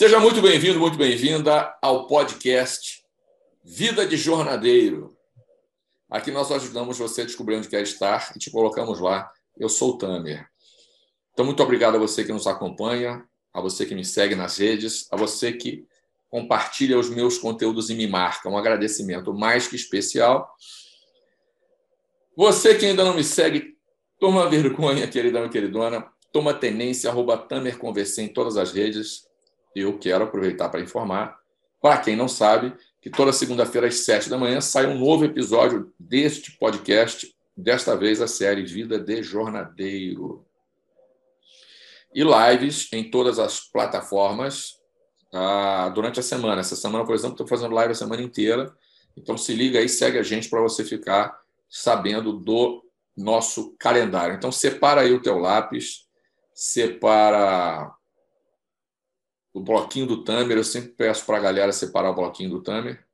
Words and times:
Seja 0.00 0.18
muito 0.18 0.40
bem-vindo, 0.40 0.80
muito 0.80 0.96
bem-vinda 0.96 1.76
ao 1.82 2.06
podcast 2.06 3.04
Vida 3.62 4.06
de 4.06 4.16
Jornadeiro. 4.16 5.14
Aqui 6.08 6.30
nós 6.30 6.50
ajudamos 6.50 6.96
você 6.96 7.20
a 7.20 7.24
descobrir 7.26 7.56
onde 7.56 7.68
quer 7.68 7.82
estar 7.82 8.32
e 8.34 8.38
te 8.38 8.50
colocamos 8.50 8.98
lá. 8.98 9.30
Eu 9.58 9.68
sou 9.68 9.90
o 9.90 9.98
Tamer. 9.98 10.48
Então, 11.34 11.44
muito 11.44 11.62
obrigado 11.62 11.96
a 11.96 11.98
você 11.98 12.24
que 12.24 12.32
nos 12.32 12.46
acompanha, 12.46 13.22
a 13.52 13.60
você 13.60 13.84
que 13.84 13.94
me 13.94 14.02
segue 14.02 14.34
nas 14.34 14.56
redes, 14.56 15.06
a 15.12 15.18
você 15.18 15.52
que 15.52 15.86
compartilha 16.30 16.98
os 16.98 17.10
meus 17.10 17.36
conteúdos 17.36 17.90
e 17.90 17.94
me 17.94 18.06
marca. 18.06 18.48
Um 18.48 18.56
agradecimento 18.56 19.34
mais 19.34 19.68
que 19.68 19.76
especial. 19.76 20.50
Você 22.34 22.74
que 22.74 22.86
ainda 22.86 23.04
não 23.04 23.12
me 23.12 23.22
segue, 23.22 23.76
toma 24.18 24.48
vergonha, 24.48 25.06
queridão 25.06 25.44
e 25.44 25.50
queridona. 25.50 26.10
Toma 26.32 26.54
tenência, 26.54 27.10
arroba 27.10 27.36
Tamer 27.36 27.76
Conversei 27.76 28.24
em 28.24 28.32
todas 28.32 28.56
as 28.56 28.72
redes 28.72 29.28
eu 29.74 29.98
quero 29.98 30.24
aproveitar 30.24 30.68
para 30.68 30.80
informar, 30.80 31.38
para 31.80 31.98
quem 31.98 32.16
não 32.16 32.28
sabe, 32.28 32.74
que 33.00 33.08
toda 33.08 33.32
segunda-feira 33.32 33.86
às 33.86 34.00
sete 34.00 34.28
da 34.28 34.36
manhã 34.36 34.60
sai 34.60 34.86
um 34.86 34.98
novo 34.98 35.24
episódio 35.24 35.92
deste 35.98 36.52
podcast, 36.58 37.34
desta 37.56 37.96
vez 37.96 38.20
a 38.20 38.26
série 38.26 38.64
Vida 38.64 38.98
de 38.98 39.22
Jornadeiro. 39.22 40.44
E 42.14 42.22
lives 42.22 42.88
em 42.92 43.10
todas 43.10 43.38
as 43.38 43.60
plataformas 43.60 44.74
ah, 45.32 45.90
durante 45.94 46.20
a 46.20 46.22
semana. 46.22 46.60
Essa 46.60 46.76
semana, 46.76 47.04
por 47.04 47.14
exemplo, 47.14 47.34
estou 47.34 47.46
fazendo 47.46 47.74
live 47.74 47.92
a 47.92 47.96
semana 47.96 48.20
inteira. 48.20 48.74
Então 49.16 49.38
se 49.38 49.54
liga 49.54 49.78
aí, 49.78 49.88
segue 49.88 50.18
a 50.18 50.22
gente 50.22 50.48
para 50.48 50.60
você 50.60 50.84
ficar 50.84 51.40
sabendo 51.68 52.32
do 52.32 52.84
nosso 53.16 53.74
calendário. 53.78 54.34
Então 54.34 54.50
separa 54.50 55.02
aí 55.02 55.12
o 55.12 55.22
teu 55.22 55.38
lápis, 55.38 56.06
separa 56.52 57.94
o 59.52 59.60
bloquinho 59.60 60.06
do 60.06 60.24
Tamer. 60.24 60.56
Eu 60.56 60.64
sempre 60.64 60.90
peço 60.90 61.24
para 61.26 61.36
a 61.36 61.40
galera 61.40 61.72
separar 61.72 62.10
o 62.10 62.14
bloquinho 62.14 62.50
do 62.50 62.62
Tamer. 62.62 63.04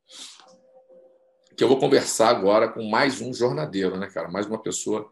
Que 1.56 1.64
eu 1.64 1.68
vou 1.68 1.78
conversar 1.78 2.28
agora 2.28 2.68
com 2.68 2.82
mais 2.84 3.20
um 3.20 3.32
jornadeiro, 3.32 3.96
né, 3.96 4.08
cara? 4.08 4.28
Mais 4.28 4.46
uma 4.46 4.58
pessoa 4.62 5.10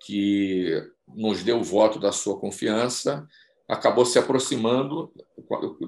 que 0.00 0.82
nos 1.06 1.42
deu 1.42 1.58
o 1.58 1.64
voto 1.64 1.98
da 1.98 2.12
sua 2.12 2.38
confiança, 2.38 3.26
acabou 3.68 4.06
se 4.06 4.18
aproximando 4.18 5.12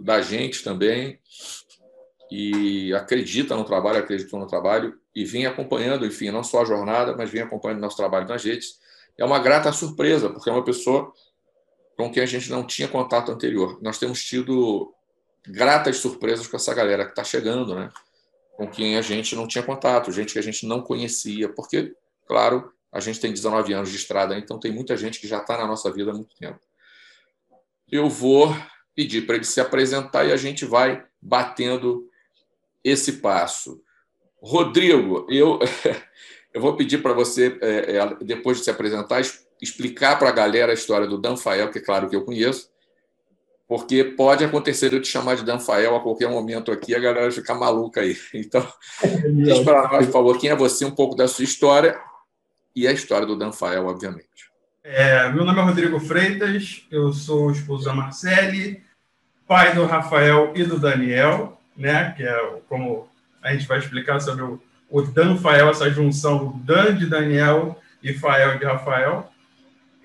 da 0.03 0.21
gente 0.21 0.63
também 0.63 1.19
e 2.31 2.93
acredita 2.95 3.57
no 3.57 3.65
trabalho, 3.65 3.99
acreditou 3.99 4.39
no 4.39 4.47
trabalho 4.47 4.99
e 5.15 5.25
vem 5.25 5.47
acompanhando, 5.47 6.07
enfim, 6.07 6.31
não 6.31 6.45
só 6.45 6.63
a 6.63 6.65
jornada, 6.65 7.17
mas 7.17 7.31
vem 7.31 7.43
acompanhando 7.43 7.81
nosso 7.81 7.97
trabalho 7.97 8.29
nas 8.29 8.45
redes. 8.45 8.79
É 9.19 9.25
uma 9.25 9.39
grata 9.39 9.73
surpresa, 9.73 10.31
porque 10.31 10.49
é 10.49 10.53
uma 10.53 10.65
pessoa 10.65 11.13
com 12.01 12.11
quem 12.11 12.23
a 12.23 12.27
gente 12.27 12.51
não 12.51 12.67
tinha 12.67 12.89
contato 12.89 13.31
anterior. 13.31 13.79
Nós 13.83 13.99
temos 13.99 14.25
tido 14.25 14.95
gratas 15.47 15.99
surpresas 15.99 16.47
com 16.47 16.57
essa 16.57 16.73
galera 16.73 17.05
que 17.05 17.11
está 17.11 17.23
chegando, 17.23 17.75
né? 17.75 17.91
com 18.57 18.67
quem 18.67 18.97
a 18.97 19.03
gente 19.03 19.37
não 19.37 19.47
tinha 19.47 19.63
contato, 19.63 20.11
gente 20.11 20.33
que 20.33 20.39
a 20.39 20.43
gente 20.43 20.67
não 20.67 20.81
conhecia, 20.81 21.49
porque, 21.49 21.95
claro, 22.27 22.73
a 22.91 23.01
gente 23.01 23.21
tem 23.21 23.33
19 23.33 23.73
anos 23.73 23.91
de 23.91 23.97
estrada, 23.97 24.39
então 24.39 24.59
tem 24.59 24.73
muita 24.73 24.97
gente 24.97 25.21
que 25.21 25.29
já 25.29 25.39
está 25.39 25.59
na 25.59 25.67
nossa 25.67 25.91
vida 25.93 26.11
há 26.11 26.15
muito 26.15 26.35
tempo. 26.37 26.59
Eu 27.91 28.09
vou 28.09 28.55
pedir 28.95 29.27
para 29.27 29.37
ele 29.37 29.45
se 29.45 29.61
apresentar 29.61 30.25
e 30.25 30.33
a 30.33 30.37
gente 30.37 30.65
vai 30.65 31.05
batendo 31.21 32.09
esse 32.83 33.15
passo. 33.15 33.83
Rodrigo, 34.43 35.27
eu, 35.29 35.59
eu 36.53 36.61
vou 36.63 36.77
pedir 36.77 37.03
para 37.03 37.13
você, 37.13 37.59
é, 37.61 37.97
é, 37.97 38.15
depois 38.25 38.59
de 38.59 38.65
se 38.65 38.71
apresentar, 38.71 39.21
explicar 39.61 40.19
para 40.19 40.29
a 40.29 40.33
galera 40.33 40.73
a 40.73 40.75
história 40.75 41.07
do 41.07 41.19
Danfael, 41.19 41.71
que 41.71 41.79
é 41.79 41.83
claro 41.83 42.09
que 42.09 42.17
eu 42.17 42.25
conheço, 42.25 42.71
porque 43.69 44.03
pode 44.03 44.45
acontecer 44.45 44.93
eu 44.93 45.01
te 45.01 45.09
chamar 45.09 45.37
de 45.37 45.45
Danfael 45.45 45.95
a 45.95 46.01
qualquer 46.01 46.29
momento 46.29 46.73
aqui, 46.73 46.95
a 46.95 46.99
galera 46.99 47.31
ficar 47.31 47.55
maluca 47.55 48.01
aí. 48.01 48.17
Então, 48.35 48.67
diz 49.45 49.61
para 49.61 49.89
nós, 49.89 50.07
por 50.07 50.13
favor, 50.13 50.39
quem 50.39 50.51
é 50.51 50.57
você, 50.57 50.85
um 50.85 50.91
pouco 50.91 51.15
da 51.15 51.29
sua 51.29 51.45
história 51.45 51.99
e 52.75 52.87
a 52.89 52.93
história 52.93 53.27
do 53.27 53.37
Danfael, 53.37 53.87
obviamente. 53.87 54.51
É, 54.83 55.29
meu 55.31 55.45
nome 55.45 55.61
é 55.61 55.63
Rodrigo 55.63 56.01
Freitas, 56.01 56.85
eu 56.91 57.13
sou 57.13 57.51
esposo 57.51 57.85
da 57.85 57.95
Marcele, 57.95 58.83
pai 59.47 59.75
do 59.75 59.85
Rafael 59.85 60.53
e 60.55 60.65
do 60.65 60.79
Daniel, 60.79 61.61
né, 61.77 62.13
que 62.17 62.23
é 62.23 62.61
como 62.69 63.09
a 63.43 63.53
gente 63.53 63.67
vai 63.69 63.79
explicar 63.79 64.21
sobre 64.21 64.43
o, 64.43 64.61
o 64.91 65.03
Danfael, 65.03 65.69
essa 65.69 65.91
junção 65.91 66.47
do 66.47 66.59
Dan 66.59 66.97
de 66.97 67.07
Daniel 67.07 67.79
e 68.03 68.13
Fael 68.15 68.59
de 68.59 68.65
Rafael. 68.65 69.30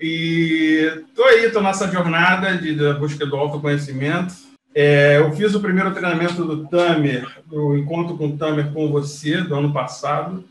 E 0.00 1.04
tô 1.14 1.24
aí, 1.24 1.50
tô 1.50 1.60
nessa 1.60 1.90
jornada 1.90 2.56
de, 2.56 2.74
busca 2.94 3.24
do 3.24 3.36
autoconhecimento. 3.36 4.34
É, 4.74 5.18
eu 5.18 5.32
fiz 5.32 5.54
o 5.54 5.60
primeiro 5.60 5.92
treinamento 5.92 6.44
do 6.44 6.66
Tamer, 6.66 7.26
do 7.46 7.76
encontro 7.76 8.16
com 8.16 8.28
o 8.28 8.36
Tamer 8.36 8.72
com 8.72 8.90
você, 8.90 9.40
do 9.40 9.54
ano 9.54 9.72
passado, 9.72 10.44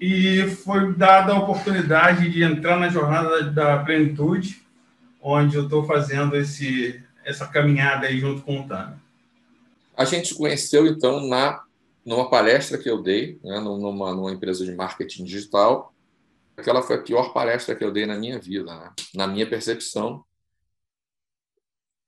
e 0.00 0.48
foi 0.64 0.94
dada 0.94 1.32
a 1.32 1.38
oportunidade 1.38 2.30
de 2.30 2.42
entrar 2.42 2.78
na 2.78 2.88
jornada 2.88 3.42
da 3.42 3.78
plenitude, 3.80 4.62
onde 5.20 5.56
eu 5.56 5.64
estou 5.64 5.84
fazendo 5.84 6.34
esse, 6.36 7.02
essa 7.22 7.46
caminhada 7.46 8.06
aí 8.06 8.18
junto 8.18 8.40
com 8.40 8.60
o 8.60 8.66
Tamer. 8.66 8.96
A 9.94 10.06
gente 10.06 10.34
conheceu, 10.34 10.86
então, 10.86 11.28
na 11.28 11.60
numa 12.04 12.30
palestra 12.30 12.78
que 12.78 12.88
eu 12.88 13.02
dei, 13.02 13.38
né, 13.44 13.60
numa, 13.60 14.14
numa 14.14 14.32
empresa 14.32 14.64
de 14.64 14.72
marketing 14.72 15.24
digital, 15.24 15.92
aquela 16.60 16.82
foi 16.82 16.96
a 16.96 17.02
pior 17.02 17.32
palestra 17.32 17.74
que 17.74 17.82
eu 17.82 17.92
dei 17.92 18.06
na 18.06 18.16
minha 18.16 18.38
vida, 18.38 18.74
né? 18.74 18.92
na 19.14 19.26
minha 19.26 19.48
percepção. 19.48 20.24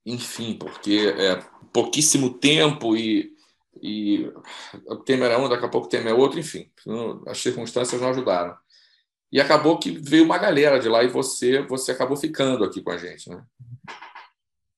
Enfim, 0.05 0.55
porque 0.59 1.15
é 1.17 1.37
pouquíssimo 1.73 2.39
tempo 2.39 2.97
e, 2.97 3.33
e 3.81 4.31
o 4.87 4.97
tema 4.97 5.27
era 5.27 5.39
um, 5.39 5.49
daqui 5.49 5.65
a 5.65 5.69
pouco 5.69 5.87
o 5.87 5.91
tema 5.91 6.11
é 6.11 6.15
outro, 6.15 6.39
enfim, 6.39 6.71
as 7.27 7.39
circunstâncias 7.39 8.01
não 8.01 8.11
ajudaram. 8.11 8.57
E 9.31 9.41
acabou 9.41 9.79
que 9.79 9.91
veio 9.91 10.25
uma 10.25 10.39
galera 10.39 10.79
de 10.79 10.89
lá 10.89 11.03
e 11.03 11.09
você 11.09 11.63
você 11.63 11.93
acabou 11.93 12.17
ficando 12.17 12.65
aqui 12.65 12.83
com 12.83 12.91
a 12.91 12.99
gente, 12.99 13.31
né? 13.31 13.43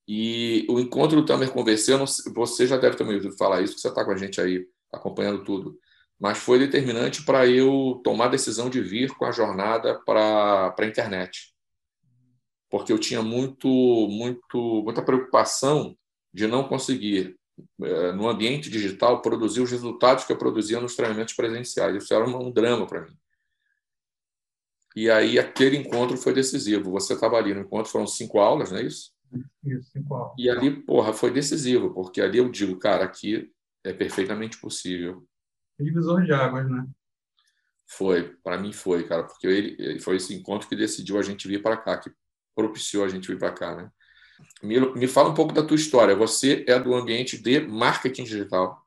E 0.07 0.67
o 0.69 0.79
encontro 0.79 1.17
do 1.17 1.27
Tamer 1.27 1.51
Converseu, 1.51 1.99
você 2.35 2.67
já 2.67 2.77
deve 2.77 2.97
ter 2.97 3.05
ouvido 3.05 3.33
falar 3.37 3.63
isso, 3.63 3.73
porque 3.73 3.83
você 3.83 3.89
está 3.89 4.05
com 4.05 4.11
a 4.11 4.17
gente 4.17 4.41
aí 4.41 4.67
acompanhando 4.93 5.43
tudo 5.43 5.79
mas 6.19 6.39
foi 6.39 6.59
determinante 6.59 7.25
para 7.25 7.47
eu 7.47 8.01
tomar 8.05 8.27
a 8.27 8.31
decisão 8.31 8.71
de 8.71 8.81
vir 8.81 9.11
com 9.15 9.25
a 9.25 9.33
jornada 9.33 10.01
para 10.05 10.75
a 10.79 10.87
internet. 10.87 11.53
Porque 12.71 12.93
eu 12.93 12.99
tinha 12.99 13.23
muito, 13.23 13.69
muito, 13.69 14.83
muita 14.83 15.03
preocupação 15.03 15.97
de 16.33 16.47
não 16.47 16.67
conseguir, 16.67 17.37
eh, 17.83 18.13
no 18.13 18.29
ambiente 18.29 18.71
digital, 18.71 19.23
produzir 19.23 19.61
os 19.61 19.71
resultados 19.71 20.25
que 20.25 20.33
eu 20.33 20.39
produzia 20.39 20.81
nos 20.81 20.97
treinamentos 20.97 21.35
presenciais. 21.35 22.03
Isso 22.03 22.13
era 22.13 22.25
um 22.25 22.51
drama 22.51 22.87
para 22.87 23.03
mim. 23.03 23.17
E 24.97 25.11
aí 25.11 25.39
aquele 25.39 25.77
encontro 25.77 26.17
foi 26.17 26.33
decisivo. 26.33 26.91
Você 26.93 27.15
estava 27.15 27.37
ali 27.37 27.53
no 27.53 27.61
encontro, 27.61 27.91
foram 27.91 28.07
cinco 28.07 28.39
aulas, 28.39 28.71
não 28.71 28.79
é 28.79 28.85
isso? 28.85 29.13
Isso, 29.65 29.91
cinco 29.93 30.15
aulas. 30.15 30.35
E 30.39 30.49
ali, 30.49 30.71
porra, 30.83 31.13
foi 31.13 31.31
decisivo, 31.33 31.93
porque 31.93 32.21
ali 32.21 32.39
eu 32.39 32.49
digo, 32.49 32.79
cara, 32.79 33.05
aqui 33.05 33.53
é 33.85 33.93
perfeitamente 33.93 34.59
possível 34.59 35.25
divisor 35.79 36.25
de 36.25 36.33
águas, 36.33 36.71
né? 36.71 36.87
Foi, 37.87 38.35
para 38.43 38.59
mim 38.59 38.73
foi, 38.73 39.07
cara, 39.07 39.25
porque 39.25 39.47
ele, 39.47 40.01
foi 40.01 40.17
esse 40.17 40.35
encontro 40.35 40.69
que 40.69 40.77
decidiu 40.77 41.19
a 41.19 41.23
gente 41.23 41.47
vir 41.47 41.63
para 41.63 41.77
cá, 41.77 41.99
que 41.99 42.11
propiciou 42.55 43.05
a 43.05 43.09
gente 43.09 43.29
vir 43.29 43.39
para 43.39 43.53
cá, 43.53 43.75
né? 43.75 43.91
Me, 44.63 44.81
me 44.95 45.07
fala 45.07 45.31
um 45.31 45.35
pouco 45.35 45.53
da 45.53 45.65
tua 45.65 45.77
história. 45.77 46.17
Você 46.17 46.65
é 46.67 46.79
do 46.79 46.95
ambiente 46.95 47.41
de 47.41 47.61
marketing 47.61 48.25
digital? 48.25 48.85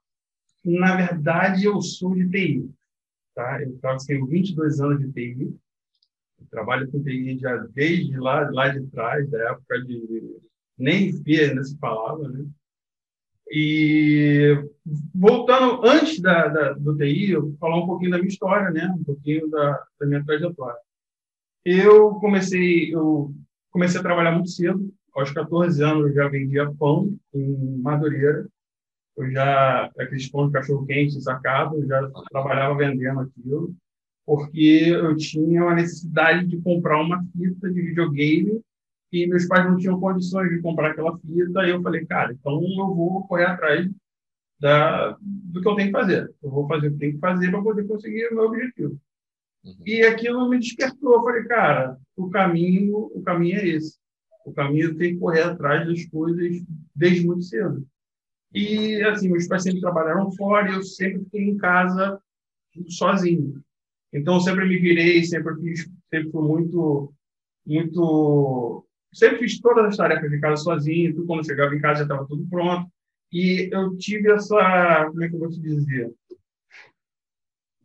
Na 0.63 0.95
verdade, 0.95 1.65
eu 1.65 1.81
sou 1.81 2.13
de 2.15 2.29
TI. 2.29 2.69
Tá? 3.33 3.61
Eu 3.61 3.77
tenho 4.05 4.25
22 4.25 4.79
anos 4.81 4.99
de 4.99 5.11
TI. 5.11 5.55
Trabalho 6.49 6.89
com 6.91 7.03
TI 7.03 7.37
já 7.39 7.55
desde 7.73 8.17
lá, 8.17 8.49
lá 8.51 8.69
de 8.69 8.85
trás, 8.87 9.29
da 9.29 9.51
época 9.51 9.81
de 9.83 10.37
nem 10.77 11.11
via 11.23 11.49
ainda 11.49 11.63
se 11.63 11.77
falava, 11.77 12.27
né? 12.29 12.45
E 13.49 14.61
voltando 15.13 15.85
antes 15.85 16.19
da, 16.19 16.47
da, 16.47 16.73
do 16.73 16.95
TI, 16.97 17.31
eu 17.31 17.43
vou 17.43 17.57
falar 17.57 17.77
um 17.77 17.85
pouquinho 17.85 18.11
da 18.11 18.17
minha 18.17 18.27
história, 18.27 18.69
né? 18.71 18.93
Um 18.97 19.03
pouquinho 19.03 19.49
da, 19.49 19.83
da 19.99 20.07
minha 20.07 20.23
trajetória. 20.23 20.79
Eu 21.63 22.15
comecei, 22.15 22.93
eu 22.93 23.33
comecei 23.71 23.99
a 23.99 24.03
trabalhar 24.03 24.31
muito 24.31 24.49
cedo. 24.49 24.93
Aos 25.13 25.31
14 25.31 25.83
anos 25.83 26.07
eu 26.07 26.13
já 26.13 26.27
vendia 26.27 26.71
pão 26.73 27.17
em 27.33 27.77
Madureira. 27.79 28.47
Eu 29.17 29.31
já, 29.31 29.85
aqueles 29.97 30.29
pão 30.29 30.47
de 30.47 30.53
cachorro-quente 30.53 31.21
sacado, 31.21 31.75
eu 31.75 31.87
já 31.87 32.07
trabalhava 32.29 32.75
vendendo 32.75 33.21
aquilo, 33.21 33.75
porque 34.23 34.89
eu 34.89 35.15
tinha 35.17 35.63
uma 35.63 35.73
necessidade 35.73 36.45
de 36.45 36.61
comprar 36.61 37.01
uma 37.01 37.25
fita 37.35 37.71
de 37.71 37.81
videogame 37.81 38.61
e 39.11 39.27
meus 39.27 39.47
pais 39.47 39.65
não 39.65 39.77
tinham 39.77 39.99
condições 39.99 40.49
de 40.49 40.61
comprar 40.61 40.91
aquela 40.91 41.17
fita, 41.19 41.65
e 41.65 41.69
eu 41.69 41.81
falei, 41.81 42.05
cara, 42.05 42.33
então 42.33 42.61
eu 42.61 42.95
vou 42.95 43.27
correr 43.27 43.45
atrás 43.45 43.89
da, 44.59 45.17
do 45.21 45.61
que 45.61 45.67
eu 45.67 45.75
tenho 45.75 45.87
que 45.87 45.99
fazer. 45.99 46.33
Eu 46.41 46.49
vou 46.49 46.67
fazer 46.67 46.87
o 46.87 46.91
que 46.93 46.97
tenho 46.97 47.13
que 47.13 47.19
fazer 47.19 47.51
para 47.51 47.61
poder 47.61 47.87
conseguir 47.87 48.27
o 48.27 48.35
meu 48.35 48.45
objetivo. 48.45 48.99
Uhum. 49.63 49.75
E 49.85 50.01
aquilo 50.03 50.49
me 50.49 50.59
despertou. 50.59 51.13
Eu 51.13 51.23
falei, 51.23 51.43
cara, 51.43 51.97
o 52.15 52.29
caminho, 52.29 53.11
o 53.13 53.21
caminho 53.21 53.59
é 53.59 53.67
esse. 53.67 53.97
O 54.45 54.53
caminho 54.53 54.95
tem 54.95 55.13
que 55.13 55.19
correr 55.19 55.43
atrás 55.43 55.85
das 55.85 56.05
coisas 56.05 56.63
desde 56.95 57.25
muito 57.25 57.43
cedo. 57.43 57.85
E, 58.53 59.01
assim, 59.03 59.29
meus 59.29 59.47
pais 59.47 59.63
sempre 59.63 59.81
trabalharam 59.81 60.31
fora 60.31 60.71
e 60.71 60.73
eu 60.73 60.83
sempre 60.83 61.23
fiquei 61.25 61.49
em 61.49 61.57
casa 61.57 62.19
sozinho. 62.87 63.61
Então, 64.13 64.35
eu 64.35 64.39
sempre 64.39 64.65
me 64.65 64.77
virei, 64.77 65.23
sempre 65.25 65.53
fiz, 65.59 65.91
sempre 66.09 66.31
fui 66.31 66.47
muito, 66.47 67.13
muito... 67.65 68.86
Sempre 69.13 69.39
fiz 69.39 69.59
todas 69.59 69.85
as 69.85 69.97
tarefas 69.97 70.29
de 70.29 70.39
casa 70.39 70.63
sozinho. 70.63 71.13
Tudo, 71.13 71.27
quando 71.27 71.45
chegava 71.45 71.75
em 71.75 71.81
casa 71.81 71.99
já 71.99 72.03
estava 72.03 72.27
tudo 72.27 72.47
pronto. 72.49 72.89
E 73.31 73.69
eu 73.71 73.97
tive 73.97 74.31
essa... 74.31 75.05
Como 75.07 75.23
é 75.23 75.29
que 75.29 75.35
eu 75.35 75.39
vou 75.39 75.49
te 75.49 75.59
dizer? 75.59 76.13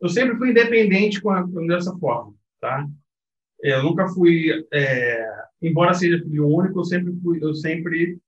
Eu 0.00 0.08
sempre 0.08 0.36
fui 0.36 0.50
independente 0.50 1.20
com 1.20 1.30
a, 1.30 1.42
dessa 1.66 1.96
forma, 1.98 2.34
tá? 2.60 2.88
Eu 3.60 3.82
nunca 3.82 4.08
fui... 4.08 4.66
É, 4.72 5.44
embora 5.60 5.94
seja 5.94 6.22
filho 6.22 6.48
único, 6.48 6.80
eu 6.80 6.84
sempre 6.84 7.14
fui... 7.22 7.38
Eu 7.42 7.54
sempre 7.54 8.18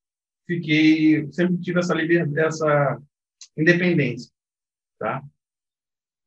fiquei, 0.47 1.31
sempre 1.33 1.59
tive 1.59 1.79
essa 1.79 1.95
liberdade, 1.95 2.39
essa 2.39 3.03
independência, 3.57 4.31
tá? 4.99 5.23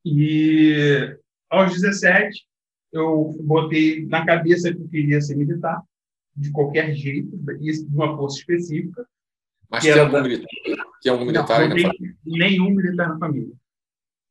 E 0.04 1.16
aos 1.50 1.72
17 1.72 2.46
eu 2.92 3.36
botei 3.42 4.06
na 4.06 4.24
cabeça 4.24 4.72
que 4.72 4.80
eu 4.80 4.88
queria 4.88 5.20
ser 5.20 5.36
militar 5.36 5.82
de 6.38 6.52
qualquer 6.52 6.94
jeito, 6.94 7.36
de 7.36 7.86
uma 7.92 8.16
força 8.16 8.38
específica. 8.38 9.06
Mas 9.68 9.82
tem 9.82 9.92
algum, 9.92 10.12
da... 10.12 10.22
militar, 10.22 10.46
tem 11.02 11.12
algum 11.12 11.24
militar 11.24 11.60
não, 11.60 11.68
família? 11.68 11.92
Nenhum 12.24 12.70
militar 12.70 13.08
na 13.08 13.18
família. 13.18 13.52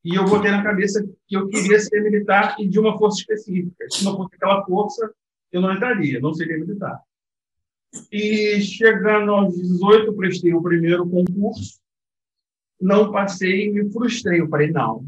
E 0.03 0.15
eu 0.15 0.25
botei 0.25 0.49
na 0.49 0.63
cabeça 0.63 1.05
que 1.27 1.35
eu 1.35 1.47
queria 1.47 1.79
ser 1.79 2.01
militar 2.01 2.55
e 2.59 2.67
de 2.67 2.79
uma 2.79 2.97
força 2.97 3.19
específica. 3.19 3.85
Se 3.89 4.05
não 4.05 4.15
fosse 4.15 4.35
aquela 4.35 4.63
força, 4.65 5.13
eu 5.51 5.61
não 5.61 5.73
entraria, 5.73 6.19
não 6.19 6.33
seria 6.33 6.57
militar. 6.57 7.01
E 8.11 8.61
chegando 8.61 9.31
aos 9.31 9.55
18, 9.55 10.13
prestei 10.13 10.53
o 10.53 10.61
primeiro 10.61 11.07
concurso, 11.07 11.79
não 12.79 13.11
passei 13.11 13.65
e 13.65 13.71
me 13.71 13.91
frustrei. 13.91 14.39
Eu 14.39 14.47
falei, 14.47 14.71
não. 14.71 15.05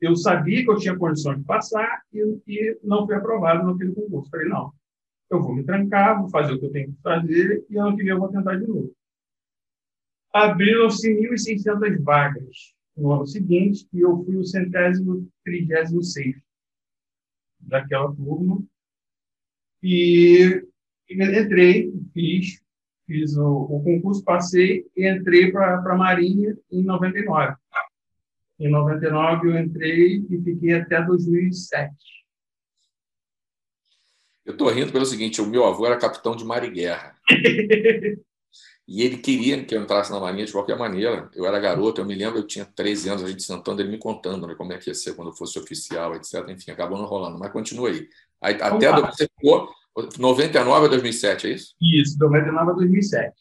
Eu 0.00 0.14
sabia 0.16 0.64
que 0.64 0.70
eu 0.70 0.78
tinha 0.78 0.96
condição 0.96 1.34
de 1.34 1.44
passar 1.44 2.02
e, 2.12 2.40
e 2.46 2.78
não 2.82 3.06
fui 3.06 3.14
aprovado 3.14 3.66
naquele 3.66 3.92
concurso. 3.92 4.26
Eu 4.26 4.30
falei, 4.30 4.48
não. 4.48 4.72
Eu 5.30 5.42
vou 5.42 5.54
me 5.54 5.64
trancar, 5.64 6.20
vou 6.20 6.30
fazer 6.30 6.54
o 6.54 6.58
que 6.58 6.66
eu 6.66 6.72
tenho 6.72 6.92
que 6.92 7.02
fazer 7.02 7.64
e 7.68 7.78
ano 7.78 7.96
que 7.96 8.02
vem 8.02 8.12
eu 8.12 8.18
vou 8.18 8.30
tentar 8.30 8.56
de 8.56 8.66
novo. 8.66 8.94
Abriram-se 10.32 11.08
1.600 11.08 12.02
vagas 12.02 12.74
no 12.96 13.12
ano 13.12 13.26
seguinte 13.26 13.86
e 13.92 14.00
eu 14.00 14.24
fui 14.24 14.36
o 14.36 14.44
centésimo, 14.44 15.28
trigésimo 15.44 16.02
sexto 16.02 16.42
daquela 17.60 18.14
turma. 18.14 18.62
E 19.82 20.64
entrei, 21.10 21.92
fiz, 22.12 22.60
fiz 23.06 23.36
o, 23.36 23.46
o 23.46 23.82
concurso, 23.82 24.24
passei 24.24 24.86
e 24.96 25.08
entrei 25.08 25.52
para 25.52 25.78
a 25.78 25.96
Marinha 25.96 26.56
em 26.70 26.82
99. 26.82 27.56
Em 28.58 28.70
99 28.70 29.48
eu 29.48 29.58
entrei 29.58 30.26
e 30.28 30.42
fiquei 30.42 30.74
até 30.74 31.02
2007. 31.02 32.17
Eu 34.48 34.52
estou 34.52 34.70
rindo 34.70 34.90
pelo 34.90 35.04
seguinte: 35.04 35.42
o 35.42 35.46
meu 35.46 35.66
avô 35.66 35.84
era 35.84 35.98
capitão 35.98 36.34
de 36.34 36.42
mar 36.42 36.64
e 36.64 36.70
guerra. 36.70 37.14
e 38.88 39.02
ele 39.02 39.18
queria 39.18 39.62
que 39.62 39.74
eu 39.74 39.82
entrasse 39.82 40.10
na 40.10 40.18
Marinha 40.18 40.46
de 40.46 40.52
qualquer 40.52 40.78
maneira. 40.78 41.30
Eu 41.34 41.44
era 41.44 41.60
garoto, 41.60 42.00
eu 42.00 42.06
me 42.06 42.14
lembro, 42.14 42.38
eu 42.38 42.46
tinha 42.46 42.64
13 42.64 43.10
anos, 43.10 43.22
a 43.22 43.28
gente 43.28 43.42
sentando, 43.42 43.82
ele 43.82 43.90
me 43.90 43.98
contando 43.98 44.46
né, 44.46 44.54
como 44.54 44.72
é 44.72 44.78
que 44.78 44.88
ia 44.88 44.94
ser 44.94 45.14
quando 45.14 45.28
eu 45.28 45.36
fosse 45.36 45.58
oficial, 45.58 46.14
etc. 46.16 46.48
Enfim, 46.48 46.70
acabou 46.70 46.96
não 46.96 47.04
rolando, 47.04 47.38
mas 47.38 47.52
continua 47.52 47.90
aí. 47.90 48.08
aí 48.40 48.54
até 48.54 48.90
você 48.90 49.28
ficou 49.38 49.68
99 50.18 50.86
a 50.86 50.88
2007, 50.88 51.46
é 51.46 51.50
isso? 51.50 51.74
Isso, 51.78 52.18
99 52.18 52.70
a 52.70 52.74
2007. 52.74 53.36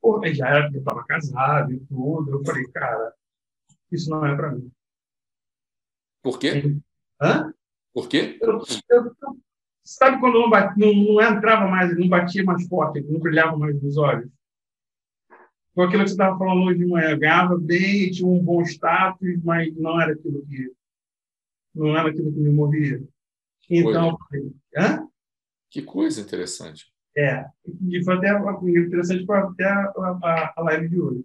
Pô, 0.00 0.18
já 0.32 0.48
era, 0.48 0.70
eu 0.72 0.78
estava 0.78 1.04
casado 1.04 1.74
e 1.74 1.80
tudo. 1.80 2.30
Eu 2.30 2.42
falei, 2.42 2.64
cara, 2.68 3.12
isso 3.92 4.08
não 4.08 4.24
é 4.24 4.34
para 4.34 4.52
mim. 4.52 4.72
Por 6.22 6.38
quê? 6.38 6.74
Hã? 7.20 7.52
Por 7.92 8.08
quê? 8.08 8.38
Eu, 8.40 8.62
eu, 8.88 9.14
sabe 9.90 10.20
quando 10.20 10.34
não, 10.34 10.48
não, 10.48 11.14
não, 11.14 11.20
entrava 11.20 11.66
mais, 11.68 11.96
não 11.98 12.08
batia 12.08 12.44
mais 12.44 12.66
forte, 12.68 13.00
não 13.02 13.18
brilhava 13.18 13.56
mais 13.56 13.80
nos 13.82 13.96
olhos? 13.96 14.30
Foi 15.74 15.86
aquilo 15.86 16.02
que 16.02 16.10
você 16.10 16.14
estava 16.14 16.38
falando 16.38 16.64
hoje 16.64 16.78
de 16.78 16.86
manhã. 16.86 17.18
Ganhava 17.18 17.58
bem, 17.58 18.10
tinha 18.10 18.28
um 18.28 18.42
bom 18.42 18.62
status, 18.62 19.42
mas 19.42 19.74
não 19.76 20.00
era 20.00 20.12
aquilo 20.12 20.44
que 20.46 20.72
não 21.74 21.96
era 21.96 22.10
aquilo 22.10 22.32
que 22.32 22.40
me 22.40 22.50
movia. 22.50 23.02
Então, 23.68 24.16
falei, 24.28 24.52
hã? 24.76 25.08
Que 25.70 25.82
coisa 25.82 26.20
interessante. 26.20 26.92
É, 27.16 27.44
e 27.88 28.02
foi 28.04 28.16
até 28.16 28.30
interessante 28.68 29.24
para 29.24 29.48
até 29.48 29.64
a, 29.64 29.92
a, 29.96 30.54
a, 30.56 30.62
live 30.62 30.88
de 30.88 31.00
hoje. 31.00 31.24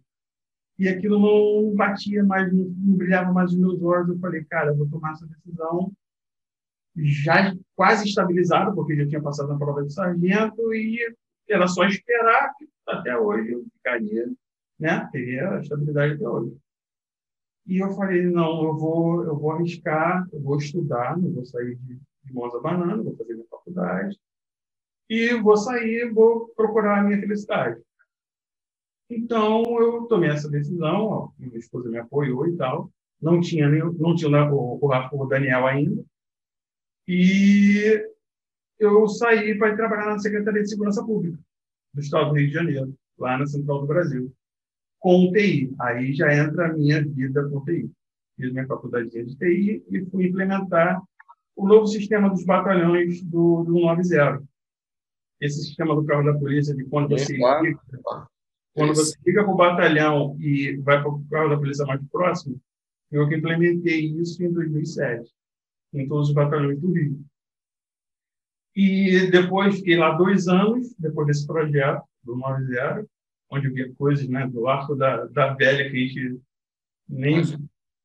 E 0.77 0.88
aquilo 0.88 1.19
não 1.19 1.75
batia 1.75 2.23
mais, 2.23 2.51
não, 2.53 2.65
não 2.65 2.97
brilhava 2.97 3.31
mais 3.31 3.51
os 3.51 3.57
meus 3.57 3.81
olhos. 3.81 4.09
Eu 4.09 4.19
falei, 4.19 4.44
cara, 4.44 4.71
eu 4.71 4.77
vou 4.77 4.88
tomar 4.88 5.13
essa 5.13 5.25
decisão 5.25 5.91
já 6.95 7.56
quase 7.75 8.07
estabilizado, 8.07 8.74
porque 8.74 8.95
já 8.95 9.07
tinha 9.07 9.21
passado 9.21 9.50
na 9.50 9.57
prova 9.57 9.83
de 9.83 9.94
sargento 9.94 10.74
e 10.74 11.15
era 11.50 11.68
só 11.68 11.86
esperar 11.86 12.53
que 12.57 12.68
até 12.88 13.18
hoje 13.18 13.51
eu 13.51 13.65
ficaria, 13.75 14.31
né? 14.80 15.07
Teria 15.12 15.51
a 15.51 15.59
estabilidade 15.59 16.13
até 16.13 16.27
hoje. 16.27 16.57
E 17.68 17.80
eu 17.80 17.92
falei, 17.92 18.24
não, 18.24 18.63
eu 18.63 18.75
vou, 18.75 19.24
eu 19.24 19.36
vou 19.36 19.51
arriscar, 19.51 20.27
eu 20.31 20.39
vou 20.39 20.57
estudar, 20.57 21.18
não 21.18 21.31
vou 21.31 21.45
sair 21.45 21.75
de, 21.75 22.00
de 22.24 22.33
banana, 22.33 23.01
vou 23.01 23.15
fazer 23.15 23.33
minha 23.33 23.48
faculdade, 23.48 24.19
e 25.09 25.33
vou 25.36 25.57
sair, 25.57 26.12
vou 26.12 26.48
procurar 26.56 27.00
a 27.00 27.03
minha 27.03 27.19
felicidade. 27.19 27.81
Então, 29.09 29.63
eu 29.80 30.06
tomei 30.06 30.30
essa 30.30 30.50
decisão, 30.50 31.06
ó, 31.06 31.30
minha 31.38 31.57
esposa 31.57 31.89
me 31.89 31.98
apoiou 31.98 32.48
e 32.48 32.56
tal, 32.56 32.91
não 33.21 33.39
tinha, 33.39 33.68
nem, 33.68 33.81
não 33.94 34.15
tinha 34.15 34.51
o, 34.51 34.80
o, 34.80 34.89
o 35.12 35.25
Daniel 35.25 35.65
ainda, 35.65 36.03
e 37.07 38.03
eu 38.79 39.07
saí 39.07 39.57
para 39.57 39.75
trabalhar 39.75 40.07
na 40.07 40.19
Secretaria 40.19 40.61
de 40.61 40.69
Segurança 40.69 41.03
Pública 41.03 41.37
do 41.93 42.01
Estado 42.01 42.29
do 42.29 42.35
Rio 42.35 42.47
de 42.47 42.53
Janeiro, 42.53 42.93
lá 43.17 43.37
na 43.37 43.45
Central 43.45 43.81
do 43.81 43.87
Brasil, 43.87 44.33
com 44.99 45.31
TI. 45.31 45.73
Aí 45.79 46.13
já 46.13 46.33
entra 46.35 46.67
a 46.67 46.73
minha 46.73 47.03
vida 47.03 47.47
com 47.49 47.63
TI. 47.63 47.89
Fiz 48.35 48.51
minha 48.51 48.67
faculdade 48.67 49.09
de 49.09 49.35
TI 49.37 49.83
e 49.89 50.05
fui 50.05 50.27
implementar 50.27 51.01
o 51.55 51.65
novo 51.65 51.87
sistema 51.87 52.29
dos 52.29 52.43
batalhões 52.43 53.21
do, 53.23 53.63
do 53.63 53.79
90 53.79 54.43
esse 55.39 55.63
sistema 55.63 55.95
do 55.95 56.05
carro 56.05 56.23
da 56.23 56.37
polícia, 56.37 56.75
de 56.75 56.85
quando 56.85 57.09
você, 57.09 57.33
é, 57.33 57.61
liga, 57.61 57.79
quando 58.73 58.95
você 58.95 59.15
liga 59.25 59.43
para 59.43 59.53
o 59.53 59.57
batalhão 59.57 60.37
e 60.39 60.77
vai 60.77 61.01
para 61.01 61.09
o 61.09 61.23
carro 61.29 61.49
da 61.49 61.57
polícia 61.57 61.85
mais 61.85 62.01
próximo, 62.09 62.59
eu 63.12 63.27
que 63.27 63.35
implementei 63.35 64.05
isso 64.05 64.43
em 64.43 64.51
2007, 64.51 65.29
em 65.99 66.07
todos 66.07 66.29
os 66.29 66.33
batalhões 66.33 66.79
do 66.79 66.91
Rio. 66.91 67.23
E 68.75 69.31
depois 69.31 69.77
fiquei 69.77 69.97
lá 69.97 70.11
dois 70.11 70.47
anos, 70.47 70.93
depois 70.99 71.27
desse 71.27 71.47
projeto 71.47 72.03
do 72.23 72.35
90, 72.35 73.05
onde 73.49 73.67
eu 73.67 73.73
via 73.73 73.93
coisas 73.93 74.27
né, 74.27 74.47
do 74.47 74.67
arco 74.67 74.95
da, 74.95 75.25
da 75.27 75.53
velha 75.53 75.89
que 75.89 75.95
a 75.95 75.99
gente 75.99 76.41
nem 77.07 77.37
Mas... 77.37 77.57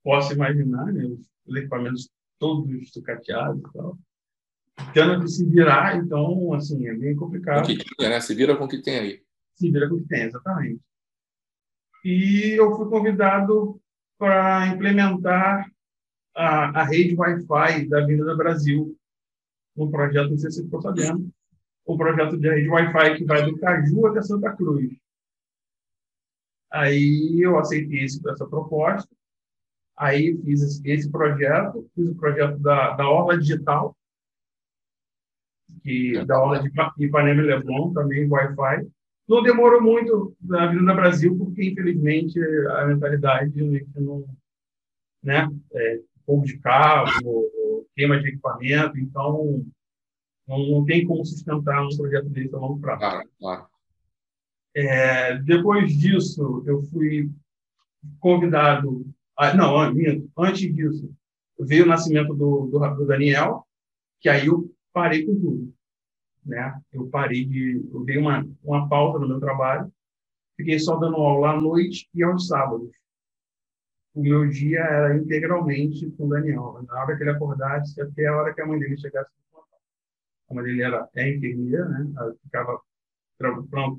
possa 0.04 0.32
imaginar, 0.32 0.87
né, 0.92 1.04
os 1.47 1.56
equipamentos 1.56 2.09
todos 2.38 2.90
sucateados 2.92 3.61
e 3.61 3.73
tal 3.73 3.99
tendo 4.92 5.20
que 5.20 5.28
se 5.28 5.44
virar, 5.44 5.97
então, 5.97 6.52
assim, 6.54 6.87
é 6.88 6.94
bem 6.94 7.14
complicado. 7.14 7.64
O 7.64 7.66
que 7.66 7.76
tinha, 7.76 8.09
né? 8.09 8.20
Se 8.20 8.35
vira 8.35 8.56
com 8.56 8.64
o 8.64 8.68
que 8.68 8.82
tem 8.82 8.99
aí. 8.99 9.23
Se 9.54 9.70
vira 9.70 9.88
com 9.88 9.97
o 9.97 9.99
que 9.99 10.09
tem, 10.09 10.23
exatamente. 10.23 10.80
E 12.04 12.59
eu 12.59 12.75
fui 12.76 12.88
convidado 12.88 13.80
para 14.18 14.68
implementar 14.68 15.70
a, 16.35 16.81
a 16.81 16.85
rede 16.85 17.15
Wi-Fi 17.15 17.89
da 17.89 18.03
Avenida 18.03 18.37
Brasil, 18.37 18.97
um 19.77 19.91
projeto, 19.91 20.31
não 20.31 20.39
sei 20.39 20.51
se 20.51 20.59
você 20.59 20.65
ficou 20.65 20.83
sabendo, 20.83 21.31
um 21.87 21.97
projeto 21.97 22.37
de 22.39 22.49
rede 22.49 22.69
Wi-Fi 22.69 23.17
que 23.17 23.25
vai 23.25 23.45
do 23.45 23.59
Caju 23.59 24.07
até 24.07 24.23
Santa 24.23 24.55
Cruz. 24.55 24.91
Aí 26.71 27.41
eu 27.41 27.59
aceitei 27.59 28.05
esse, 28.05 28.21
essa 28.29 28.47
proposta, 28.47 29.09
aí 29.97 30.37
fiz 30.45 30.63
esse, 30.63 30.89
esse 30.89 31.11
projeto, 31.11 31.89
fiz 31.95 32.09
o 32.09 32.15
projeto 32.15 32.59
da, 32.59 32.95
da 32.95 33.09
Orla 33.09 33.39
Digital, 33.39 33.97
que 35.83 36.25
da 36.25 36.37
aula 36.37 36.63
de 36.63 36.71
Ipanema 37.05 37.43
e 37.43 37.47
Leblon, 37.47 37.93
também 37.93 38.29
Wi-Fi. 38.29 38.89
Não 39.29 39.43
demorou 39.43 39.81
muito 39.81 40.37
na 40.41 40.65
Avenida 40.65 40.95
Brasil, 40.95 41.37
porque, 41.39 41.65
infelizmente, 41.65 42.39
a 42.71 42.87
mentalidade 42.87 43.87
não, 43.97 44.25
né, 45.23 45.49
é, 45.73 46.01
fogo 46.31 46.45
de 46.45 46.59
cabo, 46.59 47.11
queima 47.97 48.21
de 48.21 48.29
equipamento, 48.29 48.97
então 48.99 49.65
não, 50.47 50.59
não, 50.71 50.85
tem 50.85 51.05
como 51.05 51.25
sustentar 51.25 51.85
um 51.85 51.97
projeto 51.97 52.29
desse 52.29 52.55
a 52.55 52.59
longo 52.59 52.79
prazo. 52.79 53.01
Claro, 53.01 53.29
claro. 53.39 53.67
É, 54.75 55.39
depois 55.39 55.93
disso, 55.93 56.63
eu 56.67 56.83
fui 56.85 57.29
convidado. 58.21 59.05
A, 59.37 59.55
não, 59.55 59.77
antes 60.39 60.73
disso, 60.73 61.13
veio 61.59 61.85
o 61.85 61.89
nascimento 61.89 62.33
do, 62.35 62.67
do, 62.67 62.79
do 62.79 63.07
Daniel, 63.07 63.67
que 64.21 64.29
aí 64.29 64.47
eu 64.47 64.73
parei 64.93 65.27
com 65.27 65.35
tudo. 65.35 65.75
Né? 66.47 66.81
Eu 66.93 67.09
parei 67.09 67.45
de. 67.45 67.85
Eu 67.93 68.05
dei 68.05 68.19
uma, 68.19 68.49
uma 68.63 68.89
pausa 68.89 69.19
no 69.19 69.27
meu 69.27 69.41
trabalho, 69.41 69.93
fiquei 70.57 70.79
só 70.79 70.97
dando 70.97 71.17
aula 71.17 71.51
à 71.51 71.61
noite 71.61 72.09
e 72.15 72.23
aos 72.23 72.47
sábados. 72.47 72.91
O 74.14 74.23
meu 74.23 74.49
dia 74.49 74.81
era 74.81 75.17
integralmente 75.17 76.11
com 76.11 76.26
o 76.26 76.29
Daniel. 76.29 76.85
Na 76.87 77.02
hora 77.02 77.17
que 77.17 77.23
ele 77.23 77.31
acordasse, 77.31 78.00
até 78.00 78.26
a 78.26 78.37
hora 78.37 78.52
que 78.52 78.61
a 78.61 78.67
mãe 78.67 78.79
dele 78.79 78.99
chegasse. 78.99 79.31
A 80.50 80.55
mãe 80.55 80.64
dele 80.64 80.83
era, 80.83 81.09
é 81.14 81.29
enfermeira, 81.29 81.88
né? 81.88 82.11
Ela 82.17 82.35
ficava 82.43 82.81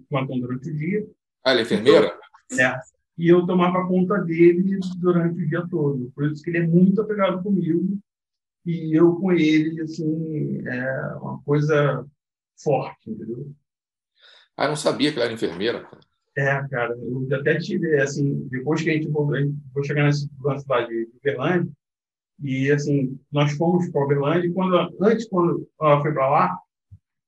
plantão 0.09 0.39
durante 0.39 0.69
o 0.69 0.75
dia. 0.75 1.07
Ah, 1.43 1.51
ela 1.51 1.61
é 1.61 1.63
enfermeira? 1.63 2.19
É. 2.59 2.79
E 3.17 3.27
eu 3.27 3.45
tomava 3.45 3.87
conta 3.87 4.17
dele 4.17 4.79
durante 4.97 5.41
o 5.41 5.47
dia 5.47 5.65
todo. 5.69 6.11
Por 6.13 6.29
isso 6.29 6.43
que 6.43 6.49
ele 6.49 6.57
é 6.57 6.67
muito 6.67 7.01
apegado 7.01 7.41
comigo. 7.41 7.97
E 8.65 8.97
eu 8.97 9.15
com 9.15 9.31
ele, 9.31 9.81
assim, 9.81 10.67
é 10.67 11.15
uma 11.15 11.41
coisa 11.43 12.05
forte, 12.61 13.09
entendeu? 13.09 13.51
Ah, 14.55 14.65
eu 14.65 14.69
não 14.69 14.75
sabia 14.75 15.11
que 15.11 15.17
ela 15.17 15.25
era 15.25 15.33
enfermeira, 15.33 15.81
cara. 15.83 15.99
É, 16.37 16.65
cara, 16.69 16.95
eu 16.97 17.27
até 17.35 17.57
tive, 17.57 17.99
assim, 17.99 18.47
depois 18.49 18.81
que 18.81 18.89
a 18.89 18.93
gente 18.93 19.09
vou, 19.09 19.29
vou 19.73 19.83
chegar 19.83 20.05
nessa 20.05 20.27
cidade 20.59 20.87
de 20.87 21.11
Uberlândia, 21.17 21.71
e, 22.41 22.71
assim, 22.71 23.19
nós 23.31 23.51
fomos 23.53 23.89
para 23.89 24.03
Uberlândia, 24.03 24.47
e 24.47 24.53
quando, 24.53 24.75
antes, 25.01 25.27
quando 25.27 25.67
ela 25.79 26.01
foi 26.01 26.13
para 26.13 26.29
lá, 26.29 26.57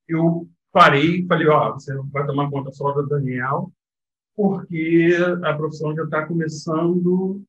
eu 0.07 0.47
parei 0.71 1.19
e 1.19 1.27
falei, 1.27 1.47
ó, 1.47 1.69
oh, 1.69 1.73
você 1.73 1.93
vai 2.11 2.25
tomar 2.25 2.49
conta 2.49 2.71
só 2.71 2.91
do 2.93 3.07
Daniel, 3.07 3.71
porque 4.35 5.15
a 5.43 5.53
profissão 5.53 5.93
já 5.95 6.03
está 6.03 6.25
começando 6.25 7.43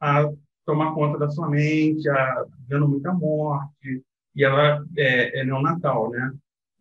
a 0.00 0.30
tomar 0.66 0.92
conta 0.92 1.18
da 1.18 1.30
sua 1.30 1.48
mente, 1.48 2.08
a, 2.08 2.46
vendo 2.68 2.88
muita 2.88 3.12
morte, 3.12 4.02
e 4.34 4.44
ela 4.44 4.84
é, 4.98 5.40
é 5.40 5.44
neonatal, 5.44 6.10
né? 6.10 6.32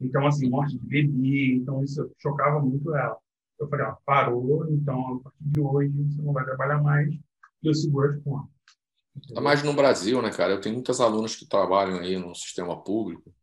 Então, 0.01 0.27
assim, 0.27 0.50
morte 0.50 0.77
de 0.77 0.86
bebê, 0.86 1.53
então 1.53 1.84
isso 1.84 2.12
chocava 2.17 2.60
muito 2.60 2.94
ela. 2.94 3.17
Eu 3.59 3.69
falei, 3.69 3.85
ó, 3.85 3.95
parou, 4.05 4.69
então 4.69 5.15
a 5.15 5.24
partir 5.24 5.43
de 5.43 5.59
hoje 5.62 5.91
você 5.91 6.21
não 6.21 6.33
vai 6.33 6.43
trabalhar 6.43 6.81
mais 6.81 7.09
e 7.09 7.67
eu 7.67 7.74
seguro 7.74 8.12
as 8.12 8.24
contas. 8.24 8.55
Tá 9.33 9.41
mais 9.41 9.63
no 9.63 9.74
Brasil, 9.74 10.21
né, 10.21 10.29
cara? 10.29 10.53
Eu 10.53 10.62
tenho 10.62 10.75
muitas 10.75 11.00
alunas 11.00 11.35
que 11.35 11.47
trabalham 11.47 12.00
aí 12.00 12.17
no 12.17 12.35
sistema 12.35 12.81
público. 12.83 13.33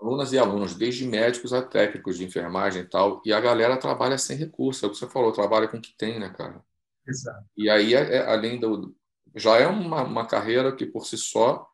Alunas 0.00 0.32
e 0.32 0.38
alunos, 0.38 0.74
desde 0.74 1.06
médicos 1.06 1.52
a 1.52 1.62
técnicos 1.62 2.16
de 2.16 2.24
enfermagem 2.24 2.82
e 2.82 2.88
tal. 2.88 3.20
E 3.24 3.32
a 3.32 3.40
galera 3.40 3.76
trabalha 3.76 4.16
sem 4.16 4.36
recurso. 4.36 4.84
É 4.84 4.88
o 4.88 4.90
que 4.90 4.96
você 4.96 5.06
falou, 5.06 5.32
trabalha 5.32 5.68
com 5.68 5.76
o 5.76 5.80
que 5.80 5.94
tem, 5.94 6.18
né, 6.18 6.30
cara? 6.30 6.64
Exato. 7.06 7.44
E 7.54 7.68
aí, 7.68 7.94
é, 7.94 8.16
é, 8.16 8.26
além 8.26 8.58
do. 8.58 8.96
Já 9.36 9.58
é 9.58 9.66
uma, 9.66 10.02
uma 10.02 10.26
carreira 10.26 10.74
que, 10.74 10.86
por 10.86 11.04
si 11.04 11.18
só, 11.18 11.70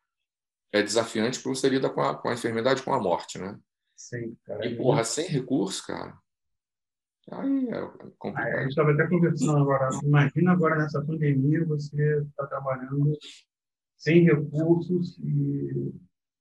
é 0.73 0.83
desafiante 0.83 1.39
porque 1.39 1.57
você 1.57 1.69
lida 1.69 1.89
com 1.89 2.01
a, 2.01 2.15
com 2.15 2.27
a 2.27 2.33
enfermidade, 2.33 2.83
com 2.83 2.93
a 2.93 3.01
morte, 3.01 3.39
né? 3.39 3.57
Sim, 3.95 4.35
cara. 4.45 4.65
E, 4.65 4.75
porra, 4.75 5.03
sem 5.05 5.27
recurso, 5.27 5.87
cara. 5.87 6.17
Aí 7.31 7.69
é 7.69 7.81
complicado. 8.17 8.55
a 8.55 8.61
gente 8.61 8.69
estava 8.69 8.91
até 8.91 9.07
conversando 9.07 9.57
agora. 9.57 9.89
Imagina 10.03 10.51
agora 10.53 10.77
nessa 10.77 11.03
pandemia 11.03 11.65
você 11.65 12.21
está 12.21 12.47
trabalhando 12.47 13.17
sem 13.97 14.23
recursos 14.23 15.17
e, 15.19 15.93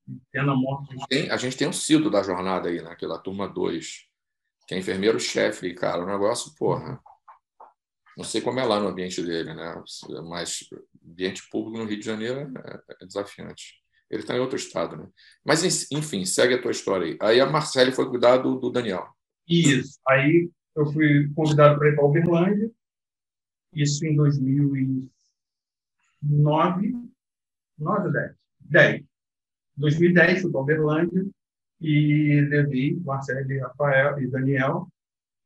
e 0.08 0.20
tendo 0.30 0.52
a 0.52 0.56
morte. 0.56 0.94
Tem, 1.08 1.30
a 1.30 1.36
gente 1.36 1.56
tem 1.56 1.68
um 1.68 1.72
Cido 1.72 2.08
da 2.10 2.22
jornada 2.22 2.68
aí, 2.68 2.80
né? 2.80 2.96
turma 3.24 3.48
2, 3.48 4.06
que 4.68 4.74
é 4.74 4.78
enfermeiro-chefe, 4.78 5.74
cara. 5.74 6.02
O 6.02 6.06
negócio, 6.06 6.54
porra. 6.56 7.00
Não 8.16 8.24
sei 8.24 8.40
como 8.40 8.60
é 8.60 8.64
lá 8.64 8.80
no 8.80 8.88
ambiente 8.88 9.20
dele, 9.22 9.52
né? 9.54 9.82
Mas 10.28 10.60
ambiente 11.04 11.48
público 11.50 11.78
no 11.78 11.84
Rio 11.84 11.98
de 11.98 12.06
Janeiro 12.06 12.40
é, 12.40 12.80
é 13.02 13.06
desafiante. 13.06 13.74
Ele 14.08 14.22
está 14.22 14.36
em 14.36 14.40
outro 14.40 14.56
estado, 14.56 14.96
né? 14.96 15.08
Mas, 15.44 15.90
enfim, 15.90 16.24
segue 16.24 16.54
a 16.54 16.62
tua 16.62 16.70
história 16.70 17.08
aí. 17.08 17.18
Aí 17.20 17.40
a 17.40 17.46
Marcele 17.46 17.90
foi 17.92 18.08
cuidar 18.08 18.38
do, 18.38 18.54
do 18.54 18.70
Daniel. 18.70 19.08
Isso. 19.48 19.98
Aí 20.08 20.48
eu 20.76 20.86
fui 20.92 21.28
convidado 21.34 21.78
para 21.78 21.88
ir 21.88 21.96
para 21.96 22.04
Uberlândia, 22.04 22.70
isso 23.72 24.06
em 24.06 24.14
2009, 24.14 25.10
9 27.78 28.06
ou 28.06 28.12
10? 28.12 28.34
10. 28.60 29.04
2010 29.76 30.42
fui 30.42 30.50
para 30.52 30.60
Uberlândia 30.60 31.26
e 31.80 32.40
levei 32.48 32.94
Marcelo 33.00 33.50
e 33.50 33.58
Rafael 33.58 34.20
e 34.20 34.28
Daniel 34.28 34.88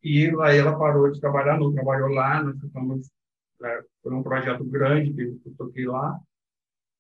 e 0.03 0.31
aí 0.43 0.59
ela 0.59 0.79
parou 0.79 1.11
de 1.11 1.21
trabalhar, 1.21 1.59
não 1.59 1.73
trabalhou 1.73 2.09
lá, 2.09 2.43
nós 2.43 2.59
ficamos, 2.59 3.11
é, 3.63 3.85
foi 4.03 4.15
um 4.15 4.23
projeto 4.23 4.65
grande 4.65 5.13
que 5.13 5.23
eu 5.23 5.55
toquei 5.57 5.87
lá. 5.87 6.19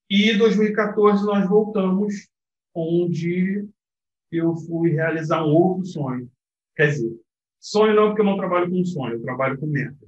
E 0.08 0.30
em 0.30 0.38
2014 0.38 1.24
nós 1.24 1.48
voltamos, 1.48 2.28
onde 2.74 3.66
eu 4.30 4.54
fui 4.54 4.90
realizar 4.90 5.42
um 5.44 5.54
outro 5.54 5.86
sonho. 5.86 6.30
Quer 6.76 6.88
dizer, 6.88 7.18
Sonho 7.60 7.94
não, 7.94 8.08
porque 8.08 8.22
eu 8.22 8.24
não 8.24 8.38
trabalho 8.38 8.70
com 8.70 8.82
sonho, 8.86 9.14
eu 9.16 9.22
trabalho 9.22 9.58
com 9.58 9.66
meta. 9.66 10.06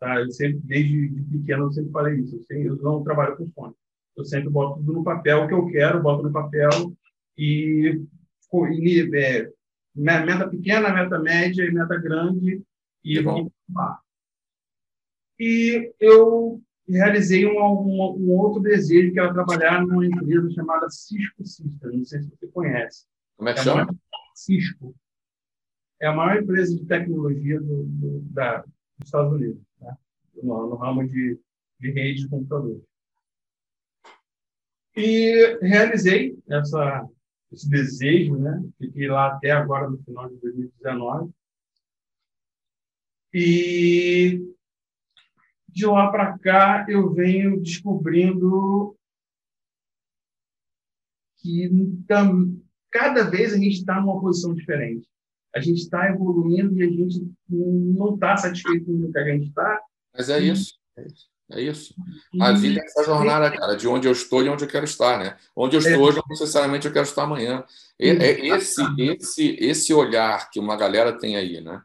Tá? 0.00 0.20
Eu 0.20 0.28
sempre, 0.32 0.58
desde 0.64 1.08
pequeno, 1.30 1.66
eu 1.66 1.72
sempre 1.72 1.92
falei 1.92 2.18
isso. 2.18 2.44
Eu, 2.50 2.76
não 2.76 3.04
trabalho 3.04 3.36
com 3.36 3.48
sonho. 3.52 3.76
Eu 4.16 4.24
sempre 4.24 4.50
boto 4.50 4.80
tudo 4.80 4.92
no 4.92 5.04
papel 5.04 5.44
o 5.44 5.48
que 5.48 5.54
eu 5.54 5.66
quero, 5.68 6.02
boto 6.02 6.24
no 6.24 6.32
papel 6.32 6.92
e, 7.38 8.02
e 8.52 9.16
é, 9.16 9.48
meta 9.94 10.48
pequena, 10.48 10.92
meta 10.92 11.18
média 11.20 11.64
e 11.64 11.70
meta 11.70 11.96
grande 11.96 12.60
e 13.04 13.20
vamos 13.20 13.52
lá. 13.72 14.00
E 15.38 15.94
eu 16.00 16.60
realizei 16.86 17.46
um, 17.46 17.58
um, 17.58 18.16
um, 18.18 18.30
outro 18.32 18.60
desejo 18.60 19.12
que 19.12 19.20
era 19.20 19.32
trabalhar 19.32 19.80
numa 19.86 20.04
empresa 20.04 20.50
chamada 20.50 20.90
Cisco 20.90 21.44
Systems. 21.44 21.94
Não 21.94 22.04
sei 22.04 22.22
se 22.22 22.28
você 22.28 22.48
conhece. 22.48 23.06
Como 23.36 23.48
é 23.48 23.54
que 23.54 23.60
é 23.60 23.62
chama? 23.62 23.94
Cisco 24.34 24.94
é 26.02 26.08
a 26.08 26.12
maior 26.12 26.42
empresa 26.42 26.76
de 26.76 26.84
tecnologia 26.84 27.60
do, 27.60 27.84
do, 27.84 28.20
da, 28.32 28.58
dos 28.58 29.06
Estados 29.06 29.32
Unidos, 29.32 29.62
né? 29.80 29.96
no, 30.42 30.68
no, 30.68 30.74
ramo 30.74 31.06
de, 31.08 31.38
de 31.78 31.90
rede 31.92 32.22
de 32.22 32.28
computadores. 32.28 32.82
E 34.96 35.58
realizei 35.62 36.36
essa, 36.50 37.08
esse 37.52 37.70
desejo, 37.70 38.36
né? 38.36 38.60
Fiquei 38.78 39.06
lá 39.06 39.28
até 39.28 39.52
agora, 39.52 39.88
no 39.88 40.02
final 40.02 40.28
de 40.28 40.36
2019. 40.38 41.32
E 43.32 44.42
de 45.68 45.86
lá 45.86 46.10
para 46.10 46.36
cá 46.36 46.84
eu 46.88 47.14
venho 47.14 47.62
descobrindo 47.62 48.98
que 51.38 51.70
cada 52.90 53.30
vez 53.30 53.54
a 53.54 53.56
gente 53.56 53.76
está 53.78 54.00
numa 54.00 54.20
posição 54.20 54.52
diferente 54.52 55.11
a 55.54 55.60
gente 55.60 55.78
está 55.78 56.08
evoluindo 56.08 56.78
e 56.78 56.82
a 56.82 56.90
gente 56.90 57.26
não 57.48 58.14
está 58.14 58.36
satisfeito 58.36 58.86
com 58.86 58.92
o 58.92 59.12
que 59.12 59.18
a 59.18 59.24
gente 59.24 59.48
está. 59.48 59.80
Mas 60.16 60.28
é 60.28 60.40
isso. 60.40 60.74
É 61.50 61.60
isso. 61.60 61.94
A 62.40 62.52
vida 62.52 62.80
é 62.80 62.84
essa 62.84 63.04
jornada, 63.04 63.50
cara, 63.50 63.74
de 63.76 63.86
onde 63.86 64.08
eu 64.08 64.12
estou 64.12 64.42
e 64.42 64.48
onde 64.48 64.64
eu 64.64 64.68
quero 64.68 64.84
estar, 64.84 65.18
né? 65.18 65.36
Onde 65.54 65.76
eu 65.76 65.80
estou 65.80 65.94
é. 65.94 65.98
hoje, 65.98 66.16
não 66.16 66.24
necessariamente 66.28 66.86
eu 66.86 66.92
quero 66.92 67.04
estar 67.04 67.24
amanhã. 67.24 67.62
É 67.98 68.46
esse, 68.48 68.82
esse, 68.98 69.56
esse 69.60 69.94
olhar 69.94 70.50
que 70.50 70.58
uma 70.58 70.76
galera 70.76 71.12
tem 71.12 71.36
aí, 71.36 71.60
né? 71.60 71.82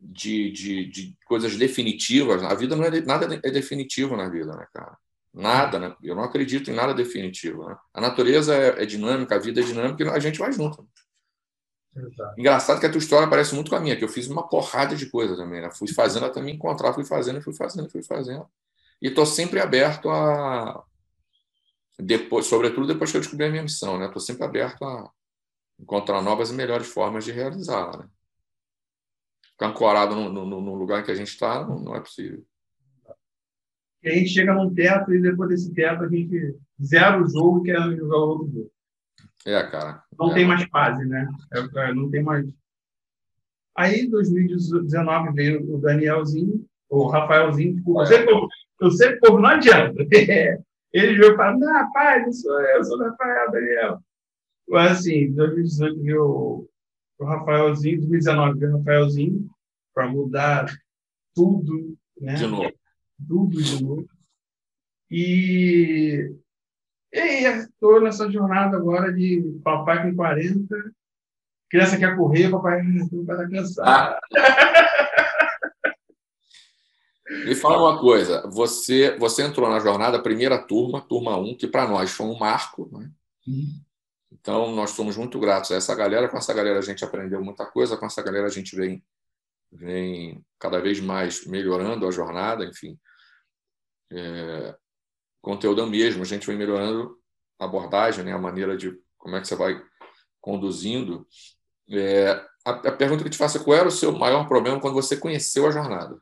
De, 0.00 0.50
de, 0.50 0.84
de 0.86 1.16
coisas 1.26 1.56
definitivas. 1.56 2.42
A 2.44 2.54
vida 2.54 2.76
não 2.76 2.84
é 2.84 3.00
nada 3.00 3.40
é 3.42 3.50
definitivo 3.50 4.16
na 4.16 4.28
vida, 4.28 4.54
né, 4.54 4.66
cara? 4.72 4.96
Nada, 5.34 5.78
né? 5.78 5.96
Eu 6.02 6.14
não 6.14 6.24
acredito 6.24 6.70
em 6.70 6.74
nada 6.74 6.92
definitivo. 6.94 7.66
Né? 7.66 7.76
A 7.94 8.00
natureza 8.00 8.54
é, 8.54 8.82
é 8.82 8.86
dinâmica, 8.86 9.34
a 9.34 9.38
vida 9.38 9.60
é 9.60 9.64
dinâmica 9.64 10.04
e 10.04 10.08
a 10.08 10.18
gente 10.18 10.38
vai 10.38 10.52
junto. 10.52 10.86
Exato. 11.94 12.40
Engraçado 12.40 12.80
que 12.80 12.86
a 12.86 12.90
tua 12.90 12.98
história 12.98 13.28
parece 13.28 13.54
muito 13.54 13.70
com 13.70 13.76
a 13.76 13.80
minha, 13.80 13.96
que 13.96 14.04
eu 14.04 14.08
fiz 14.08 14.26
uma 14.26 14.48
porrada 14.48 14.96
de 14.96 15.10
coisa 15.10 15.36
também. 15.36 15.60
Né? 15.60 15.70
Fui 15.70 15.88
fazendo 15.88 16.26
até 16.26 16.40
me 16.40 16.52
encontrar, 16.52 16.94
fui 16.94 17.04
fazendo, 17.04 17.42
fui 17.42 17.54
fazendo, 17.54 17.90
fui 17.90 18.02
fazendo. 18.02 18.48
E 19.00 19.08
estou 19.08 19.26
sempre 19.26 19.60
aberto 19.60 20.08
a. 20.08 20.82
Depois, 21.98 22.46
sobretudo 22.46 22.86
depois 22.86 23.10
que 23.10 23.16
eu 23.16 23.20
descobri 23.20 23.46
a 23.46 23.50
minha 23.50 23.62
missão, 23.62 23.98
né? 23.98 24.06
Estou 24.06 24.20
sempre 24.20 24.44
aberto 24.44 24.82
a 24.84 25.10
encontrar 25.78 26.22
novas 26.22 26.50
e 26.50 26.54
melhores 26.54 26.88
formas 26.88 27.24
de 27.24 27.32
realizá-la. 27.32 27.98
Né? 27.98 28.08
Ficar 29.50 29.66
ancorado 29.66 30.14
no, 30.14 30.30
no, 30.30 30.60
no, 30.60 30.74
lugar 30.74 31.04
que 31.04 31.10
a 31.10 31.14
gente 31.14 31.28
está 31.28 31.66
não, 31.66 31.78
não 31.78 31.96
é 31.96 32.00
possível. 32.00 32.44
E 34.02 34.08
a 34.08 34.14
gente 34.14 34.30
chega 34.30 34.54
num 34.54 34.72
teto 34.72 35.12
e 35.12 35.20
depois 35.20 35.50
desse 35.50 35.72
teto 35.72 36.04
a 36.04 36.08
gente 36.08 36.56
zera 36.82 37.22
o 37.22 37.28
jogo 37.28 37.60
e 37.60 37.70
quer 37.70 37.96
jogar 37.96 38.16
outro 38.16 38.50
jogo. 38.50 38.72
É, 39.46 39.62
cara. 39.64 40.02
Não 40.18 40.30
é. 40.30 40.34
tem 40.34 40.46
mais 40.46 40.64
fase, 40.64 41.04
né? 41.04 41.28
É, 41.52 41.58
é 41.58 41.94
não 41.94 42.10
tem 42.10 42.22
mais. 42.22 42.46
Aí, 43.76 44.02
em 44.02 44.10
2019, 44.10 45.32
veio 45.32 45.74
o 45.74 45.80
Danielzinho, 45.80 46.64
o 46.88 47.08
Rafaelzinho, 47.08 47.74
desculpa. 47.74 48.02
Eu 48.02 48.06
sei 48.06 48.24
como, 48.24 48.48
eu 48.80 48.90
sei 48.90 49.16
como 49.18 49.40
não 49.40 49.48
adianta. 49.48 50.02
Ele 50.92 51.18
veio 51.18 51.32
e 51.32 51.36
falou: 51.36 51.58
Não, 51.58 51.92
pai, 51.92 52.22
não 52.22 52.32
sou 52.32 52.60
eu, 52.60 52.84
sou 52.84 52.98
o 52.98 53.02
Rafael, 53.02 53.50
Daniel. 53.50 53.98
Mas, 54.68 54.98
assim, 54.98 55.14
em 55.14 55.32
2018 55.32 56.02
veio 56.02 56.68
o 57.18 57.24
Rafaelzinho, 57.24 57.98
2019 57.98 58.58
veio 58.58 58.74
o 58.74 58.78
Rafaelzinho, 58.78 59.50
para 59.94 60.08
mudar 60.08 60.66
tudo, 61.34 61.96
né? 62.20 62.34
De 62.34 62.46
novo. 62.46 62.72
Tudo 63.26 63.62
de 63.62 63.82
novo. 63.82 64.06
E 65.10 66.34
e 67.12 67.44
estou 67.44 68.00
nessa 68.00 68.30
jornada 68.30 68.76
agora 68.76 69.12
de 69.12 69.60
papai 69.62 70.02
com 70.02 70.16
40, 70.16 70.74
criança 71.68 71.98
quer 71.98 72.16
correr, 72.16 72.50
papai, 72.50 72.80
está 72.80 73.48
cansado. 73.48 73.88
Ah. 73.88 74.20
Me 77.44 77.54
fala 77.54 77.90
uma 77.90 78.00
coisa, 78.00 78.46
você, 78.48 79.16
você 79.18 79.42
entrou 79.42 79.68
na 79.68 79.80
jornada, 79.80 80.22
primeira 80.22 80.58
turma, 80.58 81.00
turma 81.00 81.36
1, 81.36 81.56
que 81.56 81.66
para 81.66 81.88
nós 81.88 82.10
foi 82.10 82.26
um 82.26 82.38
marco, 82.38 82.88
né? 82.92 83.10
Uhum. 83.46 83.82
Então, 84.32 84.74
nós 84.74 84.90
somos 84.90 85.16
muito 85.16 85.38
gratos 85.38 85.70
a 85.70 85.76
essa 85.76 85.94
galera. 85.94 86.28
Com 86.28 86.36
essa 86.36 86.54
galera, 86.54 86.78
a 86.78 86.82
gente 86.82 87.04
aprendeu 87.04 87.44
muita 87.44 87.66
coisa. 87.66 87.96
Com 87.96 88.06
essa 88.06 88.22
galera, 88.22 88.46
a 88.46 88.50
gente 88.50 88.74
vem, 88.74 89.04
vem 89.70 90.44
cada 90.58 90.80
vez 90.80 91.00
mais 91.00 91.46
melhorando 91.46 92.06
a 92.06 92.10
jornada. 92.10 92.64
Enfim, 92.64 92.98
é, 94.10 94.74
conteúdo 95.42 95.82
é 95.82 95.86
mesmo. 95.86 96.22
A 96.22 96.26
gente 96.26 96.46
vem 96.46 96.56
melhorando 96.56 97.18
a 97.58 97.64
abordagem, 97.64 98.24
né? 98.24 98.32
a 98.32 98.38
maneira 98.38 98.76
de 98.76 98.98
como 99.18 99.36
é 99.36 99.40
que 99.40 99.48
você 99.48 99.56
vai 99.56 99.82
conduzindo. 100.40 101.26
É, 101.90 102.30
a, 102.64 102.70
a 102.70 102.92
pergunta 102.92 103.22
que 103.22 103.30
te 103.30 103.36
faço 103.36 103.58
é 103.58 103.64
qual 103.64 103.76
era 103.76 103.88
o 103.88 103.92
seu 103.92 104.12
maior 104.12 104.48
problema 104.48 104.80
quando 104.80 104.94
você 104.94 105.16
conheceu 105.16 105.66
a 105.66 105.70
jornada? 105.70 106.18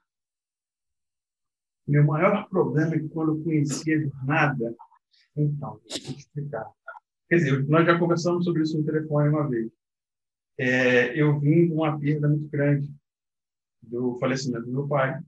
Meu 1.86 2.04
maior 2.04 2.48
problema 2.48 2.94
é 2.94 2.98
que 2.98 3.08
quando 3.08 3.36
eu 3.36 3.44
conheci 3.44 3.92
a 3.92 4.00
jornada, 4.00 4.76
então, 5.36 5.80
deixa 5.88 6.10
eu 6.10 6.16
explicar. 6.16 6.70
Quer 7.28 7.36
dizer, 7.36 7.68
nós 7.68 7.86
já 7.86 7.98
conversamos 7.98 8.44
sobre 8.44 8.62
isso 8.62 8.76
no 8.78 8.84
telefone 8.84 9.28
uma 9.28 9.48
vez. 9.48 9.70
É, 10.58 11.20
eu 11.20 11.38
vim 11.38 11.66
de 11.66 11.72
uma 11.72 11.98
perda 11.98 12.28
muito 12.28 12.48
grande 12.48 12.92
do 13.82 14.18
falecimento 14.18 14.66
do 14.66 14.72
meu 14.72 14.88
pai. 14.88 15.20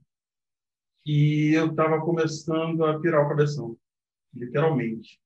E 1.05 1.53
eu 1.53 1.71
estava 1.71 1.99
começando 1.99 2.85
a 2.85 2.99
pirar 2.99 3.25
o 3.25 3.29
cabeção, 3.29 3.77
literalmente. 4.33 5.19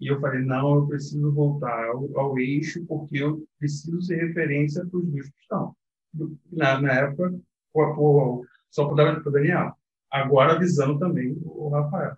E 0.00 0.06
eu 0.06 0.20
falei, 0.20 0.40
não, 0.40 0.76
eu 0.76 0.86
preciso 0.86 1.32
voltar 1.32 1.88
ao, 1.88 2.18
ao 2.18 2.38
eixo, 2.38 2.84
porque 2.86 3.18
eu 3.18 3.46
preciso 3.58 4.00
ser 4.00 4.26
referência 4.26 4.86
para 4.86 4.98
os 4.98 5.06
meus 5.06 5.28
cristãos. 5.28 5.74
Na, 6.50 6.80
na 6.80 6.92
época, 6.92 7.38
o, 7.74 7.82
o, 7.82 8.46
só 8.70 8.88
para 8.88 9.20
o 9.20 9.30
Daniel. 9.30 9.74
Agora, 10.10 10.58
visando 10.58 10.98
também 10.98 11.36
o 11.44 11.68
Rafael. 11.68 12.16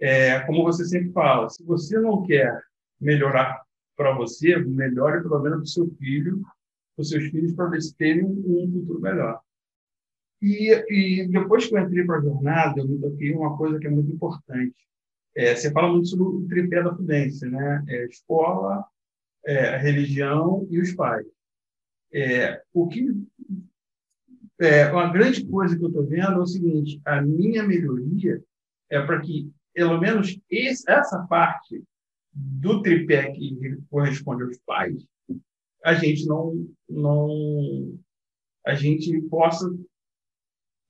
É, 0.00 0.40
como 0.40 0.62
você 0.62 0.84
sempre 0.84 1.12
fala, 1.12 1.48
se 1.48 1.64
você 1.64 1.98
não 1.98 2.22
quer 2.22 2.62
melhorar 3.00 3.62
para 3.96 4.14
você, 4.14 4.56
melhore 4.56 5.22
pelo 5.22 5.40
menos 5.40 5.58
para 5.58 5.64
o 5.64 5.66
seu 5.66 5.96
filho, 5.96 6.40
para 6.94 7.02
os 7.02 7.08
seus 7.08 7.24
filhos, 7.30 7.54
para 7.54 7.68
eles 7.68 7.92
terem 7.92 8.24
um 8.24 8.70
futuro 8.72 9.00
melhor. 9.00 9.40
E, 10.40 10.70
e 10.90 11.28
depois 11.28 11.66
que 11.66 11.74
eu 11.74 11.80
entrei 11.80 12.04
para 12.04 12.18
a 12.18 12.22
jornada, 12.22 12.80
eu 12.80 12.88
me 12.88 13.00
toquei 13.00 13.34
uma 13.34 13.56
coisa 13.56 13.78
que 13.78 13.86
é 13.86 13.90
muito 13.90 14.12
importante. 14.12 14.76
É, 15.36 15.54
você 15.54 15.70
fala 15.70 15.92
muito 15.92 16.08
sobre 16.08 16.24
o 16.24 16.48
tripé 16.48 16.82
da 16.82 16.94
prudência, 16.94 17.46
né? 17.48 17.84
É, 17.86 18.06
escola, 18.06 18.84
é, 19.44 19.74
a 19.74 19.78
religião 19.78 20.66
e 20.70 20.80
os 20.80 20.92
pais. 20.94 21.26
É, 22.10 22.62
o 22.72 22.88
que 22.88 23.06
é, 24.58 24.90
uma 24.90 25.12
grande 25.12 25.46
coisa 25.46 25.76
que 25.76 25.84
eu 25.84 25.88
estou 25.88 26.06
vendo 26.06 26.32
é 26.32 26.38
o 26.38 26.46
seguinte: 26.46 27.00
a 27.04 27.20
minha 27.20 27.62
melhoria 27.62 28.42
é 28.88 29.00
para 29.04 29.20
que, 29.20 29.52
pelo 29.74 30.00
menos, 30.00 30.38
esse, 30.48 30.90
essa 30.90 31.26
parte 31.26 31.84
do 32.32 32.80
tripé 32.80 33.30
que 33.32 33.78
corresponde 33.90 34.44
aos 34.44 34.58
pais, 34.64 35.04
a 35.84 35.92
gente 35.94 36.26
não, 36.26 36.66
não 36.88 37.98
a 38.64 38.74
gente 38.74 39.20
possa 39.22 39.70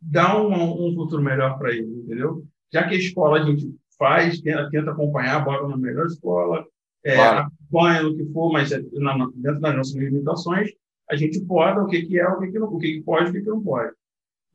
dar 0.01 0.41
um, 0.41 0.89
um 0.89 0.95
futuro 0.95 1.23
melhor 1.23 1.59
para 1.59 1.73
ele, 1.73 1.87
entendeu? 1.87 2.47
Já 2.73 2.89
que 2.89 2.95
a 2.95 2.99
escola 2.99 3.41
a 3.41 3.45
gente 3.45 3.75
faz, 3.99 4.41
tenta, 4.41 4.69
tenta 4.71 4.91
acompanhar, 4.91 5.45
bora 5.45 5.69
na 5.69 5.77
melhor 5.77 6.07
escola, 6.07 6.67
é, 7.05 7.15
claro. 7.15 7.47
acompanha 7.47 8.03
no 8.03 8.17
que 8.17 8.25
for, 8.33 8.53
mas 8.53 8.73
é, 8.73 8.81
dentro 8.81 9.61
das 9.61 9.77
nossas 9.77 9.95
limitações, 9.95 10.71
a 11.09 11.17
gente 11.17 11.41
pode 11.41 11.79
o 11.79 11.87
que, 11.87 12.03
que 12.03 12.19
é, 12.19 12.29
o 12.29 12.39
que, 12.39 12.49
que 12.49 12.59
não, 12.59 12.67
o 12.69 12.79
que, 12.79 12.95
que 12.95 13.03
pode, 13.03 13.31
o 13.31 13.33
que, 13.33 13.41
que 13.41 13.49
não 13.49 13.63
pode. 13.63 13.93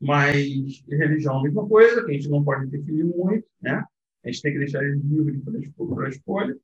Mas 0.00 0.82
religião 0.88 1.36
é 1.36 1.38
a 1.38 1.42
mesma 1.42 1.66
coisa, 1.66 2.04
que 2.04 2.10
a 2.10 2.14
gente 2.14 2.28
não 2.28 2.42
pode 2.42 2.66
interferir 2.66 3.04
muito, 3.04 3.46
né? 3.60 3.84
A 4.24 4.28
gente 4.28 4.42
tem 4.42 4.52
que 4.52 4.58
deixar 4.58 4.82
ele 4.82 5.00
livre 5.02 5.40
para 5.40 6.06
a 6.06 6.08
escolha. 6.08 6.56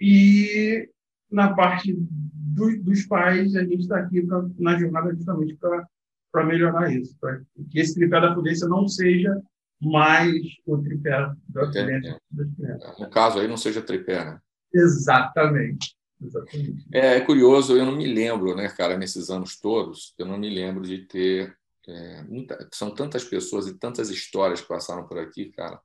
E 0.00 0.88
na 1.30 1.54
parte 1.54 1.96
do, 1.96 2.82
dos 2.82 3.06
pais, 3.06 3.54
a 3.56 3.64
gente 3.64 3.80
está 3.80 3.98
aqui 3.98 4.22
pra, 4.22 4.44
na 4.58 4.78
jornada 4.78 5.14
justamente 5.14 5.56
para 5.56 6.44
melhorar 6.44 6.92
isso, 6.92 7.16
para 7.18 7.40
que 7.70 7.78
esse 7.78 7.94
tripé 7.94 8.20
da 8.20 8.32
prudência 8.32 8.68
não 8.68 8.86
seja 8.86 9.40
mais 9.80 10.34
o 10.64 10.78
tripé 10.78 11.10
da 11.48 11.64
das 11.64 11.70
crianças. 11.70 12.98
No 12.98 13.10
caso 13.10 13.38
aí, 13.38 13.48
não 13.48 13.56
seja 13.56 13.82
tripé, 13.82 14.24
né? 14.24 14.40
Exatamente. 14.72 15.96
Exatamente. 16.22 16.86
É, 16.92 17.16
é, 17.16 17.20
curioso, 17.20 17.76
eu 17.76 17.84
não 17.84 17.94
me 17.94 18.06
lembro, 18.06 18.54
né, 18.54 18.68
cara, 18.68 18.96
nesses 18.96 19.28
anos 19.30 19.60
todos, 19.60 20.14
eu 20.18 20.26
não 20.26 20.38
me 20.38 20.48
lembro 20.48 20.82
de 20.82 20.98
ter. 21.06 21.56
É, 21.88 22.22
muita, 22.22 22.68
são 22.72 22.90
tantas 22.90 23.22
pessoas 23.22 23.68
e 23.68 23.78
tantas 23.78 24.10
histórias 24.10 24.60
que 24.60 24.66
passaram 24.66 25.06
por 25.06 25.18
aqui, 25.18 25.52
cara. 25.52 25.80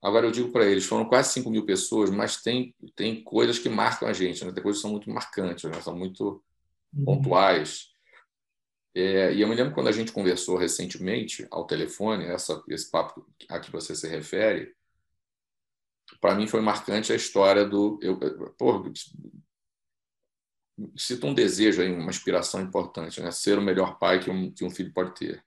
Agora 0.00 0.26
eu 0.26 0.30
digo 0.30 0.50
para 0.50 0.66
eles, 0.66 0.84
foram 0.84 1.06
quase 1.06 1.32
5 1.32 1.50
mil 1.50 1.64
pessoas, 1.64 2.10
mas 2.10 2.42
tem, 2.42 2.74
tem 2.94 3.22
coisas 3.22 3.58
que 3.58 3.68
marcam 3.68 4.08
a 4.08 4.12
gente, 4.12 4.44
né? 4.44 4.52
tem 4.52 4.62
coisas 4.62 4.80
que 4.80 4.82
são 4.82 4.92
muito 4.92 5.10
marcantes, 5.10 5.64
né? 5.64 5.80
são 5.80 5.96
muito 5.96 6.42
uhum. 6.94 7.04
pontuais. 7.04 7.93
É, 8.94 9.32
e 9.34 9.40
eu 9.40 9.48
me 9.48 9.54
lembro 9.54 9.74
quando 9.74 9.88
a 9.88 9.92
gente 9.92 10.12
conversou 10.12 10.56
recentemente 10.56 11.46
ao 11.50 11.66
telefone, 11.66 12.26
essa, 12.26 12.62
esse 12.68 12.90
papo 12.90 13.26
a 13.48 13.58
que 13.58 13.72
você 13.72 13.94
se 13.94 14.06
refere, 14.06 14.72
para 16.20 16.34
mim 16.34 16.46
foi 16.46 16.60
marcante 16.60 17.12
a 17.12 17.16
história 17.16 17.64
do. 17.64 17.98
Eu, 18.00 18.18
pô, 18.56 18.84
cita 20.96 21.26
um 21.26 21.34
desejo 21.34 21.82
aí, 21.82 21.92
uma 21.92 22.10
inspiração 22.10 22.60
importante, 22.60 23.20
né? 23.20 23.30
ser 23.30 23.58
o 23.58 23.62
melhor 23.62 23.98
pai 23.98 24.20
que 24.20 24.30
um, 24.30 24.52
que 24.52 24.64
um 24.64 24.70
filho 24.70 24.92
pode 24.92 25.14
ter. 25.14 25.44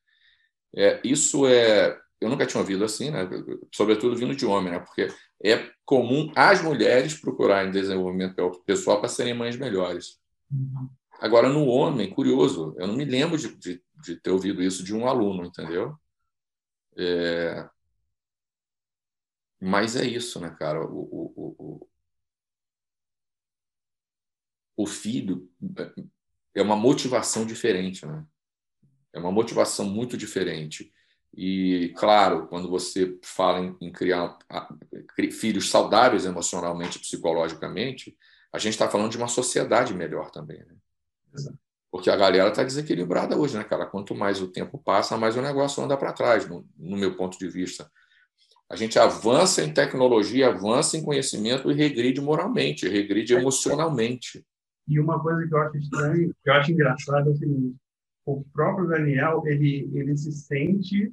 É, 0.76 1.00
isso 1.04 1.48
é 1.48 1.98
eu 2.20 2.30
nunca 2.30 2.46
tinha 2.46 2.62
ouvido 2.62 2.84
assim, 2.84 3.12
né? 3.12 3.28
sobretudo 3.74 4.16
vindo 4.16 4.36
de 4.36 4.46
homem, 4.46 4.72
né? 4.72 4.80
porque 4.80 5.08
é 5.44 5.70
comum 5.86 6.32
as 6.36 6.62
mulheres 6.62 7.14
procurarem 7.14 7.72
desenvolvimento 7.72 8.52
pessoal 8.66 9.00
para 9.00 9.10
serem 9.10 9.34
mães 9.34 9.56
melhores. 9.56 10.20
Agora, 11.20 11.50
no 11.50 11.66
homem, 11.68 12.10
curioso, 12.14 12.76
eu 12.78 12.88
não 12.88 12.96
me 12.96 13.06
lembro 13.06 13.38
de, 13.38 13.56
de, 13.58 13.84
de 14.04 14.16
ter 14.18 14.32
ouvido 14.32 14.62
isso 14.62 14.84
de 14.84 14.94
um 14.96 15.08
aluno, 15.08 15.46
entendeu? 15.46 15.96
É... 16.98 17.70
Mas 19.60 19.96
é 19.96 20.06
isso, 20.06 20.40
né, 20.40 20.50
cara? 20.58 20.84
O, 20.86 21.00
o, 21.00 21.56
o, 21.58 21.90
o 24.76 24.86
filho 24.86 25.50
é 26.54 26.62
uma 26.62 26.76
motivação 26.76 27.46
diferente, 27.46 28.06
né? 28.06 28.26
É 29.14 29.20
uma 29.20 29.32
motivação 29.32 29.86
muito 29.86 30.18
diferente. 30.18 30.94
E, 31.36 31.94
claro, 31.98 32.48
quando 32.48 32.70
você 32.70 33.18
fala 33.24 33.60
em, 33.60 33.78
em 33.82 33.92
criar 33.92 34.38
filhos 35.32 35.70
saudáveis 35.70 36.26
emocionalmente 36.26 37.00
psicologicamente, 37.00 38.18
a 38.52 38.60
gente 38.60 38.74
está 38.74 38.90
falando 38.90 39.12
de 39.12 39.18
uma 39.18 39.28
sociedade 39.28 39.94
melhor 39.94 40.32
também. 40.32 40.60
Né? 40.60 40.76
Exato. 41.34 41.58
Porque 41.92 42.10
a 42.10 42.16
galera 42.16 42.50
está 42.50 42.64
desequilibrada 42.64 43.38
hoje, 43.38 43.58
né, 43.58 43.64
cara? 43.64 43.86
Quanto 43.86 44.14
mais 44.14 44.42
o 44.42 44.48
tempo 44.48 44.78
passa, 44.78 45.18
mais 45.18 45.38
o 45.38 45.42
negócio 45.42 45.84
anda 45.84 45.96
para 45.98 46.14
trás, 46.14 46.48
no, 46.48 46.68
no, 46.78 46.98
meu 46.98 47.16
ponto 47.16 47.40
de 47.40 47.48
vista. 47.48 47.90
A 48.70 48.76
gente 48.76 49.00
avança 49.00 49.64
em 49.64 49.74
tecnologia, 49.74 50.50
avança 50.50 50.98
em 50.98 51.04
conhecimento 51.04 51.72
e 51.72 51.74
regride 51.74 52.20
moralmente, 52.20 52.88
regride 52.88 53.34
emocionalmente. 53.34 54.46
E 54.88 55.00
uma 55.00 55.22
coisa 55.22 55.48
que 55.48 55.54
eu 55.54 55.58
acho 55.60 55.78
estranho, 55.78 56.36
que 56.44 56.50
eu 56.50 56.54
acho 56.54 56.72
engraçado 56.72 57.30
é 57.30 57.32
o 57.32 57.36
seguinte: 57.36 57.76
o 58.26 58.44
próprio 58.54 58.88
Daniel 58.88 59.42
ele, 59.46 59.90
ele 59.94 60.18
se 60.18 60.32
sente 60.34 61.12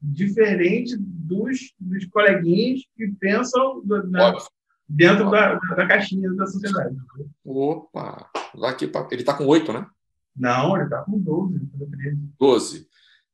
diferente 0.00 0.96
dos, 0.98 1.74
dos 1.78 2.06
coleguinhas 2.06 2.80
que 2.96 3.08
pensam 3.20 3.80
do, 3.84 4.08
na, 4.08 4.36
dentro 4.92 5.30
da, 5.30 5.54
da 5.54 5.86
caixinha 5.86 6.30
da 6.34 6.46
sociedade. 6.46 6.96
Opa! 7.44 8.30
Daqui 8.54 8.86
pra, 8.86 9.08
ele 9.10 9.22
está 9.22 9.34
com 9.34 9.46
oito, 9.46 9.72
né? 9.72 9.86
Não, 10.36 10.76
ele 10.76 10.84
está 10.84 11.02
com 11.02 11.18
doze. 11.18 11.60
Doze. 12.38 12.88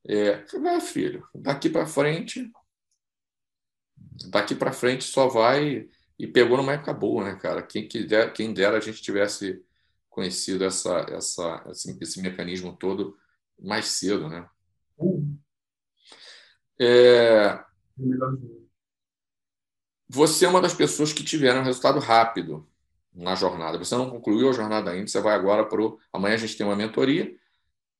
É, 0.06 0.44
meu 0.54 0.80
filho, 0.80 1.26
daqui 1.34 1.68
para 1.68 1.86
frente, 1.86 2.50
daqui 4.30 4.54
para 4.54 4.72
frente 4.72 5.04
só 5.04 5.28
vai 5.28 5.88
e 6.18 6.26
pegou 6.26 6.56
numa 6.56 6.72
época 6.72 6.94
boa, 6.94 7.24
né, 7.24 7.36
cara? 7.36 7.62
Quem 7.62 7.86
quiser, 7.86 8.32
quem 8.32 8.54
dera 8.54 8.78
a 8.78 8.80
gente 8.80 9.02
tivesse 9.02 9.62
conhecido 10.08 10.64
essa, 10.64 11.06
essa, 11.10 11.64
esse, 11.70 11.96
esse 12.00 12.22
mecanismo 12.22 12.76
todo 12.76 13.16
mais 13.60 13.86
cedo, 13.86 14.28
né? 14.28 14.48
É... 16.80 17.60
Você 20.08 20.46
é 20.46 20.48
uma 20.48 20.60
das 20.60 20.74
pessoas 20.74 21.12
que 21.12 21.22
tiveram 21.22 21.62
resultado 21.62 21.98
rápido 21.98 22.66
na 23.14 23.34
jornada. 23.34 23.78
Você 23.78 23.94
não 23.94 24.08
concluiu 24.08 24.48
a 24.48 24.52
jornada 24.52 24.90
ainda, 24.90 25.06
você 25.06 25.20
vai 25.20 25.34
agora 25.34 25.66
para 25.66 25.82
o. 25.82 25.98
Amanhã 26.12 26.34
a 26.34 26.38
gente 26.38 26.56
tem 26.56 26.66
uma 26.66 26.76
mentoria. 26.76 27.34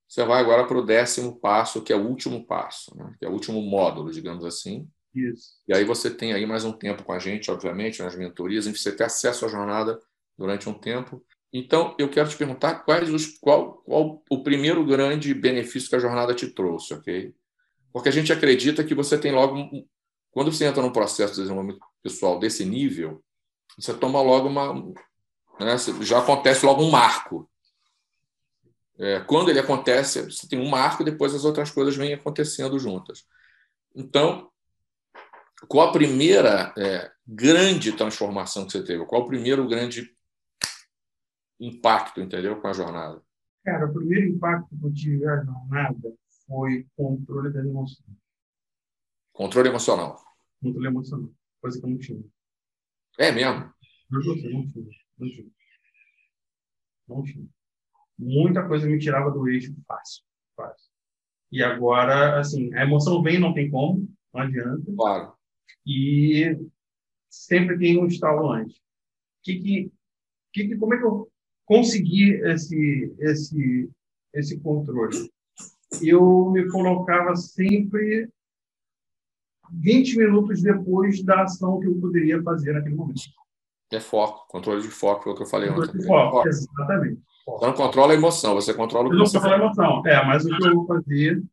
Você 0.07 0.23
vai 0.25 0.41
agora 0.41 0.65
para 0.65 0.77
o 0.77 0.83
décimo 0.83 1.39
passo, 1.39 1.83
que 1.83 1.93
é 1.93 1.95
o 1.95 2.07
último 2.07 2.45
passo, 2.45 2.97
né? 2.97 3.13
que 3.19 3.25
é 3.25 3.29
o 3.29 3.31
último 3.31 3.61
módulo, 3.61 4.11
digamos 4.11 4.43
assim. 4.43 4.89
Isso. 5.13 5.51
E 5.67 5.73
aí 5.73 5.83
você 5.83 6.09
tem 6.09 6.33
aí 6.33 6.45
mais 6.47 6.65
um 6.65 6.71
tempo 6.71 7.03
com 7.03 7.13
a 7.13 7.19
gente, 7.19 7.51
obviamente, 7.51 8.01
nas 8.01 8.15
mentorias, 8.15 8.65
em 8.65 8.71
que 8.71 8.79
você 8.79 8.91
tem 8.91 9.05
acesso 9.05 9.45
à 9.45 9.47
jornada 9.47 9.99
durante 10.35 10.67
um 10.67 10.73
tempo. 10.73 11.23
Então, 11.53 11.95
eu 11.99 12.09
quero 12.09 12.29
te 12.29 12.37
perguntar 12.37 12.79
quais 12.79 13.09
os, 13.09 13.37
qual, 13.39 13.83
qual 13.83 14.23
o 14.29 14.43
primeiro 14.43 14.83
grande 14.85 15.33
benefício 15.33 15.89
que 15.89 15.95
a 15.95 15.99
jornada 15.99 16.33
te 16.33 16.47
trouxe, 16.47 16.93
ok? 16.93 17.33
Porque 17.91 18.09
a 18.09 18.11
gente 18.11 18.31
acredita 18.31 18.83
que 18.83 18.95
você 18.95 19.17
tem 19.17 19.31
logo. 19.31 19.69
Quando 20.31 20.51
você 20.51 20.65
entra 20.65 20.81
num 20.81 20.91
processo 20.91 21.33
de 21.33 21.41
desenvolvimento 21.41 21.79
pessoal 22.01 22.39
desse 22.39 22.65
nível, 22.65 23.23
você 23.77 23.93
toma 23.93 24.21
logo 24.21 24.47
uma. 24.47 24.73
Né, 25.59 25.77
já 26.01 26.19
acontece 26.19 26.65
logo 26.65 26.83
um 26.83 26.89
marco. 26.89 27.49
É, 28.97 29.21
quando 29.21 29.49
ele 29.49 29.59
acontece, 29.59 30.23
você 30.23 30.47
tem 30.47 30.59
um 30.59 30.69
marco, 30.69 31.03
depois 31.03 31.33
as 31.33 31.45
outras 31.45 31.71
coisas 31.71 31.95
vêm 31.95 32.13
acontecendo 32.13 32.77
juntas. 32.77 33.25
Então, 33.95 34.51
qual 35.67 35.89
a 35.89 35.91
primeira 35.91 36.73
é, 36.77 37.11
grande 37.25 37.93
transformação 37.93 38.65
que 38.65 38.73
você 38.73 38.83
teve? 38.83 39.05
Qual 39.05 39.21
o 39.21 39.27
primeiro 39.27 39.67
grande 39.67 40.13
impacto, 41.59 42.21
entendeu, 42.21 42.59
com 42.59 42.67
a 42.67 42.73
jornada? 42.73 43.21
Cara, 43.63 43.85
o 43.85 43.93
primeiro 43.93 44.27
impacto 44.27 44.69
que 44.77 44.85
eu 44.85 44.93
tive 44.93 45.25
na 45.25 45.43
jornada 45.43 46.13
foi 46.47 46.85
controle 46.95 47.51
das 47.51 47.65
emoções. 47.65 48.17
Controle 49.31 49.69
emocional. 49.69 50.21
Controle 50.61 50.87
emocional. 50.87 51.29
Coisa 51.61 51.79
que 51.79 51.85
eu 51.85 51.89
não 51.89 51.97
tinha. 51.97 52.23
É 53.19 53.31
mesmo? 53.31 53.73
Não 54.09 54.21
tinha, 54.21 54.49
não 54.49 54.71
tinha. 54.71 54.85
Não 55.17 55.29
tinha. 55.29 55.51
Não 57.07 57.23
tinha. 57.23 57.47
Muita 58.17 58.67
coisa 58.67 58.87
me 58.87 58.99
tirava 58.99 59.31
do 59.31 59.47
eixo 59.47 59.73
fácil. 59.87 60.23
Fácil. 60.55 60.89
E 61.51 61.63
agora, 61.63 62.39
assim, 62.39 62.73
a 62.75 62.83
emoção 62.83 63.23
vem, 63.23 63.39
não 63.39 63.53
tem 63.53 63.69
como, 63.69 64.07
não 64.33 64.41
adianta. 64.41 64.91
Claro. 64.95 65.33
E 65.85 66.57
sempre 67.29 67.77
tem 67.77 67.99
um 67.99 68.05
estalo 68.05 68.51
antes. 68.51 68.79
Que, 69.43 69.59
que, 69.59 69.91
que, 70.53 70.77
como 70.77 70.93
é 70.93 70.97
que 70.97 71.05
eu 71.05 71.31
consegui 71.65 72.33
esse, 72.43 73.15
esse, 73.19 73.89
esse 74.33 74.59
controle? 74.59 75.31
Eu 76.01 76.51
me 76.51 76.69
colocava 76.69 77.35
sempre 77.35 78.29
20 79.71 80.17
minutos 80.17 80.61
depois 80.61 81.23
da 81.23 81.43
ação 81.43 81.79
que 81.79 81.87
eu 81.87 81.95
poderia 81.99 82.41
fazer 82.43 82.73
naquele 82.73 82.95
momento. 82.95 83.21
É 83.91 83.99
foco, 83.99 84.47
controle 84.47 84.81
de 84.81 84.89
foco, 84.89 85.23
foi 85.23 85.33
o 85.33 85.35
que 85.35 85.41
eu 85.41 85.47
falei 85.47 85.69
controle 85.69 85.89
ontem. 85.89 85.99
De 85.99 86.05
foco, 86.05 86.31
foco. 86.31 86.47
exatamente. 86.47 87.21
Você 87.45 87.65
não 87.65 87.73
controla 87.73 88.13
a 88.13 88.15
emoção, 88.15 88.53
você 88.53 88.73
controla 88.73 89.07
o 89.07 89.09
que 89.09 89.15
eu 89.15 89.19
não 89.19 89.25
você 89.25 89.37
controla 89.37 89.55
a 89.55 89.65
emoção, 89.65 90.07
é, 90.07 90.25
mas 90.25 90.45
o 90.45 90.49
que 90.49 90.67
eu 90.67 90.75
vou 90.75 90.85
fazer, 90.85 91.43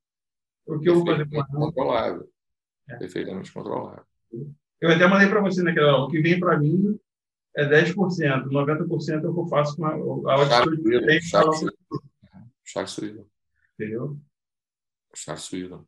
o 0.66 0.78
que 0.78 0.88
eu 0.88 0.94
vou 0.96 1.06
fazer. 1.06 1.26
Controlável. 1.28 2.28
É. 2.88 2.96
Perfeitamente 2.96 3.52
controlável. 3.52 4.04
Eu 4.80 4.90
até 4.90 5.06
mandei 5.06 5.28
para 5.28 5.40
você 5.40 5.62
naquela 5.62 5.92
aula, 5.92 6.06
o 6.06 6.10
que 6.10 6.20
vem 6.20 6.38
para 6.38 6.58
mim 6.58 6.98
é 7.56 7.66
10%, 7.66 7.94
90% 7.94 9.24
é 9.24 9.28
o 9.28 9.34
que 9.34 9.40
eu 9.40 9.46
faço 9.46 9.76
com 9.76 9.86
a, 9.86 9.90
a 9.90 9.94
aula 9.94 10.44
de 10.44 11.20
Charles 12.64 12.90
Sweden. 12.90 13.24
Entendeu? 13.74 14.18
Charles 15.14 15.44
Sweden. 15.44 15.80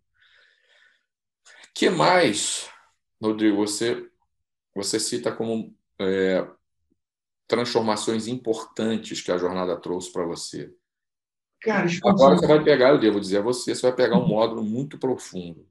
Que 1.79 1.89
mais, 1.89 2.69
Rodrigo, 3.23 3.57
você, 3.57 4.11
você 4.75 4.99
cita 4.99 5.31
como 5.31 5.73
é, 6.01 6.45
transformações 7.47 8.27
importantes 8.27 9.21
que 9.21 9.31
a 9.31 9.39
jornada 9.39 9.81
trouxe 9.81 10.13
para 10.13 10.27
você? 10.27 10.75
Cara, 11.61 11.87
Agora 12.05 12.35
você 12.37 12.49
vai 12.49 12.65
pegar, 12.65 12.89
eu 12.89 12.99
devo 12.99 13.21
dizer 13.21 13.39
a 13.39 13.43
você, 13.43 13.77
você 13.77 13.83
vai 13.83 13.95
pegar 13.95 14.19
um 14.19 14.27
módulo 14.27 14.65
muito 14.65 14.99
profundo. 14.99 15.69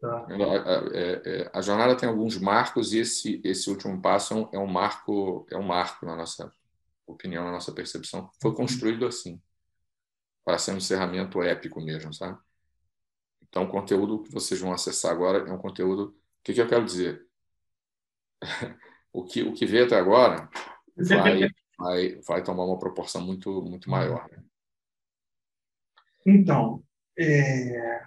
Tá. 0.00 0.26
A, 0.26 0.32
a, 0.32 0.78
a, 0.78 1.58
a, 1.58 1.60
jornada 1.60 1.94
tem 1.94 2.08
alguns 2.08 2.38
marcos 2.38 2.94
e 2.94 3.00
esse, 3.00 3.42
esse 3.44 3.68
último 3.68 4.00
passo 4.00 4.48
é 4.54 4.58
um 4.58 4.66
marco, 4.66 5.46
é 5.50 5.56
um 5.58 5.62
marco 5.62 6.06
na 6.06 6.16
nossa 6.16 6.50
opinião, 7.06 7.44
na 7.44 7.52
nossa 7.52 7.72
percepção. 7.72 8.30
Foi 8.40 8.52
uhum. 8.52 8.56
construído 8.56 9.04
assim, 9.04 9.38
para 10.42 10.56
ser 10.56 10.72
um 10.72 10.78
encerramento 10.78 11.42
épico 11.42 11.78
mesmo, 11.78 12.14
sabe? 12.14 12.38
Então, 13.54 13.66
o 13.66 13.70
conteúdo 13.70 14.20
que 14.20 14.32
vocês 14.32 14.60
vão 14.60 14.72
acessar 14.72 15.12
agora 15.12 15.48
é 15.48 15.52
um 15.52 15.58
conteúdo. 15.58 16.06
O 16.06 16.14
que, 16.42 16.52
que 16.52 16.60
eu 16.60 16.66
quero 16.66 16.84
dizer? 16.84 17.24
o 19.12 19.24
que 19.24 19.44
o 19.44 19.52
que 19.52 19.64
veio 19.64 19.86
até 19.86 19.94
agora 19.94 20.50
vai 20.96 21.48
vai, 21.78 22.20
vai 22.22 22.42
tomar 22.42 22.64
uma 22.64 22.80
proporção 22.80 23.24
muito 23.24 23.62
muito 23.62 23.88
maior. 23.88 24.28
Né? 24.28 24.42
Então, 26.26 26.82
é... 27.16 28.02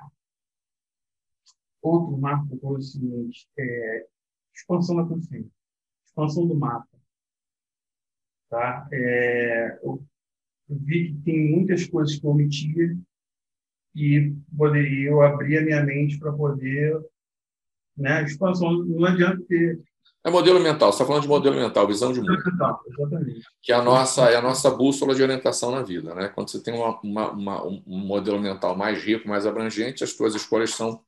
outro 1.82 2.18
marco 2.18 2.60
foi 2.60 2.78
o 2.80 2.82
seguinte: 2.82 3.48
é... 3.58 4.06
expansão 4.54 4.98
da 4.98 5.06
consciência, 5.06 5.50
expansão 6.06 6.46
do 6.46 6.56
mapa. 6.56 6.90
Tá? 8.50 8.86
É... 8.92 9.80
Eu 9.82 10.06
vi 10.70 11.14
que 11.14 11.22
tem 11.22 11.52
muitas 11.56 11.88
coisas 11.88 12.20
que 12.20 12.26
eu 12.26 12.32
omitia 12.32 12.98
e 13.98 14.32
poderia 14.56 15.10
eu 15.10 15.22
abrir 15.22 15.58
a 15.58 15.62
minha 15.62 15.84
mente 15.84 16.20
para 16.20 16.32
poder, 16.32 16.98
né? 17.98 18.24
Expansão 18.24 18.72
não 18.86 19.06
adianta 19.06 19.44
ter 19.48 19.80
é 20.28 20.30
modelo 20.30 20.60
mental, 20.60 20.92
você 20.92 20.98
está 20.98 21.06
falando 21.06 21.22
de 21.22 21.30
modelo 21.30 21.56
mental, 21.56 21.88
visão 21.88 22.12
de 22.12 22.20
mundo. 22.20 22.38
Que 23.62 23.72
é 23.72 23.76
a 23.76 23.82
nossa, 23.82 24.30
é 24.30 24.36
a 24.36 24.42
nossa 24.42 24.70
bússola 24.70 25.16
de 25.16 25.24
orientação 25.24 25.72
na 25.72 25.82
vida. 25.82 26.14
Né? 26.14 26.28
Quando 26.28 26.52
você 26.52 26.62
tem 26.62 26.74
uma, 26.74 27.00
uma, 27.00 27.32
uma, 27.32 27.66
um 27.66 27.82
modelo 27.88 28.38
mental 28.38 28.76
mais 28.76 29.02
rico, 29.02 29.26
mais 29.26 29.46
abrangente, 29.46 30.04
as 30.04 30.12
suas 30.12 30.36
escolhas 30.36 30.72
são 30.72 31.02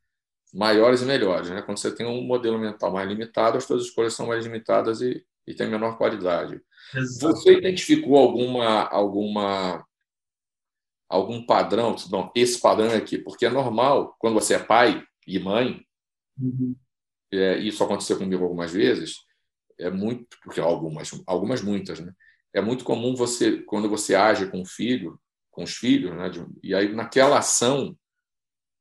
maiores 0.53 1.01
e 1.01 1.05
melhores. 1.05 1.49
Né? 1.49 1.61
Quando 1.61 1.79
você 1.79 1.93
tem 1.93 2.07
um 2.07 2.21
modelo 2.21 2.57
mental 2.57 2.93
mais 2.93 3.09
limitado, 3.09 3.57
as 3.57 3.65
suas 3.65 3.83
escolhas 3.83 4.13
são 4.13 4.27
mais 4.27 4.45
limitadas 4.45 5.01
e, 5.01 5.21
e 5.45 5.53
têm 5.53 5.69
menor 5.69 5.97
qualidade. 5.97 6.61
Exato. 6.95 7.35
Você 7.35 7.57
identificou 7.57 8.15
alguma, 8.15 8.83
alguma 8.83 9.85
algum 11.09 11.45
padrão? 11.45 11.95
Não, 12.11 12.31
esse 12.35 12.61
padrão 12.61 12.87
é 12.87 12.97
aqui, 12.97 13.17
porque 13.17 13.45
é 13.45 13.49
normal, 13.49 14.15
quando 14.19 14.35
você 14.35 14.53
é 14.53 14.59
pai 14.59 15.03
e 15.27 15.39
mãe, 15.39 15.83
uhum 16.39 16.75
é, 17.31 17.57
isso 17.59 17.83
aconteceu 17.83 18.17
comigo 18.17 18.43
algumas 18.43 18.71
vezes, 18.71 19.17
é 19.77 19.89
muito, 19.89 20.37
porque 20.43 20.59
algumas, 20.59 21.09
algumas 21.25 21.61
muitas, 21.61 21.99
né? 21.99 22.11
É 22.53 22.61
muito 22.61 22.83
comum 22.83 23.15
você, 23.15 23.61
quando 23.61 23.87
você 23.87 24.15
age 24.15 24.49
com 24.49 24.61
o 24.61 24.65
filho, 24.65 25.19
com 25.51 25.63
os 25.63 25.75
filhos, 25.75 26.15
né? 26.15 26.29
De, 26.29 26.43
e 26.63 26.73
aí 26.73 26.93
naquela 26.93 27.37
ação, 27.37 27.95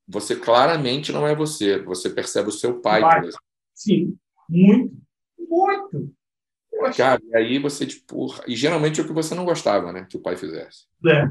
você 0.07 0.35
claramente 0.35 1.13
não 1.13 1.27
é 1.27 1.35
você, 1.35 1.83
você 1.83 2.09
percebe 2.09 2.49
o 2.49 2.53
seu 2.53 2.81
pai. 2.81 3.03
pai. 3.03 3.29
Sim, 3.75 4.17
muito, 4.49 4.97
muito. 5.39 6.15
Cara, 6.97 7.21
e 7.23 7.37
aí 7.37 7.59
você, 7.59 7.87
tipo, 7.87 8.35
e 8.47 8.57
geralmente 8.57 9.01
é 9.01 9.05
o 9.05 9.07
que 9.07 9.13
você 9.13 9.35
não 9.35 9.45
gostava, 9.45 9.93
né? 9.93 10.07
Que 10.09 10.17
o 10.17 10.23
pai 10.23 10.37
fizesse. 10.37 10.87
É, 11.07 11.25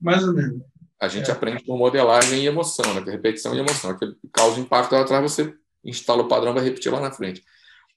mais 0.00 0.26
ou 0.26 0.34
menos. 0.34 0.62
A 1.00 1.06
gente 1.06 1.30
é. 1.30 1.32
aprende 1.32 1.64
com 1.64 1.76
modelagem 1.76 2.42
e 2.42 2.46
emoção, 2.46 2.94
né? 2.94 3.00
Repetição 3.10 3.54
e 3.54 3.58
emoção. 3.58 3.90
Aquele 3.90 4.16
causa 4.32 4.58
impacto 4.58 4.92
lá 4.92 5.02
atrás, 5.02 5.22
você 5.22 5.54
instala 5.84 6.22
o 6.22 6.28
padrão, 6.28 6.52
vai 6.52 6.64
repetir 6.64 6.92
lá 6.92 7.00
na 7.00 7.12
frente. 7.12 7.42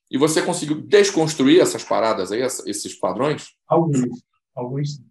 E 0.10 0.18
você 0.18 0.42
conseguiu 0.42 0.82
desconstruir 0.82 1.62
essas 1.62 1.84
paradas 1.84 2.32
aí, 2.32 2.42
esses 2.42 2.94
padrões? 2.96 3.56
Alguns. 3.68 4.24
Alguns 4.54 4.96
sim. 4.96 5.06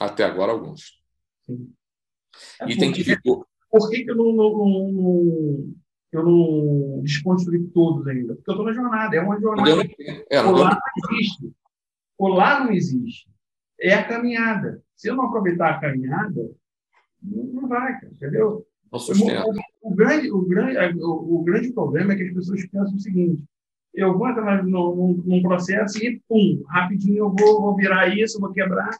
Até 0.00 0.24
agora, 0.24 0.52
alguns. 0.52 0.98
Sim. 1.44 1.72
É 2.60 2.70
Identificou. 2.70 3.46
Por 3.70 3.90
que, 3.90 4.04
que 4.04 4.10
eu 4.10 4.16
não, 4.16 4.32
não, 4.32 4.56
não, 4.56 5.74
eu 6.10 6.22
não 6.24 7.02
desconstruí 7.02 7.68
todos 7.68 8.06
ainda? 8.06 8.34
Porque 8.34 8.50
eu 8.50 8.54
estou 8.54 8.66
na 8.66 8.72
jornada. 8.72 9.14
É 9.14 9.20
uma 9.20 9.38
jornada. 9.38 9.76
Não 9.76 9.82
é, 10.30 10.42
não 10.42 10.52
lá 10.52 10.70
não 10.70 11.16
existe. 11.18 11.52
O 12.16 12.28
lá 12.28 12.64
não 12.64 12.72
existe. 12.72 13.28
É 13.78 13.94
a 13.94 14.08
caminhada. 14.08 14.82
Se 14.98 15.08
eu 15.08 15.14
não 15.14 15.26
aproveitar 15.26 15.70
a 15.70 15.80
caminhada, 15.80 16.50
não 17.22 17.68
vai, 17.68 17.94
entendeu? 18.02 18.66
Não 18.90 18.98
sustenta. 18.98 19.44
O, 19.80 19.92
o, 19.92 19.94
grande, 19.94 20.32
o, 20.32 20.42
grande, 20.42 21.00
o, 21.00 21.36
o, 21.36 21.44
grande 21.44 21.72
problema 21.72 22.12
é 22.12 22.16
que 22.16 22.24
as 22.24 22.34
pessoas 22.34 22.66
pensam 22.66 22.96
o 22.96 23.00
seguinte: 23.00 23.44
eu 23.94 24.18
vou 24.18 24.28
entrar 24.28 24.64
num, 24.64 25.22
num 25.24 25.40
processo 25.40 26.04
e, 26.04 26.20
pum, 26.28 26.64
rapidinho 26.66 27.18
eu 27.18 27.30
vou, 27.30 27.60
vou 27.62 27.76
virar 27.76 28.08
isso, 28.08 28.40
vou 28.40 28.52
quebrar. 28.52 28.90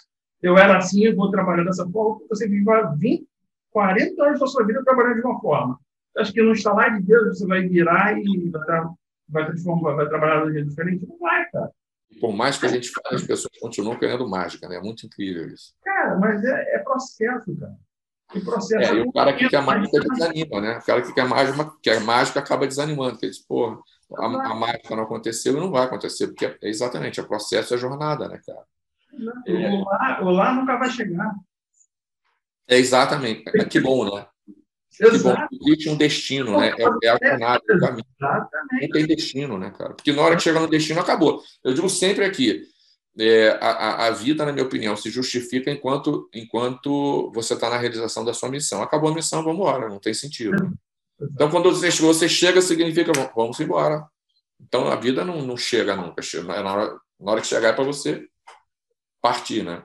Eu 0.41 0.57
era 0.57 0.79
assim, 0.79 1.03
eu 1.05 1.17
vou 1.17 1.33
trabalhar 1.33 1.65
dessa 1.65 1.89
forma. 1.91 2.21
Você 2.29 2.47
vive 2.47 2.65
20, 2.97 3.27
40 3.73 4.25
anos 4.25 4.39
da 4.39 4.47
sua 4.47 4.65
vida 4.65 4.85
trabalhando 4.85 5.17
de 5.17 5.27
uma 5.27 5.41
forma. 5.41 5.81
Acho 6.17 6.33
que 6.33 6.41
no 6.41 6.53
instalar 6.53 6.97
de 6.97 7.05
Deus 7.05 7.37
você 7.37 7.45
vai 7.45 7.67
virar 7.67 8.17
e 8.17 8.51
vai, 8.51 8.85
vai, 9.29 9.47
transformar, 9.47 9.95
vai 9.95 10.09
trabalhar 10.09 10.45
de 10.45 10.51
um 10.51 10.53
jeito 10.53 10.69
diferente? 10.69 11.09
Não 11.09 11.19
vai, 11.19 11.45
cara. 11.51 11.73
Por 12.21 12.33
mais 12.33 12.59
que 12.59 12.67
a 12.67 12.69
gente 12.69 12.91
fale, 12.91 13.17
as 13.17 13.23
pessoas 13.23 13.53
continuam 13.61 13.99
querendo 13.99 14.29
mágica, 14.29 14.69
né? 14.69 14.77
É 14.77 14.81
muito 14.81 15.07
incrível 15.07 15.47
isso. 15.49 15.75
Cara, 15.85 16.17
mas 16.19 16.43
é, 16.45 16.77
é 16.77 16.79
processo, 16.79 17.57
cara. 17.57 17.77
Que 18.31 18.41
processo 18.41 18.93
é, 18.93 18.97
e 18.97 19.01
o 19.01 19.13
cara 19.13 19.33
que 19.35 19.49
quer 19.49 19.63
mágica 19.63 20.01
desanima, 20.01 20.61
né? 20.61 20.79
O 20.79 20.85
cara 20.85 21.03
que 21.03 21.15
quer 21.15 21.27
mágica, 21.27 21.73
quer 21.83 22.01
mágica 22.01 22.41
acaba 22.41 22.67
desanimando, 22.67 23.13
porque 23.13 23.27
ele 23.27 23.33
diz, 23.33 23.43
pô, 23.43 23.83
a, 24.17 24.25
a, 24.25 24.55
mágica 24.55 24.97
não 24.97 25.05
aconteceu 25.05 25.57
e 25.57 25.61
não 25.61 25.71
vai 25.71 25.85
acontecer, 25.85 26.29
porque 26.29 26.47
é 26.47 26.57
exatamente, 26.63 27.21
é 27.21 27.23
processo, 27.23 27.75
é 27.75 27.79
jornada, 27.79 28.29
né, 28.29 28.41
cara? 28.47 28.65
É. 29.47 29.71
O, 29.71 29.85
lá, 29.85 30.21
o 30.23 30.31
lá 30.31 30.55
nunca 30.55 30.77
vai 30.77 30.91
chegar. 30.91 31.35
É 32.69 32.77
exatamente. 32.77 33.45
É, 33.55 33.65
que 33.65 33.81
bom, 33.81 34.15
né? 34.15 34.27
Bom. 35.23 35.35
Existe 35.53 35.89
um 35.89 35.97
destino, 35.97 36.59
né? 36.59 36.75
É, 36.77 37.07
é 37.07 37.11
a 37.11 37.19
jornada, 37.23 37.63
é 37.69 37.75
o 37.75 37.81
caminho. 37.81 38.07
Não 38.21 38.89
tem 38.91 39.07
destino, 39.07 39.59
né, 39.59 39.71
cara? 39.71 39.95
Porque 39.95 40.13
na 40.13 40.23
hora 40.23 40.37
que 40.37 40.43
chega 40.43 40.59
no 40.59 40.69
destino, 40.69 41.01
acabou. 41.01 41.43
Eu 41.63 41.73
digo 41.73 41.89
sempre 41.89 42.25
aqui, 42.25 42.63
é, 43.19 43.51
a, 43.61 44.07
a, 44.07 44.11
vida, 44.11 44.45
na 44.45 44.53
minha 44.53 44.65
opinião, 44.65 44.97
se 44.97 45.11
justifica 45.11 45.71
enquanto, 45.71 46.29
enquanto 46.35 47.31
você 47.33 47.55
está 47.55 47.71
na 47.71 47.77
realização 47.77 48.25
da 48.25 48.35
sua 48.35 48.49
missão. 48.49 48.83
Acabou 48.83 49.11
a 49.11 49.15
missão, 49.15 49.43
vamos 49.43 49.59
embora, 49.59 49.89
não 49.89 49.99
tem 49.99 50.15
sentido. 50.15 50.73
Então, 51.21 51.51
quando 51.51 51.71
você, 51.71 51.91
você 51.91 52.29
chega, 52.29 52.61
significa 52.61 53.13
vamos 53.35 53.59
embora. 53.59 54.07
Então, 54.61 54.89
a 54.89 54.97
vida 54.97 55.25
não, 55.25 55.43
não 55.43 55.57
chega 55.57 55.97
nunca. 55.97 56.23
Na 56.45 56.75
hora, 56.75 57.01
na 57.21 57.33
hora 57.33 57.41
que 57.41 57.47
chegar 57.47 57.69
é 57.69 57.73
para 57.73 57.85
você 57.85 58.25
partir, 59.21 59.65
né? 59.65 59.83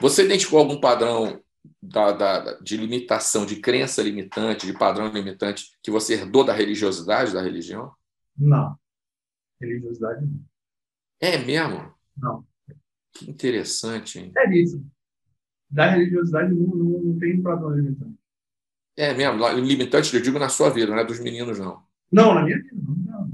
Você 0.00 0.24
identificou 0.24 0.58
algum 0.58 0.80
padrão 0.80 1.40
da, 1.82 2.12
da, 2.12 2.52
de 2.60 2.76
limitação, 2.76 3.46
de 3.46 3.56
crença 3.56 4.02
limitante, 4.02 4.66
de 4.66 4.72
padrão 4.72 5.08
limitante 5.08 5.76
que 5.82 5.90
você 5.90 6.14
herdou 6.14 6.44
da 6.44 6.52
religiosidade, 6.52 7.32
da 7.32 7.42
religião? 7.42 7.92
Não. 8.36 8.78
Religiosidade 9.60 10.24
não. 10.24 10.44
É 11.20 11.38
mesmo? 11.38 11.92
Não. 12.16 12.46
Que 13.12 13.30
interessante, 13.30 14.18
hein? 14.18 14.32
É 14.36 14.54
isso. 14.56 14.84
Da 15.70 15.90
religiosidade 15.90 16.54
não, 16.54 16.66
não, 16.66 17.02
não 17.02 17.18
tem 17.18 17.42
padrão 17.42 17.70
limitante. 17.70 18.18
É 18.96 19.14
mesmo, 19.14 19.48
limitante, 19.60 20.14
eu 20.14 20.22
digo 20.22 20.38
na 20.38 20.48
sua 20.48 20.70
vida, 20.70 20.90
não 20.90 20.98
é 20.98 21.04
dos 21.04 21.20
meninos, 21.20 21.58
não. 21.58 21.82
Não, 22.10 22.34
na 22.34 22.42
minha 22.42 22.56
vida, 22.56 22.74
não. 22.74 22.94
não, 22.94 23.28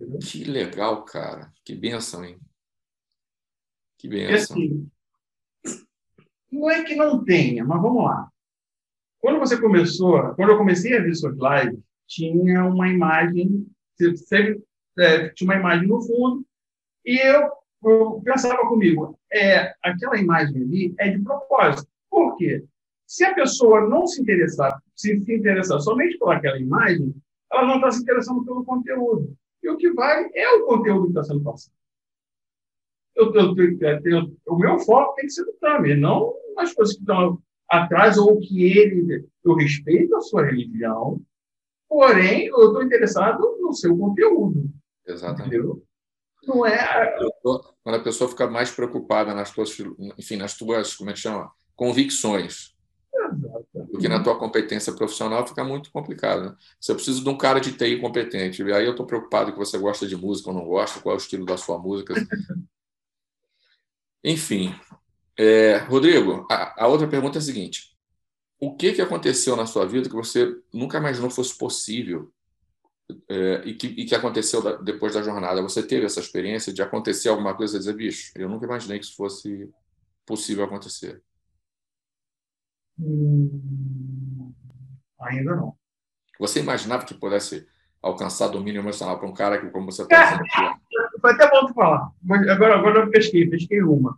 não. 0.00 0.18
Que 0.18 0.44
legal, 0.44 1.04
cara. 1.04 1.52
Que 1.64 1.74
benção, 1.74 2.24
hein? 2.24 2.40
Que 3.98 4.08
benção. 4.08 4.56
Assim, 4.56 4.90
não 6.50 6.70
é 6.70 6.82
que 6.84 6.94
não 6.94 7.24
tenha, 7.24 7.64
mas 7.64 7.80
vamos 7.80 8.04
lá. 8.04 8.28
Quando 9.20 9.38
você 9.38 9.60
começou, 9.60 10.34
quando 10.34 10.50
eu 10.50 10.58
comecei 10.58 10.96
a 10.96 11.02
ver 11.02 11.14
suas 11.14 11.36
lives, 11.36 11.80
tinha 12.06 12.64
uma 12.64 12.88
imagem, 12.88 13.66
você, 13.98 14.58
é, 14.98 15.28
tinha 15.30 15.48
uma 15.48 15.58
imagem 15.58 15.86
no 15.86 16.00
fundo, 16.00 16.44
e 17.04 17.18
eu, 17.18 17.50
eu 17.84 18.20
pensava 18.24 18.66
comigo, 18.66 19.18
é, 19.32 19.74
aquela 19.82 20.18
imagem 20.18 20.62
ali 20.62 20.94
é 20.98 21.10
de 21.10 21.22
propósito. 21.22 21.88
Por 22.10 22.36
quê? 22.36 22.64
Se 23.06 23.24
a 23.24 23.34
pessoa 23.34 23.88
não 23.88 24.06
se 24.06 24.20
interessar, 24.20 24.80
se, 24.94 25.20
se 25.20 25.34
interessar 25.34 25.80
somente 25.80 26.18
por 26.18 26.34
aquela 26.34 26.58
imagem, 26.58 27.14
ela 27.52 27.66
não 27.66 27.76
está 27.76 27.90
se 27.90 28.02
interessando 28.02 28.44
pelo 28.44 28.64
conteúdo. 28.64 29.34
E 29.62 29.68
o 29.68 29.76
que 29.76 29.92
vale 29.92 30.30
é 30.34 30.48
o 30.54 30.66
conteúdo 30.66 31.04
que 31.04 31.10
está 31.10 31.24
sendo 31.24 31.42
passado. 31.42 31.79
Eu, 33.20 33.34
eu, 34.04 34.32
o 34.46 34.58
meu 34.58 34.78
foco 34.80 35.14
tem 35.14 35.26
que 35.26 35.32
ser 35.32 35.44
no 35.44 35.52
Tamer, 35.54 35.98
não 35.98 36.34
as 36.56 36.72
coisas 36.72 36.94
que 36.94 37.00
estão 37.00 37.38
atrás 37.68 38.18
ou 38.18 38.38
que 38.38 38.64
ele. 38.64 39.26
Eu 39.44 39.54
respeito 39.54 40.14
a 40.16 40.20
sua 40.20 40.44
religião, 40.44 41.20
porém, 41.88 42.46
eu 42.46 42.66
estou 42.66 42.82
interessado 42.82 43.40
no 43.60 43.72
seu 43.72 43.96
conteúdo. 43.96 44.70
Exatamente. 45.06 45.48
Entendeu? 45.48 45.82
Não 46.46 46.66
é. 46.66 47.16
Quando 47.82 47.96
a 47.96 48.02
pessoa 48.02 48.28
fica 48.28 48.48
mais 48.48 48.70
preocupada 48.70 49.34
nas 49.34 49.50
tuas, 49.50 49.76
enfim, 50.18 50.36
nas 50.36 50.56
tuas, 50.56 50.94
como 50.94 51.10
é 51.10 51.12
que 51.12 51.20
chama? 51.20 51.50
Convicções 51.76 52.74
porque 53.90 54.08
na 54.08 54.22
tua 54.22 54.38
competência 54.38 54.92
profissional 54.92 55.46
fica 55.46 55.62
muito 55.64 55.90
complicado. 55.90 56.42
Né? 56.42 56.56
Você 56.80 56.94
precisa 56.94 57.22
de 57.22 57.28
um 57.28 57.36
cara 57.36 57.60
de 57.60 57.72
TI 57.72 58.00
competente. 58.00 58.62
E 58.62 58.72
aí 58.72 58.84
eu 58.84 58.92
estou 58.92 59.06
preocupado 59.06 59.52
que 59.52 59.58
você 59.58 59.78
gosta 59.78 60.06
de 60.06 60.16
música 60.16 60.50
ou 60.50 60.56
não 60.56 60.64
gosta, 60.64 61.00
qual 61.00 61.14
é 61.14 61.16
o 61.16 61.20
estilo 61.20 61.44
da 61.44 61.56
sua 61.56 61.78
música. 61.78 62.14
Enfim. 64.22 64.74
É, 65.36 65.78
Rodrigo, 65.78 66.46
a, 66.50 66.84
a, 66.84 66.86
outra 66.86 67.08
pergunta 67.08 67.38
é 67.38 67.40
a 67.40 67.42
seguinte. 67.42 67.96
O 68.60 68.76
que, 68.76 68.92
que 68.92 69.00
aconteceu 69.00 69.56
na 69.56 69.66
sua 69.66 69.86
vida 69.86 70.08
que 70.08 70.14
você 70.14 70.54
nunca 70.72 70.98
imaginou 70.98 71.30
fosse 71.30 71.56
possível 71.56 72.30
é, 73.28 73.62
e, 73.64 73.74
que, 73.74 73.86
e, 73.86 74.04
que, 74.04 74.14
aconteceu 74.14 74.62
da, 74.62 74.76
depois 74.76 75.14
da 75.14 75.22
jornada? 75.22 75.62
Você 75.62 75.82
teve 75.82 76.04
essa 76.04 76.20
experiência 76.20 76.72
de 76.72 76.82
acontecer 76.82 77.30
alguma 77.30 77.56
coisa 77.56 77.76
e 77.76 77.78
dizer, 77.78 77.94
bicho, 77.94 78.32
eu 78.36 78.48
nunca 78.48 78.66
imaginei 78.66 78.98
que 78.98 79.06
isso 79.06 79.16
fosse 79.16 79.70
possível 80.26 80.64
acontecer. 80.64 81.22
Hum, 82.98 84.52
ainda 85.18 85.56
não. 85.56 85.74
Você 86.38 86.60
imaginava 86.60 87.06
que 87.06 87.14
pudesse 87.14 87.66
alcançar 88.02 88.48
domínio 88.48 88.80
emocional 88.80 89.18
para 89.18 89.28
um 89.28 89.34
cara 89.34 89.58
que, 89.58 89.70
como 89.70 89.90
você 89.90 90.02
está 90.04 90.34
é, 90.34 90.89
Foi 91.20 91.32
até 91.32 91.50
bom 91.50 91.66
tu 91.66 91.74
falar. 91.74 92.10
Agora, 92.50 92.76
agora 92.76 93.00
eu 93.00 93.10
pesquei, 93.10 93.48
pesquei 93.48 93.82
uma. 93.82 94.16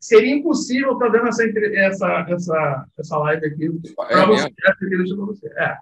Seria 0.00 0.34
impossível 0.34 0.92
estar 0.92 1.08
dando 1.08 1.28
essa, 1.28 1.42
essa, 1.44 2.26
essa, 2.28 2.86
essa 2.98 3.18
live 3.18 3.46
aqui 3.46 3.66
é 3.66 4.04
para 4.06 4.26
você, 4.26 4.48
essa 4.64 5.16
para 5.16 5.26
você. 5.26 5.48
É, 5.56 5.64
é. 5.64 5.78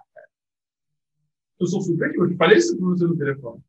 Eu 1.59 1.67
sou 1.67 1.81
super 1.81 2.13
eu 2.15 2.35
falei 2.35 2.57
isso 2.57 2.75
para 2.77 2.87
você 2.87 3.05
no 3.05 3.17
telefone. 3.17 3.61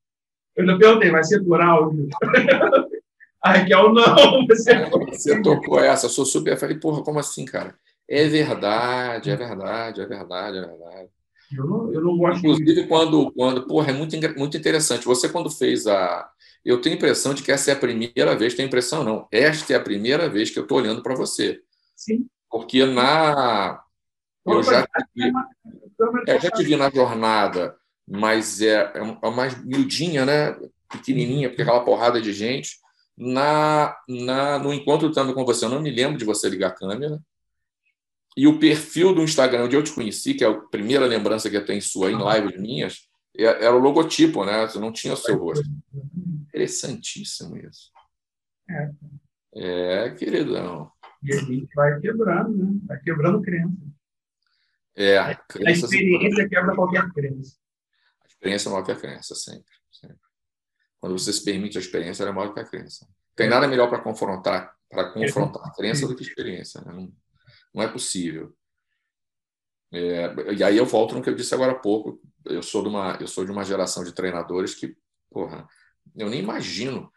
Eu 0.56 0.62
ainda 0.62 0.78
perguntei, 0.78 1.11
vai 1.11 1.22
ser 1.22 1.44
por 1.44 1.61
áudio? 1.61 2.08
A 3.40 3.52
Raquel, 3.52 3.92
não. 3.92 4.46
Você, 4.48 4.74
você 5.06 5.42
tocou 5.42 5.78
essa, 5.78 6.06
eu 6.06 6.11
sou 6.11 6.26
super. 6.26 6.54
Eu 6.54 6.56
falei, 6.56 6.76
porra, 6.76 7.04
como 7.04 7.20
assim, 7.20 7.44
cara? 7.44 7.72
É 8.08 8.26
verdade, 8.26 9.30
é 9.30 9.37
verdade, 9.37 10.00
é 10.00 10.06
verdade, 10.06 10.58
é 10.58 10.61
verdade. 10.62 11.08
Eu 11.56 11.66
não, 11.66 11.92
eu 11.92 12.00
não 12.00 12.18
gosto 12.18 12.38
Inclusive, 12.38 12.87
quando, 12.87 13.30
quando. 13.32 13.66
Porra, 13.66 13.90
é 13.90 13.92
muito, 13.92 14.16
muito 14.37 14.56
interessante. 14.56 15.06
Você, 15.06 15.28
quando 15.28 15.50
fez 15.50 15.87
a. 15.87 16.28
Eu 16.64 16.80
tenho 16.80 16.94
a 16.94 16.98
impressão 16.98 17.34
de 17.34 17.42
que 17.42 17.52
essa 17.52 17.70
é 17.70 17.74
a 17.74 17.78
primeira 17.78 18.36
vez, 18.36 18.54
tenho 18.54 18.66
impressão 18.66 19.04
não. 19.04 19.28
Esta 19.30 19.72
é 19.72 19.76
a 19.76 19.80
primeira 19.80 20.28
vez 20.28 20.50
que 20.50 20.58
eu 20.58 20.64
estou 20.64 20.78
olhando 20.78 21.02
para 21.02 21.14
você. 21.14 21.60
Sim. 21.96 22.26
Porque 22.50 22.84
na. 22.84 23.82
Eu 24.46 24.62
já 24.62 24.82
te 24.82 25.04
vi, 25.14 25.32
é, 26.26 26.40
já 26.40 26.50
te 26.50 26.64
vi 26.64 26.76
na 26.76 26.90
jornada, 26.90 27.76
mas 28.06 28.60
é, 28.62 28.92
é 28.94 29.30
mais 29.30 29.62
miudinha, 29.62 30.24
né? 30.24 30.58
Pequenininha, 30.90 31.48
porque 31.48 31.62
aquela 31.62 31.84
porrada 31.84 32.20
de 32.20 32.32
gente. 32.32 32.78
Na, 33.16 33.96
na, 34.08 34.58
no 34.58 34.72
encontro 34.72 35.10
também 35.10 35.34
com 35.34 35.44
você, 35.44 35.64
eu 35.64 35.68
não 35.68 35.82
me 35.82 35.90
lembro 35.90 36.16
de 36.16 36.24
você 36.24 36.48
ligar 36.48 36.68
a 36.68 36.74
câmera. 36.74 37.20
E 38.36 38.46
o 38.46 38.58
perfil 38.60 39.12
do 39.12 39.22
Instagram 39.22 39.64
onde 39.64 39.74
eu 39.74 39.82
te 39.82 39.92
conheci, 39.92 40.32
que 40.32 40.44
é 40.44 40.46
a 40.46 40.54
primeira 40.54 41.04
lembrança 41.04 41.50
que 41.50 41.56
eu 41.56 41.64
tenho 41.64 41.82
sua 41.82 42.12
em 42.12 42.16
lives 42.16 42.60
minhas, 42.60 43.07
é, 43.07 43.07
era 43.44 43.74
o 43.74 43.79
logotipo, 43.79 44.44
né? 44.44 44.66
Você 44.66 44.79
não 44.79 44.92
tinha 44.92 45.14
o 45.14 45.16
seu 45.16 45.38
rosto. 45.38 45.64
Interessantíssimo 46.48 47.57
isso. 47.57 47.92
É, 48.68 50.05
é 50.05 50.11
queridão. 50.11 50.90
E 51.22 51.33
a 51.33 51.38
gente 51.38 51.74
vai 51.74 52.01
quebrando, 52.01 52.57
né? 52.57 52.81
Vai 52.85 53.01
quebrando 53.01 53.42
crença. 53.42 53.77
É, 54.96 55.16
a, 55.16 55.29
a 55.29 55.70
experiência 55.70 56.48
quebra 56.48 56.74
qualquer 56.74 57.09
crença. 57.12 57.57
A 58.22 58.27
experiência 58.27 58.68
é 58.68 58.72
maior 58.72 58.85
que 58.85 58.92
a 58.92 58.96
crença, 58.96 59.35
sempre, 59.35 59.72
sempre. 59.92 60.18
Quando 60.98 61.16
você 61.16 61.33
se 61.33 61.44
permite 61.44 61.79
a 61.79 61.81
experiência, 61.81 62.24
ela 62.24 62.33
é 62.33 62.35
maior 62.35 62.53
que 62.53 62.59
a 62.59 62.64
crença. 62.64 63.07
Tem 63.37 63.48
nada 63.48 63.68
melhor 63.68 63.88
para 63.88 64.01
confrontar, 64.01 64.74
para 64.90 65.12
confrontar 65.12 65.62
a 65.64 65.72
crença 65.72 66.09
do 66.09 66.16
que 66.16 66.24
a 66.24 66.27
experiência. 66.27 66.81
Né? 66.81 66.92
Não, 66.92 67.12
não 67.72 67.83
é 67.85 67.87
possível. 67.87 68.53
É, 69.92 70.35
e 70.57 70.64
aí 70.64 70.77
eu 70.77 70.85
volto 70.85 71.14
no 71.14 71.22
que 71.22 71.31
eu 71.31 71.35
disse 71.35 71.55
agora 71.55 71.72
há 71.72 71.79
pouco. 71.79 72.20
Eu 72.48 72.62
sou 72.62 72.82
de 72.82 72.88
uma, 72.88 73.16
eu 73.20 73.26
sou 73.26 73.44
de 73.44 73.50
uma 73.50 73.64
geração 73.64 74.04
de 74.04 74.12
treinadores 74.12 74.74
que, 74.74 74.96
porra, 75.30 75.66
eu 76.16 76.28
nem 76.28 76.40
imagino, 76.40 77.12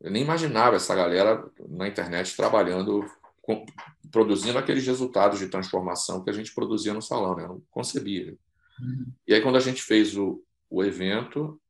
eu 0.00 0.10
nem 0.10 0.22
imaginava 0.22 0.76
essa 0.76 0.94
galera 0.94 1.50
na 1.68 1.88
internet 1.88 2.36
trabalhando, 2.36 3.04
com, 3.40 3.64
produzindo 4.10 4.58
aqueles 4.58 4.86
resultados 4.86 5.38
de 5.38 5.48
transformação 5.48 6.22
que 6.22 6.30
a 6.30 6.32
gente 6.32 6.54
produzia 6.54 6.94
no 6.94 7.02
salão, 7.02 7.36
né? 7.36 7.44
Eu 7.44 7.48
não 7.48 7.62
concebia. 7.70 8.36
Uhum. 8.80 9.12
E 9.26 9.34
aí 9.34 9.40
quando 9.40 9.56
a 9.56 9.60
gente 9.60 9.82
fez 9.82 10.16
o, 10.16 10.42
o 10.68 10.82
evento, 10.82 11.60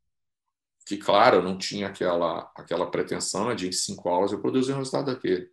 que 0.87 0.97
claro, 0.97 1.43
não 1.43 1.57
tinha 1.57 1.89
aquela 1.89 2.51
aquela 2.55 2.91
pretensão 2.91 3.49
né, 3.49 3.55
de 3.55 3.69
em 3.69 3.73
cinco 3.73 4.09
aulas 4.09 4.33
eu 4.33 4.41
produzir 4.41 4.73
um 4.73 4.79
resultado 4.79 5.07
daquele, 5.07 5.51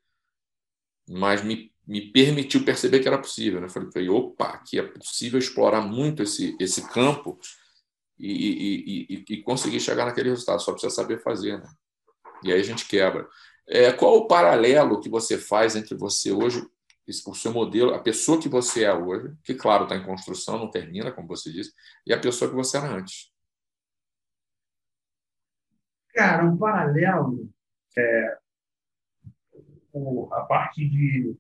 mas 1.07 1.43
me 1.43 1.70
me 1.87 2.11
permitiu 2.11 2.63
perceber 2.63 2.99
que 2.99 3.07
era 3.07 3.17
possível. 3.17 3.59
Né? 3.61 3.69
Falei, 3.69 4.09
opa, 4.09 4.49
aqui 4.49 4.79
é 4.79 4.83
possível 4.83 5.39
explorar 5.39 5.81
muito 5.81 6.23
esse, 6.23 6.55
esse 6.59 6.87
campo 6.89 7.39
e, 8.17 8.31
e, 8.31 9.15
e, 9.15 9.25
e 9.29 9.41
conseguir 9.41 9.79
chegar 9.79 10.05
naquele 10.05 10.29
resultado, 10.29 10.61
só 10.61 10.71
precisa 10.71 10.93
saber 10.93 11.21
fazer. 11.21 11.59
Né? 11.59 11.69
E 12.43 12.51
aí 12.51 12.59
a 12.59 12.63
gente 12.63 12.87
quebra. 12.87 13.27
É, 13.67 13.91
qual 13.91 14.15
o 14.15 14.27
paralelo 14.27 14.99
que 14.99 15.09
você 15.09 15.37
faz 15.37 15.75
entre 15.75 15.95
você 15.95 16.31
hoje, 16.31 16.65
o 17.27 17.35
seu 17.35 17.51
modelo, 17.51 17.93
a 17.93 17.99
pessoa 17.99 18.39
que 18.39 18.49
você 18.49 18.83
é 18.83 18.93
hoje, 18.93 19.35
que, 19.43 19.53
claro, 19.53 19.83
está 19.83 19.95
em 19.95 20.05
construção, 20.05 20.57
não 20.57 20.69
termina, 20.69 21.11
como 21.11 21.27
você 21.27 21.51
disse, 21.51 21.73
e 22.05 22.13
a 22.13 22.19
pessoa 22.19 22.49
que 22.49 22.55
você 22.55 22.77
era 22.77 22.87
antes? 22.87 23.31
Cara, 26.13 26.45
um 26.45 26.57
paralelo 26.57 27.49
é 27.97 28.37
a 30.31 30.41
parte 30.41 30.87
de 30.87 31.35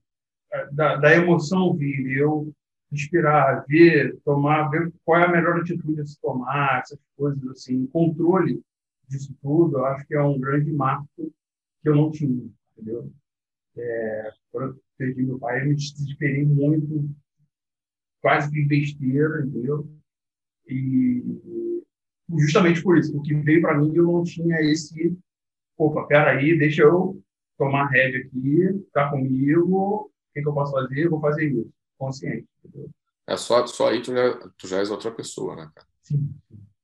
da, 0.71 0.95
da 0.97 1.15
emoção 1.15 1.73
vir, 1.75 2.17
eu 2.17 2.53
inspirar, 2.91 3.65
ver, 3.67 4.17
tomar, 4.25 4.69
ver 4.69 4.91
qual 5.05 5.21
é 5.21 5.25
a 5.25 5.31
melhor 5.31 5.61
atitude 5.61 6.01
a 6.01 6.05
se 6.05 6.19
tomar, 6.19 6.81
essas 6.81 6.99
coisas 7.15 7.45
assim, 7.47 7.85
controle 7.87 8.61
disso 9.07 9.33
tudo, 9.41 9.77
eu 9.77 9.85
acho 9.85 10.05
que 10.05 10.15
é 10.15 10.21
um 10.21 10.39
grande 10.39 10.71
marco 10.71 11.07
que 11.17 11.89
eu 11.89 11.95
não 11.95 12.11
tinha, 12.11 12.49
entendeu? 12.71 13.11
É, 13.77 14.31
quando 14.51 14.73
eu 14.73 14.81
perdi 14.97 15.23
meu 15.23 15.39
pai, 15.39 15.61
eu 15.61 15.69
me 15.69 15.75
desesperei 15.75 16.45
muito, 16.45 17.09
quase 18.21 18.51
que 18.51 18.63
besteira, 18.65 19.45
entendeu? 19.45 19.89
E 20.67 21.23
justamente 22.39 22.81
por 22.81 22.97
isso, 22.97 23.13
porque 23.13 23.33
veio 23.35 23.61
para 23.61 23.77
mim 23.77 23.93
eu 23.95 24.03
não 24.03 24.23
tinha 24.23 24.61
esse 24.61 25.17
opa, 25.77 26.05
peraí, 26.05 26.57
deixa 26.57 26.83
eu 26.83 27.21
tomar 27.57 27.87
rédea 27.87 28.21
aqui, 28.21 28.85
tá 28.93 29.09
comigo, 29.09 30.10
que, 30.33 30.41
que 30.41 30.47
eu 30.47 30.53
posso 30.53 30.71
fazer? 30.71 31.05
Eu 31.05 31.09
vou 31.11 31.21
fazer 31.21 31.45
isso, 31.45 31.71
consciente. 31.97 32.47
Entendeu? 32.63 32.89
É 33.27 33.37
só, 33.37 33.65
só 33.67 33.89
aí 33.89 34.01
tu 34.01 34.13
já, 34.13 34.37
tu 34.57 34.67
já 34.67 34.79
és 34.79 34.91
outra 34.91 35.11
pessoa, 35.11 35.55
né, 35.55 35.71
cara? 35.73 35.87
Sim. 36.03 36.33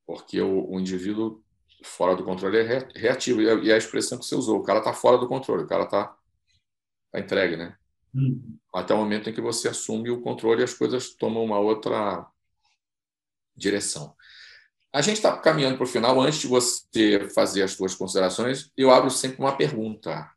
Porque 0.05 0.39
o, 0.39 0.69
o 0.69 0.79
indivíduo 0.79 1.43
fora 1.83 2.15
do 2.15 2.23
controle 2.23 2.57
é 2.57 2.88
reativo. 2.95 3.41
E 3.41 3.49
a, 3.49 3.53
e 3.55 3.71
a 3.71 3.77
expressão 3.77 4.17
que 4.17 4.25
você 4.25 4.36
usou, 4.36 4.60
o 4.60 4.63
cara 4.63 4.79
está 4.79 4.93
fora 4.93 5.17
do 5.17 5.27
controle, 5.27 5.63
o 5.63 5.67
cara 5.67 5.83
está 5.83 6.15
tá 7.12 7.19
entregue, 7.19 7.57
né? 7.57 7.75
Uhum. 8.13 8.57
Até 8.73 8.93
o 8.93 8.97
momento 8.97 9.29
em 9.29 9.33
que 9.33 9.41
você 9.41 9.67
assume 9.67 10.10
o 10.10 10.21
controle 10.21 10.62
e 10.62 10.63
as 10.63 10.73
coisas 10.73 11.13
tomam 11.15 11.43
uma 11.43 11.60
outra 11.60 12.25
direção. 13.55 14.15
A 14.93 15.01
gente 15.01 15.17
está 15.17 15.36
caminhando 15.38 15.75
para 15.75 15.83
o 15.83 15.88
final. 15.88 16.19
Antes 16.19 16.39
de 16.39 16.47
você 16.47 17.29
fazer 17.29 17.63
as 17.63 17.71
suas 17.71 17.93
considerações, 17.93 18.71
eu 18.75 18.89
abro 18.89 19.12
sempre 19.12 19.39
uma 19.39 19.55
pergunta. 19.55 20.31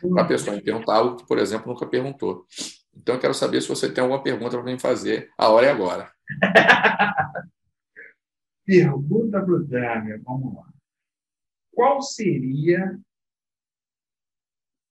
Para 0.00 0.22
a 0.22 0.26
pessoa 0.26 0.56
me 0.56 0.62
perguntar 0.62 0.96
algo 0.96 1.16
que, 1.16 1.26
por 1.26 1.38
exemplo, 1.38 1.72
nunca 1.72 1.86
perguntou. 1.86 2.46
Então, 2.94 3.14
eu 3.14 3.20
quero 3.20 3.34
saber 3.34 3.60
se 3.60 3.68
você 3.68 3.92
tem 3.92 4.02
alguma 4.02 4.22
pergunta 4.22 4.56
para 4.56 4.72
me 4.72 4.78
fazer. 4.78 5.30
A 5.36 5.48
hora 5.50 5.66
é 5.66 5.70
agora. 5.70 6.12
pergunta 8.64 9.44
para 9.44 9.54
o 9.54 9.64
Damian, 9.64 10.20
vamos 10.22 10.54
lá. 10.54 10.66
Qual 11.72 12.00
seria 12.02 12.98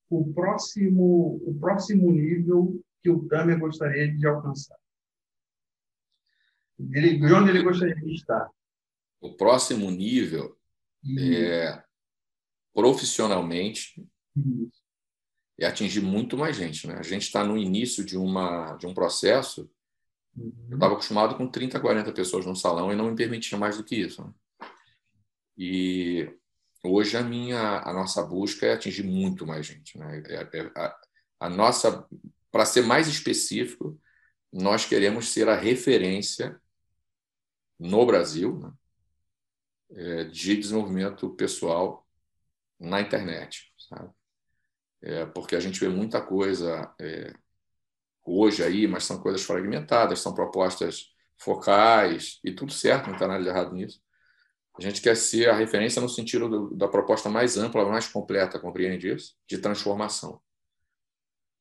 o 0.09 0.31
próximo, 0.33 1.41
o 1.45 1.57
próximo 1.59 2.11
nível 2.11 2.79
que 3.01 3.09
o 3.09 3.23
Damian 3.23 3.59
gostaria 3.59 4.13
de 4.15 4.25
alcançar? 4.27 4.77
Ele, 6.91 7.17
de 7.17 7.33
onde 7.33 7.49
ele 7.49 7.63
gostaria 7.63 7.95
de 7.95 8.13
estar? 8.13 8.49
O 9.19 9.33
próximo 9.33 9.89
nível 9.89 10.55
é 11.19 11.83
profissionalmente 12.73 14.05
Isso. 14.35 14.84
É 15.59 15.65
atingir 15.65 16.01
muito 16.01 16.37
mais 16.37 16.55
gente. 16.55 16.87
Né? 16.87 16.95
A 16.97 17.03
gente 17.03 17.23
está 17.23 17.43
no 17.43 17.57
início 17.57 18.03
de, 18.03 18.17
uma, 18.17 18.75
de 18.75 18.85
um 18.85 18.93
processo. 18.93 19.69
Uhum. 20.35 20.53
Eu 20.69 20.75
estava 20.75 20.93
acostumado 20.93 21.35
com 21.35 21.47
30, 21.47 21.79
40 21.79 22.11
pessoas 22.11 22.45
no 22.45 22.55
salão 22.55 22.91
e 22.91 22.95
não 22.95 23.09
me 23.09 23.15
permitia 23.15 23.57
mais 23.57 23.77
do 23.77 23.83
que 23.83 23.95
isso. 23.95 24.23
Né? 24.23 24.33
E 25.57 26.29
hoje 26.83 27.15
a 27.15 27.23
minha 27.23 27.79
a 27.79 27.93
nossa 27.93 28.21
busca 28.23 28.65
é 28.65 28.73
atingir 28.73 29.03
muito 29.03 29.47
mais 29.47 29.65
gente. 29.65 29.97
Né? 29.97 30.23
É, 30.27 30.57
é, 30.59 30.71
a, 30.75 30.99
a 31.41 31.49
nossa, 31.49 32.05
para 32.51 32.65
ser 32.65 32.81
mais 32.83 33.07
específico, 33.07 33.99
nós 34.51 34.85
queremos 34.85 35.29
ser 35.29 35.47
a 35.47 35.55
referência 35.55 36.59
no 37.79 38.05
Brasil 38.05 38.57
né, 38.59 38.71
é, 39.91 40.23
de 40.25 40.57
desenvolvimento 40.57 41.29
pessoal 41.35 42.05
na 42.79 43.01
internet, 43.01 43.73
sabe? 43.77 44.13
É, 45.01 45.25
porque 45.25 45.55
a 45.55 45.59
gente 45.59 45.79
vê 45.79 45.87
muita 45.87 46.21
coisa 46.21 46.93
é, 46.99 47.33
hoje 48.25 48.63
aí, 48.63 48.87
mas 48.87 49.03
são 49.03 49.21
coisas 49.21 49.43
fragmentadas, 49.43 50.19
são 50.19 50.33
propostas 50.33 51.13
focais 51.37 52.39
e 52.43 52.51
tudo 52.51 52.71
certo, 52.71 53.07
não 53.07 53.13
está 53.13 53.27
nada 53.27 53.43
de 53.43 53.49
errado 53.49 53.73
nisso. 53.73 54.01
A 54.77 54.81
gente 54.81 55.01
quer 55.01 55.15
ser 55.15 55.49
a 55.49 55.55
referência 55.55 56.01
no 56.01 56.09
sentido 56.09 56.49
do, 56.49 56.75
da 56.75 56.87
proposta 56.87 57.29
mais 57.29 57.57
ampla, 57.57 57.85
mais 57.89 58.07
completa, 58.07 58.59
compreende 58.59 59.13
isso? 59.13 59.35
De 59.47 59.57
transformação. 59.57 60.41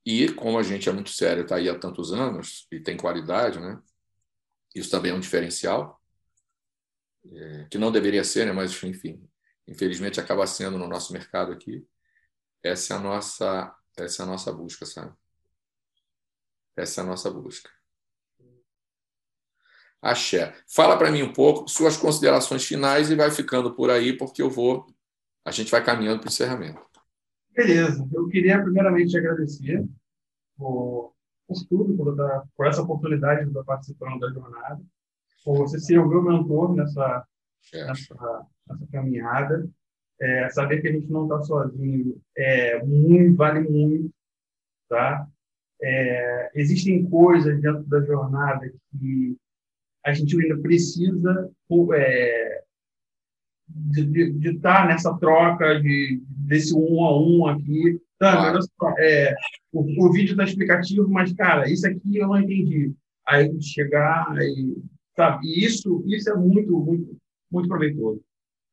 E 0.04 0.32
como 0.32 0.58
a 0.58 0.62
gente 0.62 0.88
é 0.88 0.92
muito 0.92 1.10
sério, 1.10 1.44
está 1.44 1.56
aí 1.56 1.68
há 1.68 1.78
tantos 1.78 2.12
anos 2.12 2.66
e 2.70 2.80
tem 2.80 2.96
qualidade, 2.96 3.60
né? 3.60 3.80
Isso 4.74 4.90
também 4.90 5.12
é 5.12 5.14
um 5.14 5.20
diferencial 5.20 6.00
é, 7.32 7.66
que 7.70 7.78
não 7.78 7.92
deveria 7.92 8.24
ser, 8.24 8.46
né? 8.46 8.52
mas 8.52 8.82
enfim, 8.82 9.22
infelizmente 9.66 10.20
acaba 10.20 10.46
sendo 10.46 10.78
no 10.78 10.88
nosso 10.88 11.12
mercado 11.12 11.52
aqui. 11.52 11.86
Essa 12.64 12.94
é 12.94 12.96
a 12.96 13.00
nossa, 13.00 13.76
essa 13.96 14.22
é 14.22 14.24
a 14.24 14.26
nossa 14.26 14.52
busca, 14.52 14.86
sabe? 14.86 15.12
Essa 16.76 17.00
é 17.00 17.04
a 17.04 17.06
nossa 17.06 17.30
busca. 17.30 17.70
Axé. 20.00 20.54
Fala 20.68 20.96
para 20.96 21.10
mim 21.10 21.22
um 21.22 21.32
pouco 21.32 21.68
suas 21.68 21.96
considerações 21.96 22.64
finais 22.64 23.10
e 23.10 23.14
vai 23.14 23.30
ficando 23.30 23.74
por 23.74 23.90
aí, 23.90 24.16
porque 24.16 24.42
eu 24.42 24.50
vou. 24.50 24.86
A 25.44 25.50
gente 25.50 25.70
vai 25.70 25.84
caminhando 25.84 26.20
para 26.20 26.28
o 26.28 26.30
encerramento. 26.30 26.82
Beleza. 27.54 28.08
Eu 28.12 28.28
queria 28.28 28.60
primeiramente 28.62 29.16
agradecer 29.16 29.86
por, 30.56 31.14
por 31.46 31.64
tudo, 31.68 31.96
por, 31.96 32.16
por 32.56 32.66
essa 32.66 32.82
oportunidade 32.82 33.44
de 33.44 33.48
estar 33.48 33.64
participando 33.64 34.18
da 34.18 34.30
jornada 34.30 34.82
por 35.44 35.58
você 35.58 35.78
ser 35.78 35.98
o 35.98 36.08
meu 36.08 36.22
mentor 36.22 36.74
nessa, 36.74 37.26
nessa, 37.72 38.46
nessa 38.66 38.86
caminhada. 38.90 39.68
É, 40.20 40.48
saber 40.50 40.80
que 40.80 40.88
a 40.88 40.92
gente 40.92 41.10
não 41.10 41.24
está 41.24 41.42
sozinho 41.42 42.20
é 42.36 42.82
muito, 42.84 43.36
vale 43.36 43.68
muito, 43.68 44.10
tá? 44.88 45.26
É, 45.82 46.50
existem 46.54 47.04
coisas 47.04 47.60
dentro 47.60 47.82
da 47.84 48.00
jornada 48.00 48.72
que 48.92 49.36
a 50.04 50.12
gente 50.12 50.40
ainda 50.40 50.56
precisa 50.58 51.50
é, 51.94 52.62
de 53.68 54.50
estar 54.50 54.82
tá 54.82 54.86
nessa 54.86 55.12
troca 55.18 55.80
de 55.80 56.22
desse 56.28 56.74
um 56.74 57.04
a 57.04 57.20
um 57.20 57.46
aqui. 57.46 58.00
Tá, 58.18 58.52
claro. 58.78 58.96
é, 58.98 59.34
o, 59.72 60.06
o 60.06 60.12
vídeo 60.12 60.32
está 60.32 60.44
explicativo, 60.44 61.08
mas 61.08 61.32
cara, 61.32 61.68
isso 61.68 61.86
aqui 61.86 62.16
eu 62.16 62.28
não 62.28 62.40
entendi. 62.40 62.94
Aí 63.26 63.50
chegar 63.60 64.36
e 64.40 64.80
Sabe? 65.16 65.46
E 65.46 65.64
isso, 65.64 66.02
isso 66.06 66.30
é 66.30 66.36
muito, 66.36 66.76
muito, 66.78 67.16
muito 67.50 67.68
proveitoso. 67.68 68.20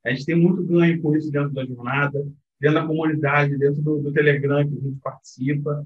A 0.06 0.10
gente 0.10 0.26
tem 0.26 0.36
muito 0.36 0.64
ganho 0.64 1.02
com 1.02 1.16
isso 1.16 1.32
dentro 1.32 1.52
da 1.52 1.66
jornada, 1.66 2.26
dentro 2.60 2.82
da 2.82 2.88
comunidade, 2.88 3.58
dentro 3.58 3.82
do, 3.82 4.00
do 4.00 4.14
Telegram 4.14 4.68
que 4.68 4.78
a 4.78 4.82
gente 4.82 5.00
participa. 5.02 5.86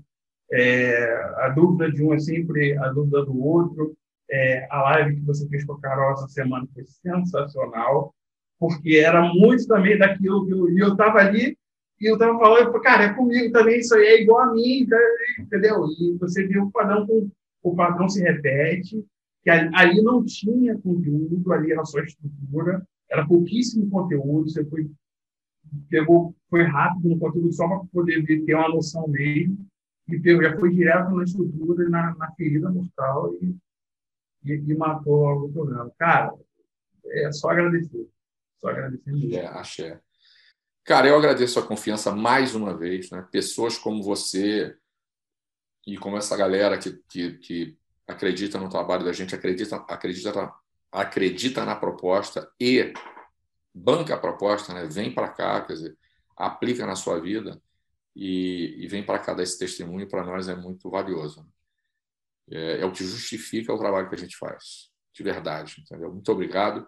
É, 0.51 1.13
a 1.37 1.49
dúvida 1.49 1.91
de 1.91 2.03
um 2.03 2.13
é 2.13 2.19
sempre 2.19 2.77
a 2.77 2.89
dúvida 2.89 3.25
do 3.25 3.43
outro. 3.43 3.95
É, 4.29 4.67
a 4.71 4.81
live 4.81 5.15
que 5.15 5.21
você 5.21 5.47
fez 5.49 5.65
com 5.65 5.73
a 5.73 5.81
Carol 5.81 6.13
essa 6.13 6.27
semana 6.27 6.67
foi 6.73 6.83
sensacional, 6.85 8.13
porque 8.59 8.97
era 8.97 9.21
muito 9.21 9.67
também 9.67 9.97
daquilo 9.97 10.45
que 10.45 10.81
eu 10.81 10.93
estava 10.93 11.19
ali 11.19 11.55
e 11.99 12.07
eu 12.07 12.15
estava 12.15 12.37
falando, 12.37 12.81
cara, 12.81 13.03
é 13.03 13.13
comigo 13.13 13.51
também, 13.51 13.79
isso 13.79 13.95
aí 13.95 14.05
é 14.05 14.21
igual 14.21 14.41
a 14.41 14.53
mim, 14.53 14.87
entendeu? 15.39 15.85
E 15.97 16.17
você 16.19 16.45
viu 16.45 16.63
o 16.63 16.71
padrão, 16.71 17.07
o 17.63 17.75
padrão 17.75 18.09
se 18.09 18.21
repete, 18.21 19.05
que 19.41 19.49
ali 19.49 20.01
não 20.01 20.25
tinha 20.25 20.77
conteúdo, 20.77 21.53
ali 21.53 21.71
era 21.71 21.85
só 21.85 21.99
estrutura, 21.99 22.85
era 23.09 23.27
pouquíssimo 23.27 23.89
conteúdo, 23.89 24.49
você 24.49 24.63
foi 24.65 24.89
pegou 25.89 26.35
foi 26.49 26.63
rápido 26.63 27.09
no 27.09 27.19
conteúdo 27.19 27.51
só 27.51 27.67
para 27.67 27.79
poder 27.91 28.23
ter 28.45 28.55
uma 28.55 28.69
noção 28.69 29.07
mesmo 29.07 29.65
e 30.07 30.19
pegou, 30.19 30.43
já 30.43 30.57
foi 30.57 30.71
direto 30.71 31.11
na 31.11 31.23
estrutura 31.23 31.89
na, 31.89 32.15
na 32.15 32.31
ferida 32.33 32.69
mortal 32.69 33.33
e, 33.41 33.55
e, 34.43 34.53
e 34.53 34.75
matou 34.75 35.45
o 35.45 35.51
programa. 35.51 35.91
Cara, 35.97 36.33
é 37.05 37.31
só 37.31 37.49
agradecer. 37.49 38.07
Só 38.59 38.69
agradecer 38.69 39.11
mesmo. 39.11 39.35
É, 39.35 39.47
axé. 39.47 39.99
Cara, 40.83 41.07
eu 41.07 41.17
agradeço 41.17 41.59
a 41.59 41.65
confiança 41.65 42.15
mais 42.15 42.53
uma 42.53 42.77
vez. 42.77 43.09
Né? 43.09 43.27
Pessoas 43.31 43.77
como 43.77 44.03
você 44.03 44.77
e 45.85 45.97
como 45.97 46.17
essa 46.17 46.37
galera 46.37 46.77
que, 46.77 46.93
que, 47.09 47.37
que 47.39 47.77
acredita 48.07 48.59
no 48.59 48.69
trabalho 48.69 49.03
da 49.03 49.11
gente, 49.11 49.33
acredita, 49.33 49.77
acredita, 49.77 50.53
acredita 50.95 51.65
na 51.65 51.75
proposta 51.75 52.49
e 52.57 52.93
banca 53.73 54.15
a 54.15 54.17
proposta, 54.17 54.73
né? 54.73 54.85
vem 54.85 55.13
para 55.13 55.27
cá, 55.27 55.61
quer 55.61 55.73
dizer, 55.73 55.97
aplica 56.37 56.85
na 56.85 56.95
sua 56.95 57.19
vida 57.19 57.61
e, 58.15 58.75
e 58.77 58.87
vem 58.87 59.05
para 59.05 59.19
cá 59.19 59.33
dar 59.33 59.43
esse 59.43 59.59
testemunho, 59.59 60.07
para 60.07 60.23
nós 60.23 60.47
é 60.47 60.55
muito 60.55 60.89
valioso. 60.89 61.45
É, 62.49 62.79
é, 62.79 62.85
o 62.85 62.93
que 62.93 63.03
justifica 63.03 63.73
o 63.73 63.77
trabalho 63.77 64.07
que 64.07 64.15
a 64.15 64.17
gente 64.17 64.37
faz, 64.37 64.89
de 65.13 65.21
verdade. 65.21 65.81
Entendeu? 65.81 66.13
Muito 66.13 66.31
obrigado. 66.31 66.87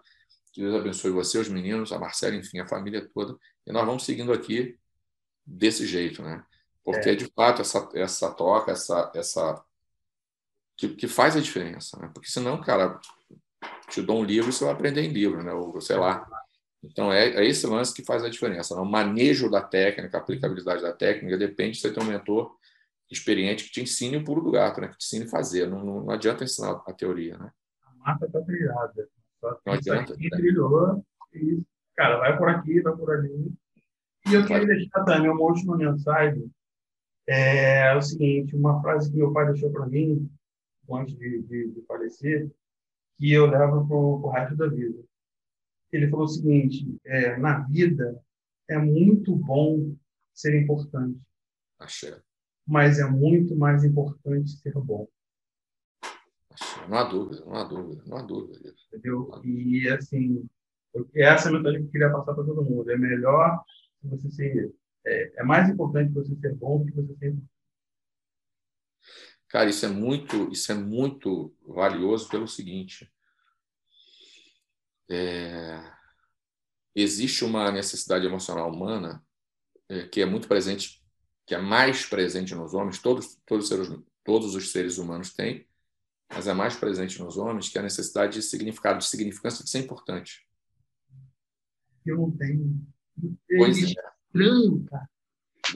Que 0.52 0.62
Deus 0.62 0.74
abençoe 0.74 1.10
você, 1.10 1.38
os 1.38 1.48
meninos, 1.48 1.92
a 1.92 1.98
Marcela, 1.98 2.34
enfim, 2.34 2.60
a 2.60 2.66
família 2.66 3.06
toda. 3.12 3.36
E 3.66 3.72
nós 3.72 3.84
vamos 3.84 4.04
seguindo 4.04 4.32
aqui 4.32 4.78
desse 5.44 5.86
jeito, 5.86 6.22
né? 6.22 6.42
Porque, 6.82 7.10
é. 7.10 7.14
de 7.14 7.26
fato, 7.26 7.60
essa, 7.60 7.86
essa 7.92 8.32
troca, 8.32 8.72
essa, 8.72 9.12
essa 9.14 9.62
que, 10.76 10.88
que 10.94 11.06
faz 11.06 11.36
a 11.36 11.40
diferença, 11.40 11.98
né? 12.00 12.10
Porque 12.14 12.30
senão, 12.30 12.58
cara, 12.62 12.98
te 13.88 14.02
dou 14.02 14.20
um 14.20 14.24
livro 14.24 14.50
e 14.50 14.52
você 14.52 14.64
vai 14.64 14.74
aprender 14.74 15.02
em 15.02 15.12
livro, 15.12 15.42
né? 15.42 15.52
Ou 15.52 15.80
sei 15.80 15.96
lá. 15.96 16.26
Então, 16.82 17.12
é, 17.12 17.30
é 17.30 17.44
esse 17.46 17.66
lance 17.66 17.92
que 17.92 18.04
faz 18.04 18.22
a 18.22 18.28
diferença. 18.28 18.74
Né? 18.74 18.80
O 18.80 18.84
manejo 18.84 19.50
da 19.50 19.60
técnica, 19.60 20.16
a 20.16 20.20
aplicabilidade 20.20 20.82
da 20.82 20.92
técnica, 20.92 21.36
depende 21.36 21.72
de 21.72 21.80
você 21.80 21.92
ter 21.92 22.00
um 22.00 22.06
mentor 22.06 22.56
experiente 23.10 23.64
que 23.64 23.70
te 23.70 23.82
ensine 23.82 24.16
o 24.16 24.24
pulo 24.24 24.42
do 24.42 24.50
gato, 24.52 24.80
né? 24.80 24.88
que 24.88 24.98
te 24.98 25.04
ensine 25.04 25.24
a 25.24 25.30
fazer. 25.30 25.66
Não, 25.66 25.84
não, 25.84 26.04
não 26.04 26.10
adianta 26.10 26.44
ensinar 26.44 26.82
a 26.86 26.92
teoria. 26.92 27.36
Né? 27.36 27.50
A 27.82 27.94
mata 27.96 28.26
está 28.26 28.40
trilhada. 28.42 29.08
Só 29.40 29.58
não 29.66 29.72
adianta. 29.72 30.12
Aqui, 30.12 30.28
né? 30.30 30.36
trilhou, 30.36 31.04
e, 31.34 31.62
cara, 31.96 32.18
vai 32.18 32.36
por 32.36 32.48
aqui, 32.48 32.80
vai 32.80 32.96
por 32.96 33.10
ali. 33.10 33.52
E 34.28 34.34
eu 34.34 34.44
queria 34.46 34.66
deixar 34.66 35.04
também 35.04 35.30
uma 35.30 35.40
última 35.40 35.76
mensagem. 35.76 36.50
É, 37.26 37.88
é 37.88 37.96
o 37.96 38.02
seguinte, 38.02 38.56
uma 38.56 38.80
frase 38.80 39.10
que 39.10 39.16
meu 39.16 39.32
pai 39.32 39.46
deixou 39.46 39.70
para 39.70 39.86
mim, 39.86 40.30
antes 40.90 41.14
de, 41.16 41.42
de, 41.42 41.72
de 41.72 41.82
falecer, 41.82 42.50
que 43.18 43.32
eu 43.32 43.46
levo 43.46 43.86
para 43.86 43.96
o 43.96 44.30
resto 44.30 44.56
da 44.56 44.68
vida. 44.68 45.02
Ele 45.92 46.08
falou 46.08 46.26
o 46.26 46.28
seguinte: 46.28 46.98
é, 47.04 47.36
na 47.36 47.60
vida 47.60 48.20
é 48.68 48.78
muito 48.78 49.34
bom 49.34 49.94
ser 50.32 50.60
importante. 50.60 51.20
Achei. 51.78 52.14
Mas 52.66 52.98
é 52.98 53.08
muito 53.08 53.56
mais 53.56 53.82
importante 53.82 54.50
ser 54.50 54.74
bom. 54.74 55.08
Não 56.88 56.98
há 56.98 57.04
dúvida, 57.04 57.44
não 57.44 57.54
há 57.54 57.64
dúvida, 57.64 58.02
não 58.06 58.18
há 58.18 58.22
dúvida. 58.22 58.74
Entendeu? 58.88 59.30
E, 59.44 59.88
assim, 59.88 60.46
essa 61.14 61.48
é 61.48 61.50
a 61.50 61.54
mensagem 61.54 61.80
que 61.80 61.86
eu 61.86 61.90
queria 61.90 62.10
passar 62.10 62.34
para 62.34 62.44
todo 62.44 62.64
mundo. 62.64 62.90
É 62.90 62.96
melhor 62.96 63.62
você 64.02 64.30
ser. 64.30 64.74
É, 65.06 65.40
é 65.40 65.42
mais 65.42 65.68
importante 65.68 66.12
você 66.12 66.34
ser 66.36 66.54
bom 66.54 66.80
do 66.80 66.86
que 66.86 66.92
você 66.92 67.14
ser 67.16 67.36
Cara, 69.48 69.70
isso 69.70 69.86
é 69.86 69.88
muito, 69.88 70.50
isso 70.52 70.70
é 70.70 70.74
muito 70.74 71.54
valioso 71.66 72.28
pelo 72.28 72.46
seguinte: 72.46 73.10
é, 75.10 75.82
existe 76.94 77.44
uma 77.44 77.70
necessidade 77.72 78.26
emocional 78.26 78.70
humana 78.70 79.24
é, 79.88 80.06
que 80.06 80.20
é 80.20 80.26
muito 80.26 80.48
presente, 80.48 81.02
que 81.46 81.54
é 81.54 81.58
mais 81.58 82.04
presente 82.04 82.54
nos 82.54 82.74
homens. 82.74 82.98
Todos, 82.98 83.38
todos, 83.46 83.64
os 83.64 83.68
seres, 83.68 84.04
todos 84.22 84.54
os 84.54 84.70
seres 84.70 84.98
humanos 84.98 85.32
têm, 85.32 85.66
mas 86.30 86.46
é 86.46 86.52
mais 86.52 86.76
presente 86.76 87.18
nos 87.22 87.38
homens 87.38 87.70
que 87.70 87.78
é 87.78 87.80
a 87.80 87.84
necessidade 87.84 88.34
de 88.34 88.42
significado, 88.42 88.98
de 88.98 89.06
significância 89.06 89.64
de 89.64 89.70
ser 89.70 89.78
importante. 89.78 90.46
Eu 92.04 92.18
não 92.18 92.30
tenho. 92.30 92.86
Pois 93.56 93.82
é. 93.82 93.94
Estranho, 94.26 94.84
cara. 94.84 95.08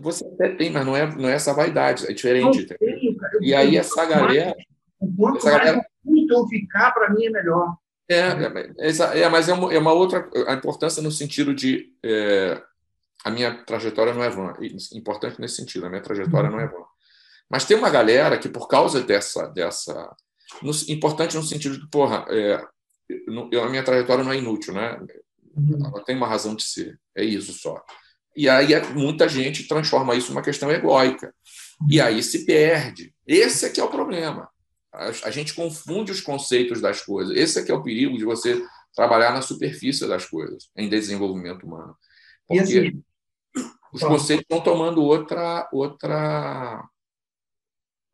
Você 0.01 0.25
até 0.25 0.51
tem, 0.51 0.71
mas 0.71 0.87
não 0.87 0.97
é, 0.97 1.07
não 1.15 1.29
é 1.29 1.35
essa 1.35 1.53
vaidade, 1.53 2.07
é 2.07 2.13
diferente. 2.13 2.67
Tenho, 2.67 3.17
e 3.41 3.55
aí 3.55 3.77
essa 3.77 4.05
galera. 4.07 4.55
O 5.01 5.15
quanto 5.17 5.39
essa 5.39 5.51
mais 5.51 5.65
galera... 5.65 5.87
eu 6.05 6.47
ficar, 6.47 6.93
para 6.93 7.11
mim 7.11 7.27
é 7.27 7.31
melhor. 7.31 7.77
É, 8.09 8.19
é, 8.19 9.23
é, 9.23 9.29
mas 9.29 9.49
é 9.49 9.53
uma, 9.53 9.73
é 9.73 9.79
uma, 9.79 9.93
outra 9.93 10.29
a 10.47 10.55
importância 10.55 11.03
no 11.03 11.11
sentido 11.11 11.55
de 11.55 11.93
é, 12.05 12.61
a 13.25 13.31
minha 13.31 13.65
trajetória 13.65 14.13
não 14.13 14.23
é 14.23 14.29
vã. 14.29 14.53
Importante 14.95 15.41
nesse 15.41 15.57
sentido, 15.57 15.87
a 15.87 15.89
minha 15.89 16.03
trajetória 16.03 16.51
não 16.51 16.61
é 16.61 16.67
vã. 16.67 16.83
Mas 17.49 17.65
tem 17.65 17.77
uma 17.77 17.91
galera 17.91 18.39
que, 18.39 18.49
por 18.49 18.67
causa 18.67 19.03
dessa. 19.03 19.47
dessa 19.49 20.15
no, 20.63 20.73
importante 20.89 21.37
no 21.37 21.43
sentido 21.43 21.79
de, 21.79 21.89
porra, 21.89 22.25
é, 22.29 22.63
no, 23.27 23.49
a 23.61 23.69
minha 23.69 23.85
trajetória 23.85 24.25
não 24.25 24.33
é 24.33 24.39
inútil, 24.39 24.75
né? 24.75 24.99
Uhum. 25.55 25.87
Ela 25.87 26.05
tem 26.05 26.17
uma 26.17 26.27
razão 26.27 26.55
de 26.55 26.63
ser. 26.63 26.99
É 27.15 27.25
isso 27.25 27.53
só. 27.53 27.83
E 28.35 28.49
aí 28.49 28.73
é, 28.73 28.87
muita 28.89 29.29
gente 29.29 29.69
transforma 29.69 30.15
isso 30.15 30.31
numa 30.31 30.43
questão 30.43 30.71
egóica. 30.71 31.35
E 31.89 32.01
aí 32.01 32.23
se 32.23 32.45
perde. 32.45 33.15
Esse 33.27 33.67
é 33.67 33.71
que 33.71 33.81
é 33.81 33.85
o 33.85 33.91
problema. 33.91 34.49
A, 34.93 35.07
a 35.25 35.31
gente 35.31 35.55
confunde 35.55 36.13
os 36.13 36.21
conceitos 36.21 36.81
das 36.81 37.01
coisas. 37.03 37.37
Esse 37.37 37.59
é 37.59 37.63
que 37.63 37.71
é 37.71 37.75
o 37.75 37.83
perigo 37.83 38.17
de 38.17 38.25
você 38.25 38.63
trabalhar 38.95 39.33
na 39.33 39.43
superfície 39.43 40.07
das 40.07 40.27
coisas, 40.27 40.71
em 40.77 40.89
desenvolvimento 40.89 41.67
humano. 41.67 41.97
Porque 42.47 42.63
assim, 42.63 43.03
os 43.93 44.03
conceitos 44.03 44.43
estão 44.43 44.61
tomando 44.61 45.03
outra, 45.03 45.69
outra, 45.73 46.83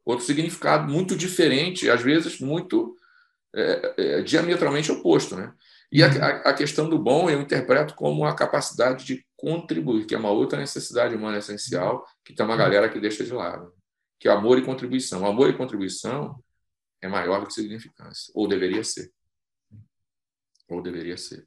outro 0.04 0.24
significado 0.24 0.90
muito 0.92 1.16
diferente, 1.16 1.90
às 1.90 2.02
vezes 2.02 2.40
muito 2.40 2.96
é, 3.54 3.94
é, 3.96 4.22
diametralmente 4.22 4.90
oposto. 4.90 5.36
Né? 5.36 5.52
E 5.90 6.02
a, 6.02 6.08
a, 6.42 6.52
questão 6.52 6.88
do 6.88 6.98
bom 6.98 7.30
eu 7.30 7.40
interpreto 7.40 7.94
como 7.94 8.26
a 8.26 8.34
capacidade 8.34 9.06
de 9.06 9.26
contribuir, 9.36 10.04
que 10.04 10.14
é 10.14 10.18
uma 10.18 10.30
outra 10.30 10.58
necessidade 10.58 11.14
humana 11.14 11.38
essencial, 11.38 12.06
que 12.24 12.34
tem 12.34 12.44
uma 12.44 12.56
galera 12.56 12.88
que 12.90 13.00
deixa 13.00 13.24
de 13.24 13.32
lado, 13.32 13.72
que 14.18 14.28
é 14.28 14.30
amor 14.30 14.58
e 14.58 14.64
contribuição. 14.64 15.22
O 15.22 15.26
amor 15.26 15.48
e 15.48 15.56
contribuição 15.56 16.42
é 17.00 17.08
maior 17.08 17.40
do 17.40 17.46
que 17.46 17.54
significância, 17.54 18.30
ou 18.34 18.46
deveria 18.46 18.84
ser. 18.84 19.10
Ou 20.68 20.82
deveria 20.82 21.16
ser. 21.16 21.46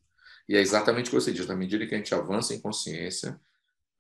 E 0.50 0.56
é 0.56 0.60
exatamente 0.60 1.08
o 1.08 1.10
que 1.12 1.22
você 1.22 1.32
diz, 1.32 1.46
na 1.46 1.56
medida 1.56 1.86
que 1.86 1.94
a 1.94 1.98
gente 1.98 2.14
avança 2.16 2.56
em 2.56 2.60
consciência, 2.60 3.40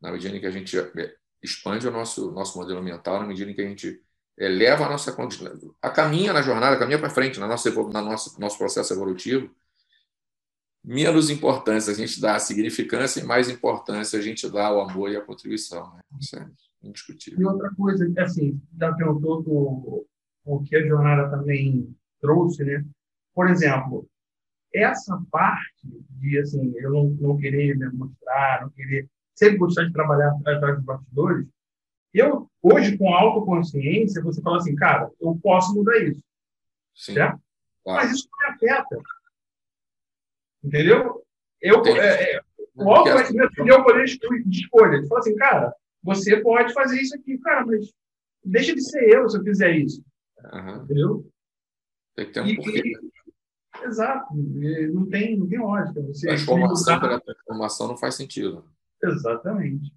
na 0.01 0.11
medida 0.11 0.39
que 0.39 0.47
a 0.47 0.51
gente 0.51 0.77
é, 0.77 1.15
expande 1.43 1.87
o 1.87 1.91
nosso, 1.91 2.31
nosso 2.31 2.57
modelo 2.57 2.81
mental, 2.81 3.19
na 3.19 3.27
medida 3.27 3.53
que 3.53 3.61
a 3.61 3.67
gente 3.67 4.01
eleva 4.37 4.85
a 4.85 4.89
nossa 4.89 5.15
a 5.81 5.89
caminha 5.91 6.33
na 6.33 6.41
jornada, 6.41 6.79
caminha 6.79 6.97
para 6.97 7.09
frente 7.11 7.39
na 7.39 7.47
nossa 7.47 7.69
na 7.89 8.01
nossa 8.01 8.39
nosso 8.39 8.57
processo 8.57 8.91
evolutivo, 8.91 9.53
menos 10.83 11.29
importância 11.29 11.91
a 11.91 11.95
gente 11.95 12.19
dá 12.19 12.35
a 12.35 12.39
significância 12.39 13.19
e 13.19 13.23
mais 13.23 13.49
importância 13.49 14.17
a 14.17 14.21
gente 14.21 14.49
dá 14.49 14.67
ao 14.67 14.81
amor 14.81 15.11
e 15.11 15.15
à 15.15 15.21
contribuição. 15.21 15.93
Né? 15.95 16.01
Isso 16.19 16.35
é 16.37 16.47
indiscutível. 16.83 17.39
E 17.39 17.45
outra 17.45 17.71
coisa, 17.75 18.11
assim, 18.17 18.59
já 18.79 18.91
perguntou 18.93 19.43
o, 19.45 20.05
o 20.45 20.63
que 20.63 20.75
a 20.75 20.85
jornada 20.85 21.29
também 21.29 21.95
trouxe, 22.19 22.63
né? 22.63 22.83
Por 23.33 23.47
exemplo, 23.49 24.07
essa 24.73 25.21
parte 25.31 26.05
de, 26.09 26.37
assim, 26.39 26.73
eu 26.77 26.91
não, 26.91 27.09
não 27.09 27.37
querer 27.37 27.77
me 27.77 27.89
mostrar, 27.91 28.61
não 28.61 28.69
querer 28.69 29.07
sempre 29.35 29.57
gostar 29.57 29.85
de 29.85 29.93
trabalhar 29.93 30.35
atrás 30.45 30.77
dos 30.77 30.85
bastidores, 30.85 31.47
eu, 32.13 32.49
hoje, 32.61 32.97
com 32.97 33.13
autoconsciência, 33.13 34.21
você 34.21 34.41
fala 34.41 34.57
assim, 34.57 34.75
cara, 34.75 35.09
eu 35.19 35.39
posso 35.41 35.73
mudar 35.73 35.97
isso. 35.99 36.21
Sim. 36.93 37.13
Certo? 37.13 37.41
Claro. 37.83 38.03
Mas 38.03 38.11
isso 38.11 38.27
não 38.29 38.49
me 38.49 38.69
afeta. 38.69 39.01
Entendeu? 40.63 41.23
Eu, 41.61 41.83
é, 41.85 42.35
é, 42.35 42.41
o 42.75 42.89
autoconhecimento 42.89 43.51
me 43.57 43.65
deu 43.65 43.79
o 43.79 43.83
poder 43.83 44.05
de 44.05 44.59
escolha. 44.59 44.95
Ele 44.95 45.07
falou 45.07 45.19
assim, 45.19 45.35
cara, 45.35 45.73
você 46.03 46.41
pode 46.41 46.73
fazer 46.73 46.99
isso 46.99 47.15
aqui, 47.15 47.37
cara, 47.37 47.65
mas 47.65 47.93
deixa 48.43 48.73
de 48.73 48.81
ser 48.81 49.09
eu 49.09 49.29
se 49.29 49.37
eu 49.37 49.43
fizer 49.43 49.75
isso. 49.75 50.03
Uhum. 50.53 50.83
Entendeu? 50.83 51.31
Tem 52.15 52.25
que 52.25 52.31
ter 52.31 52.41
um 52.41 52.47
e, 52.47 52.55
porquê. 52.55 52.83
E, 52.83 53.85
exato. 53.85 54.33
Não 54.35 55.07
tem, 55.07 55.37
não 55.37 55.47
tem 55.47 55.59
lógica. 55.59 56.01
Você 56.01 56.27
transformação 56.27 56.99
pela 56.99 57.19
transformação 57.19 57.87
não 57.87 57.97
faz 57.97 58.15
sentido. 58.15 58.65
Exatamente. 59.03 59.93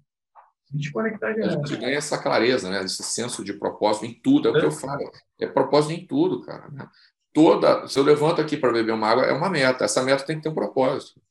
Desconectar 0.71 1.35
A 1.37 1.49
gente 1.49 1.77
ganha 1.77 1.97
essa 1.97 2.17
clareza, 2.17 2.69
né? 2.69 2.83
esse 2.83 3.03
senso 3.03 3.43
de 3.43 3.53
propósito 3.53 4.05
em 4.05 4.13
tudo. 4.13 4.47
É 4.47 4.51
o 4.51 4.59
que 4.59 4.65
eu 4.65 4.71
falo. 4.71 5.11
É 5.39 5.47
propósito 5.47 5.93
em 5.93 6.05
tudo, 6.05 6.41
cara. 6.41 6.69
Né? 6.69 6.87
Toda. 7.35 7.85
Se 7.87 7.99
eu 7.99 8.03
levanto 8.03 8.39
aqui 8.39 8.55
para 8.55 8.71
beber 8.71 8.93
uma 8.93 9.09
água, 9.09 9.25
é 9.25 9.33
uma 9.33 9.49
meta. 9.49 9.83
Essa 9.83 10.01
meta 10.01 10.25
tem 10.25 10.37
que 10.37 10.43
ter 10.43 10.49
um 10.49 10.55
propósito. 10.55 11.21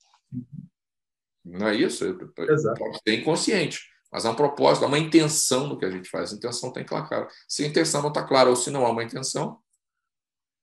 Não 1.42 1.68
é 1.68 1.74
isso? 1.74 2.04
Exato. 2.38 2.78
Pode 2.78 2.98
ser 2.98 3.14
inconsciente, 3.20 3.80
mas 4.12 4.26
há 4.26 4.30
um 4.30 4.36
propósito, 4.36 4.84
há 4.84 4.86
uma 4.86 4.98
intenção 4.98 5.66
no 5.66 5.78
que 5.78 5.84
a 5.84 5.90
gente 5.90 6.08
faz. 6.08 6.32
A 6.32 6.36
intenção 6.36 6.70
tem 6.70 6.84
que 6.84 6.94
estar 6.94 7.08
clara. 7.08 7.28
Se 7.48 7.64
a 7.64 7.66
intenção 7.66 8.02
não 8.02 8.10
está 8.10 8.22
clara 8.22 8.50
ou 8.50 8.56
se 8.56 8.70
não 8.70 8.84
há 8.84 8.90
uma 8.90 9.02
intenção, 9.02 9.58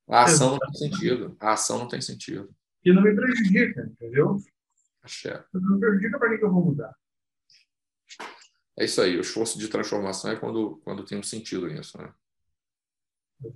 a 0.08 0.24
ação 0.24 0.50
Exato. 0.50 0.66
não 0.66 0.72
tem 0.72 0.90
sentido. 0.90 1.38
A 1.40 1.54
ação 1.54 1.80
não 1.80 1.88
tem 1.88 2.02
sentido. 2.02 2.54
E 2.86 2.94
não 2.94 3.02
me 3.02 3.16
prejudica, 3.16 3.82
entendeu? 3.92 4.38
Axé. 5.02 5.44
Não 5.54 5.74
me 5.74 5.80
prejudica, 5.80 6.20
para 6.20 6.38
que 6.38 6.46
eu 6.46 6.52
vou 6.52 6.66
mudar? 6.66 6.96
É 8.78 8.86
isso 8.86 9.02
aí. 9.02 9.18
O 9.18 9.22
esforço 9.22 9.58
de 9.58 9.68
transformação 9.68 10.32
é 10.32 10.36
quando, 10.36 10.80
quando 10.84 11.04
tem 11.04 11.18
um 11.18 11.24
sentido 11.24 11.68
nisso, 11.68 11.98
né? 11.98 12.14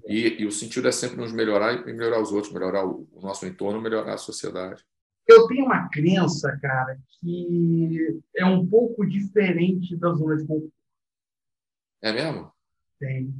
E, 0.08 0.42
e, 0.42 0.46
o 0.46 0.52
sentido 0.52 0.88
é 0.88 0.92
sempre 0.92 1.18
nos 1.18 1.32
melhorar 1.32 1.74
e 1.74 1.94
melhorar 1.94 2.20
os 2.22 2.32
outros, 2.32 2.52
melhorar 2.52 2.86
o, 2.86 3.08
o 3.14 3.22
nosso 3.22 3.46
entorno, 3.46 3.82
melhorar 3.82 4.14
a 4.14 4.18
sociedade. 4.18 4.84
Eu 5.28 5.48
tenho 5.48 5.66
uma 5.66 5.90
crença, 5.90 6.58
cara, 6.62 7.00
que 7.20 8.22
é 8.36 8.46
um 8.46 8.66
pouco 8.66 9.06
diferente 9.06 9.96
da 9.96 10.14
zona 10.14 10.38
de 10.38 10.46
conforto. 10.46 10.74
É 12.02 12.12
mesmo? 12.14 12.52
Tem. 13.00 13.34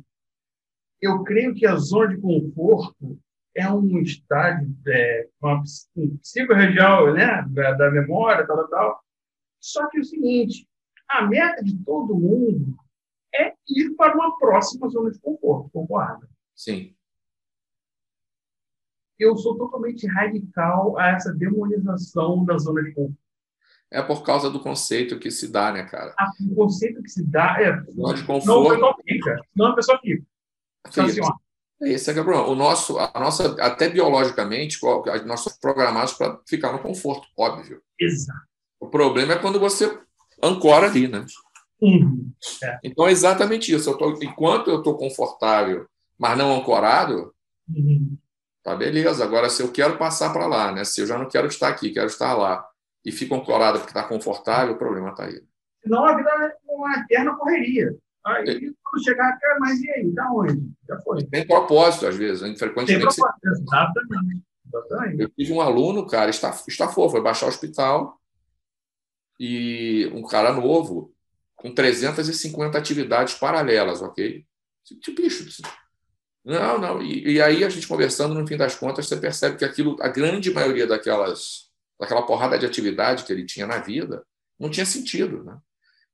Eu 1.00 1.24
creio 1.24 1.54
que 1.54 1.68
a 1.68 1.76
zona 1.76 2.16
de 2.16 2.22
conforto 2.22 3.20
é 3.54 3.70
um 3.72 4.00
estágio, 4.00 4.76
é, 4.88 5.28
uma, 5.40 5.64
um 5.96 7.14
né, 7.14 7.46
da, 7.50 7.72
da 7.74 7.92
memória, 7.92 8.46
tal, 8.46 8.68
tal. 8.68 9.04
Só 9.60 9.88
que 9.88 9.98
é 9.98 10.02
o 10.02 10.06
seguinte, 10.06 10.68
a 11.08 11.26
meta 11.26 11.64
de 11.64 11.78
todo 11.84 12.16
mundo 12.16 12.76
é 13.34 13.54
ir 13.70 13.96
para 13.96 14.16
uma 14.16 14.38
próxima 14.38 14.90
zona 14.90 15.12
de 15.12 15.20
conforto, 15.20 15.70
concorda? 15.72 16.28
Sim. 16.56 16.96
Eu 19.20 19.38
sou 19.38 19.58
totalmente 19.58 20.08
radical 20.08 20.98
a 20.98 21.10
essa 21.10 21.34
demonização 21.34 22.44
da 22.44 22.58
zona 22.58 22.84
de 22.84 22.94
conforto. 22.94 23.18
É 23.92 24.02
por 24.02 24.24
causa 24.24 24.50
do 24.50 24.60
conceito 24.60 25.20
que 25.20 25.32
se 25.32 25.48
dá, 25.52 25.72
né, 25.72 25.84
cara? 25.84 26.14
Ah, 26.20 26.30
o 26.50 26.56
conceito 26.56 27.02
que 27.02 27.10
se 27.10 27.24
dá 27.24 27.58
é. 27.62 27.92
Zona 27.92 28.14
de 28.14 28.24
conforto. 28.24 28.48
Não, 28.48 28.68
a 28.68 28.74
pessoa 28.74 28.96
fica. 29.06 29.42
Não, 29.56 29.66
a 29.68 29.76
pessoa 29.76 30.00
fica. 30.00 30.26
Então, 30.88 31.06
assim, 31.06 31.22
esse 31.82 32.10
é 32.10 32.14
o 32.14 32.24
problema. 32.24 32.48
O 32.48 32.56
nosso, 32.56 32.98
a 32.98 33.12
nossa, 33.16 33.56
até 33.62 33.88
biologicamente, 33.90 34.80
nós 35.26 35.42
somos 35.42 35.60
programados 35.60 36.14
para 36.14 36.40
ficar 36.48 36.72
no 36.72 36.80
conforto, 36.80 37.28
óbvio. 37.38 37.82
Exato. 38.00 38.40
O 38.80 38.88
problema 38.88 39.34
é 39.34 39.40
quando 39.40 39.60
você 39.60 39.98
ancora 40.42 40.88
ali, 40.88 41.08
né? 41.08 41.26
Uhum. 41.82 42.32
É. 42.64 42.80
Então 42.84 43.08
é 43.08 43.12
exatamente 43.12 43.74
isso. 43.74 43.90
Eu 43.90 43.98
tô, 43.98 44.12
enquanto 44.22 44.70
eu 44.70 44.80
estou 44.80 44.98
confortável 44.98 45.88
mas 46.18 46.38
não 46.38 46.56
ancorado, 46.56 47.34
uhum. 47.70 48.18
tá 48.64 48.76
beleza. 48.76 49.24
Agora, 49.24 49.50
se 49.50 49.62
eu 49.62 49.72
quero 49.72 49.98
passar 49.98 50.32
para 50.32 50.48
lá, 50.48 50.72
né? 50.72 50.84
se 50.84 51.02
eu 51.02 51.08
já 51.08 51.18
não 51.18 51.28
quero 51.28 51.48
estar 51.48 51.68
aqui, 51.68 51.92
quero 51.92 52.08
estar 52.08 52.34
lá, 52.34 52.66
e 53.04 53.12
fico 53.12 53.36
ancorado 53.36 53.80
porque 53.80 53.92
está 53.92 54.04
confortável, 54.04 54.74
o 54.74 54.78
problema 54.78 55.12
está 55.12 55.26
aí. 55.26 55.42
Senão 55.84 56.04
a 56.06 56.16
vida 56.16 56.30
é 56.30 56.74
uma 56.74 56.98
eterna 56.98 57.36
correria. 57.36 57.96
Aí, 58.26 58.50
é. 58.50 58.60
quando 58.84 59.04
chegar 59.04 59.38
mas 59.60 59.80
e 59.82 59.90
aí? 59.92 60.12
Da 60.12 60.32
onde? 60.32 60.60
Já 60.90 61.00
foi. 61.02 61.24
Tem 61.26 61.46
propósito, 61.46 62.08
às 62.08 62.16
vezes. 62.16 62.42
Frequentemente. 62.58 63.06
Tem 63.06 63.16
propósito, 63.16 63.48
exatamente. 63.48 64.44
exatamente. 64.68 65.22
Eu 65.22 65.30
tive 65.30 65.54
um 65.54 65.62
aluno, 65.62 66.08
cara, 66.08 66.32
está, 66.32 66.50
está 66.68 66.88
fofo, 66.88 67.12
foi 67.12 67.22
baixar 67.22 67.46
o 67.46 67.50
hospital. 67.50 68.20
e 69.40 70.10
um 70.14 70.24
cara 70.24 70.54
novo 70.54 71.14
com 71.56 71.72
350 71.72 72.78
atividades 72.78 73.36
paralelas, 73.36 74.02
ok? 74.02 74.46
Tipo, 74.84 75.22
bicho, 75.22 75.64
não, 76.46 76.78
não. 76.78 77.02
E, 77.02 77.34
e, 77.34 77.42
aí 77.42 77.64
a 77.64 77.70
gente 77.70 77.88
conversando, 77.88 78.36
no 78.36 78.48
fim 78.48 78.56
das 78.56 78.76
contas, 78.76 79.08
você 79.08 79.18
percebe 79.18 79.58
que 79.58 79.66
aquilo, 79.66 79.98
a 80.00 80.08
grande 80.08 80.54
maioria 80.54 80.86
daquelas, 80.86 81.72
daquela 82.00 82.22
porrada 82.22 82.60
de 82.60 82.66
atividade 82.66 83.24
que 83.24 83.34
ele 83.34 83.46
tinha 83.46 83.66
na 83.66 83.80
vida, 83.80 84.24
não 84.60 84.70
tinha 84.70 84.86
sentido, 84.86 85.44
né? 85.44 85.58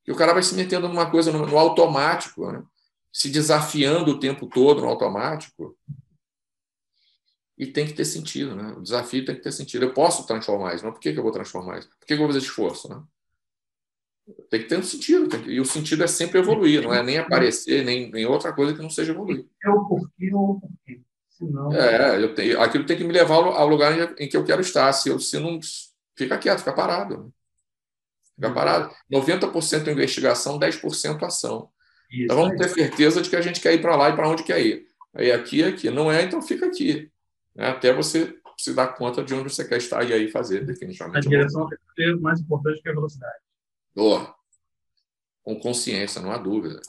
E 0.08 0.12
o 0.12 0.16
cara 0.16 0.34
vai 0.34 0.42
se 0.42 0.56
metendo 0.56 0.88
numa 0.88 1.12
coisa 1.12 1.32
no, 1.32 1.46
no 1.46 1.58
automático, 1.58 2.50
né? 2.52 2.64
se 3.12 3.30
desafiando 3.30 4.12
o 4.12 4.20
tempo 4.20 4.48
todo 4.48 4.82
no 4.82 4.88
automático. 4.88 5.78
E 7.58 7.68
tem 7.68 7.86
que 7.86 7.94
ter 7.94 8.06
sentido, 8.06 8.56
né? 8.56 8.74
O 8.76 8.82
desafio 8.82 9.26
tem 9.26 9.36
que 9.36 9.42
ter 9.42 9.52
sentido. 9.52 9.84
Eu 9.84 9.94
posso 9.94 10.26
transformar 10.26 10.74
isso, 10.74 10.86
mas 10.86 10.94
por 10.94 11.00
que, 11.00 11.14
que 11.14 11.20
eu 11.20 11.24
vou 11.24 11.32
transformar 11.32 11.80
isso? 11.80 11.90
Por 11.90 12.00
que, 12.00 12.08
que 12.08 12.14
eu 12.14 12.20
vou 12.20 12.28
fazer 12.28 12.40
esforço, 12.40 12.90
né? 12.90 13.04
Tem 14.50 14.62
que 14.62 14.68
ter 14.68 14.78
um 14.78 14.84
sentido. 14.84 15.28
Que... 15.28 15.52
E 15.52 15.60
o 15.60 15.66
sentido 15.66 16.04
é 16.04 16.08
sempre 16.08 16.40
evoluir, 16.40 16.82
não 16.82 16.94
é 16.94 17.02
nem 17.04 17.18
aparecer, 17.18 17.84
nem, 17.84 18.12
nem 18.12 18.26
outra 18.26 18.54
coisa 18.54 18.74
que 18.74 18.82
não 18.82 18.90
seja 18.90 19.12
evoluir. 19.12 19.46
É 19.64 19.70
o 19.70 19.86
porquê 19.86 20.34
ou 20.34 20.52
o 20.52 20.60
porquê. 20.60 21.02
Senão... 21.30 21.74
É, 21.74 22.24
eu 22.24 22.36
tenho, 22.36 22.62
aquilo 22.62 22.86
tem 22.86 22.98
que 22.98 23.04
me 23.04 23.14
levar 23.14 23.36
ao 23.36 23.68
lugar 23.68 24.16
em 24.20 24.30
que 24.30 24.38
eu 24.38 24.46
quero 24.46 24.62
estar. 24.62 24.92
Se 24.94 25.10
eu 25.10 25.20
se 25.20 25.40
não. 25.40 25.60
Fica 26.16 26.38
quieto, 26.38 26.60
fica 26.60 26.74
parado. 26.74 27.34
Fica 28.36 28.48
uhum. 28.48 28.54
parado. 28.54 28.94
90% 29.12 29.88
investigação, 29.88 30.60
10% 30.60 31.24
ação. 31.24 31.70
Isso 32.12 32.24
então 32.26 32.38
vamos 32.38 32.58
ter 32.58 32.70
certeza 32.70 33.22
de 33.22 33.30
que 33.30 33.36
a 33.36 33.42
gente 33.42 33.62
quer 33.62 33.74
ir 33.74 33.82
para 33.82 33.96
lá 33.96 34.10
e 34.10 34.16
para 34.16 34.30
onde 34.30 34.44
quer 34.44 34.64
ir. 34.64 34.86
Aí 35.14 35.32
aqui, 35.32 35.64
aqui. 35.64 35.90
Não 35.90 36.12
é, 36.12 36.24
então 36.24 36.42
fica 36.42 36.66
aqui. 36.66 37.10
Né? 37.56 37.68
Até 37.70 37.94
você 37.94 38.36
se 38.58 38.74
dar 38.74 38.90
conta 38.90 39.24
de 39.24 39.34
onde 39.34 39.52
você 39.52 39.68
quer 39.68 39.78
estar 39.78 40.04
e 40.04 40.14
aí 40.14 40.30
fazer, 40.30 40.66
definitivamente. 40.66 41.28
A 41.28 41.30
direção 41.30 41.68
é 41.98 42.14
mais 42.16 42.40
importante 42.40 42.82
que 42.82 42.90
a 42.90 42.94
velocidade. 42.94 43.40
Oh, 43.96 44.26
com 45.44 45.60
consciência, 45.60 46.22
não 46.22 46.32
há 46.32 46.38
dúvida. 46.38 46.82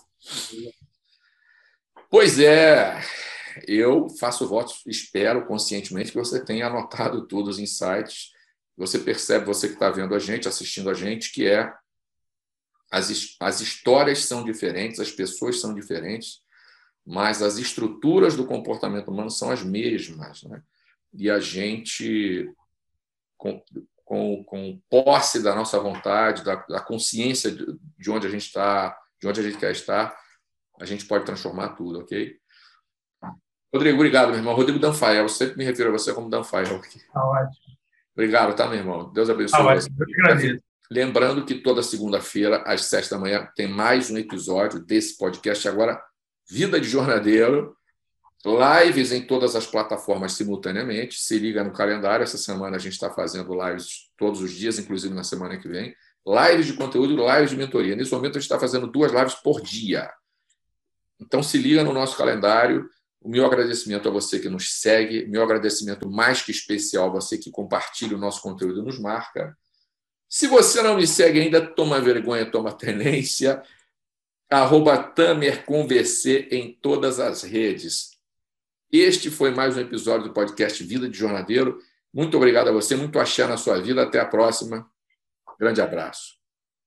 Pois 2.11 2.39
é, 2.39 3.01
eu 3.67 4.09
faço 4.09 4.47
votos, 4.47 4.83
espero 4.87 5.47
conscientemente 5.47 6.13
que 6.13 6.19
você 6.19 6.45
tenha 6.45 6.67
anotado 6.67 7.27
todos 7.27 7.57
os 7.57 7.59
insights. 7.59 8.31
Você 8.77 8.99
percebe, 8.99 9.45
você 9.45 9.69
que 9.69 9.75
está 9.75 9.91
vendo 9.91 10.15
a 10.15 10.19
gente, 10.19 10.49
assistindo 10.49 10.91
a 10.91 10.95
gente, 10.95 11.33
que 11.33 11.47
é 11.47 11.73
as, 12.91 13.37
as 13.41 13.61
histórias 13.61 14.27
são 14.27 14.45
diferentes, 14.45 15.01
as 15.01 15.11
pessoas 15.11 15.61
são 15.61 15.75
diferentes, 15.75 16.43
mas 17.05 17.43
as 17.43 17.57
estruturas 17.57 18.37
do 18.37 18.47
comportamento 18.47 19.11
humano 19.11 19.31
são 19.31 19.51
as 19.51 19.63
mesmas. 19.63 20.43
Né? 20.43 20.63
E 21.15 21.31
a 21.31 21.41
gente, 21.41 22.49
com, 24.13 24.45
com, 24.45 24.79
posse 24.91 25.43
da 25.43 25.55
nossa 25.55 25.81
vontade, 25.81 26.45
da, 26.45 26.57
da 26.69 26.81
consciência 26.81 27.51
de, 27.51 27.65
de, 27.99 28.11
onde 28.11 28.27
a 28.27 28.31
gente 28.31 28.45
está, 28.45 28.95
de 29.19 29.27
onde 29.27 29.41
a 29.41 29.43
gente 29.43 29.57
quer 29.57 29.73
estar, 29.73 30.15
a 30.79 30.85
gente 30.85 31.07
pode 31.07 31.25
transformar 31.25 31.71
tudo, 31.71 32.01
ok? 32.01 32.37
Rodrigo, 33.73 33.97
obrigado, 33.97 34.29
meu 34.29 34.37
irmão. 34.37 34.55
Rodrigo 34.55 34.79
Danfael, 34.79 35.23
eu 35.23 35.29
sempre 35.31 35.57
me 35.57 35.65
refiro 35.65 35.89
a 35.89 35.93
você 35.93 36.13
como 36.13 36.29
Danfael. 36.29 36.79
Tá 37.11 37.25
ótimo. 37.25 37.77
Obrigado, 38.15 38.55
tá, 38.55 38.69
meu 38.69 38.81
irmão? 38.81 39.11
Deus 39.15 39.31
abençoe 39.31 39.59
tá 39.59 39.75
você. 39.75 39.89
Ótimo. 40.29 40.63
Lembrando 40.91 41.47
que 41.47 41.55
toda 41.55 41.83
segunda-feira, 41.83 42.63
às 42.67 42.85
sete 42.85 43.09
da 43.09 43.19
manhã, 43.19 43.49
tem 43.57 43.67
mais 43.67 44.11
um 44.11 44.19
episódio 44.19 44.79
desse 44.79 45.17
podcast 45.17 45.67
agora, 45.67 45.99
Vida 46.51 46.79
de 46.79 46.87
Jornadeiro. 46.87 47.75
Lives 48.45 49.13
em 49.13 49.25
todas 49.25 49.55
as 49.55 49.67
plataformas 49.67 50.33
simultaneamente. 50.33 51.21
Se 51.21 51.39
liga 51.39 51.63
no 51.63 51.73
calendário. 51.73 52.25
Essa 52.25 52.39
semana 52.39 52.77
a 52.77 52.79
gente 52.79 52.95
está 52.95 53.11
fazendo 53.11 53.55
lives 53.55 54.11
todos 54.17 54.41
os 54.41 54.53
dias, 54.53 54.79
inclusive 54.79 55.15
na 55.15 55.23
semana 55.23 55.57
que 55.59 55.69
vem. 55.69 55.95
Lives 56.27 56.67
de 56.67 56.73
conteúdo 56.73 57.17
lives 57.17 57.51
de 57.51 57.57
mentoria. 57.57 57.95
Nesse 57.95 58.13
momento 58.13 58.37
a 58.37 58.41
gente 58.41 58.45
está 58.45 58.59
fazendo 58.59 58.87
duas 58.87 59.13
lives 59.13 59.35
por 59.35 59.61
dia. 59.61 60.11
Então 61.21 61.43
se 61.43 61.57
liga 61.57 61.85
no 61.85 61.93
nosso 61.93 62.17
calendário. 62.17 62.89
O 63.21 63.29
meu 63.29 63.47
agradecimento 63.47 64.09
a 64.09 64.13
você 64.13 64.41
que 64.41 64.49
nos 64.49 64.81
segue, 64.81 65.27
meu 65.27 65.45
agradecimento 65.45 66.11
mais 66.11 66.43
que 66.43 66.51
especial 66.51 67.07
a 67.07 67.13
você 67.13 67.39
que 67.39 67.53
compartilha 67.53 68.17
o 68.17 68.21
nosso 68.21 68.43
conteúdo 68.43 68.81
e 68.81 68.85
nos 68.85 68.99
marca. 68.99 69.57
Se 70.29 70.49
você 70.49 70.83
não 70.83 70.97
me 70.97 71.07
segue 71.07 71.41
ainda, 71.41 71.65
toma 71.65 72.01
vergonha, 72.01 72.51
toma 72.51 72.73
tenência. 72.73 73.63
Arroba 74.51 74.99
Tamer 74.99 75.65
em 76.51 76.77
todas 76.83 77.21
as 77.21 77.43
redes. 77.43 78.12
Este 78.93 79.31
foi 79.31 79.51
mais 79.51 79.75
um 79.75 79.81
episódio 79.81 80.29
do 80.29 80.35
podcast 80.35 80.85
Vida 80.85 81.09
de 81.09 81.17
Jornadeiro. 81.17 81.79
Muito 82.13 82.37
obrigado 82.37 82.69
a 82.69 82.73
você, 82.73 82.95
muito 82.95 83.19
axé 83.19 83.47
na 83.47 83.57
sua 83.57 83.81
vida. 83.81 84.03
Até 84.03 84.21
a 84.21 84.27
próxima. 84.27 84.87
Grande 85.59 85.81
abraço. 85.81 86.42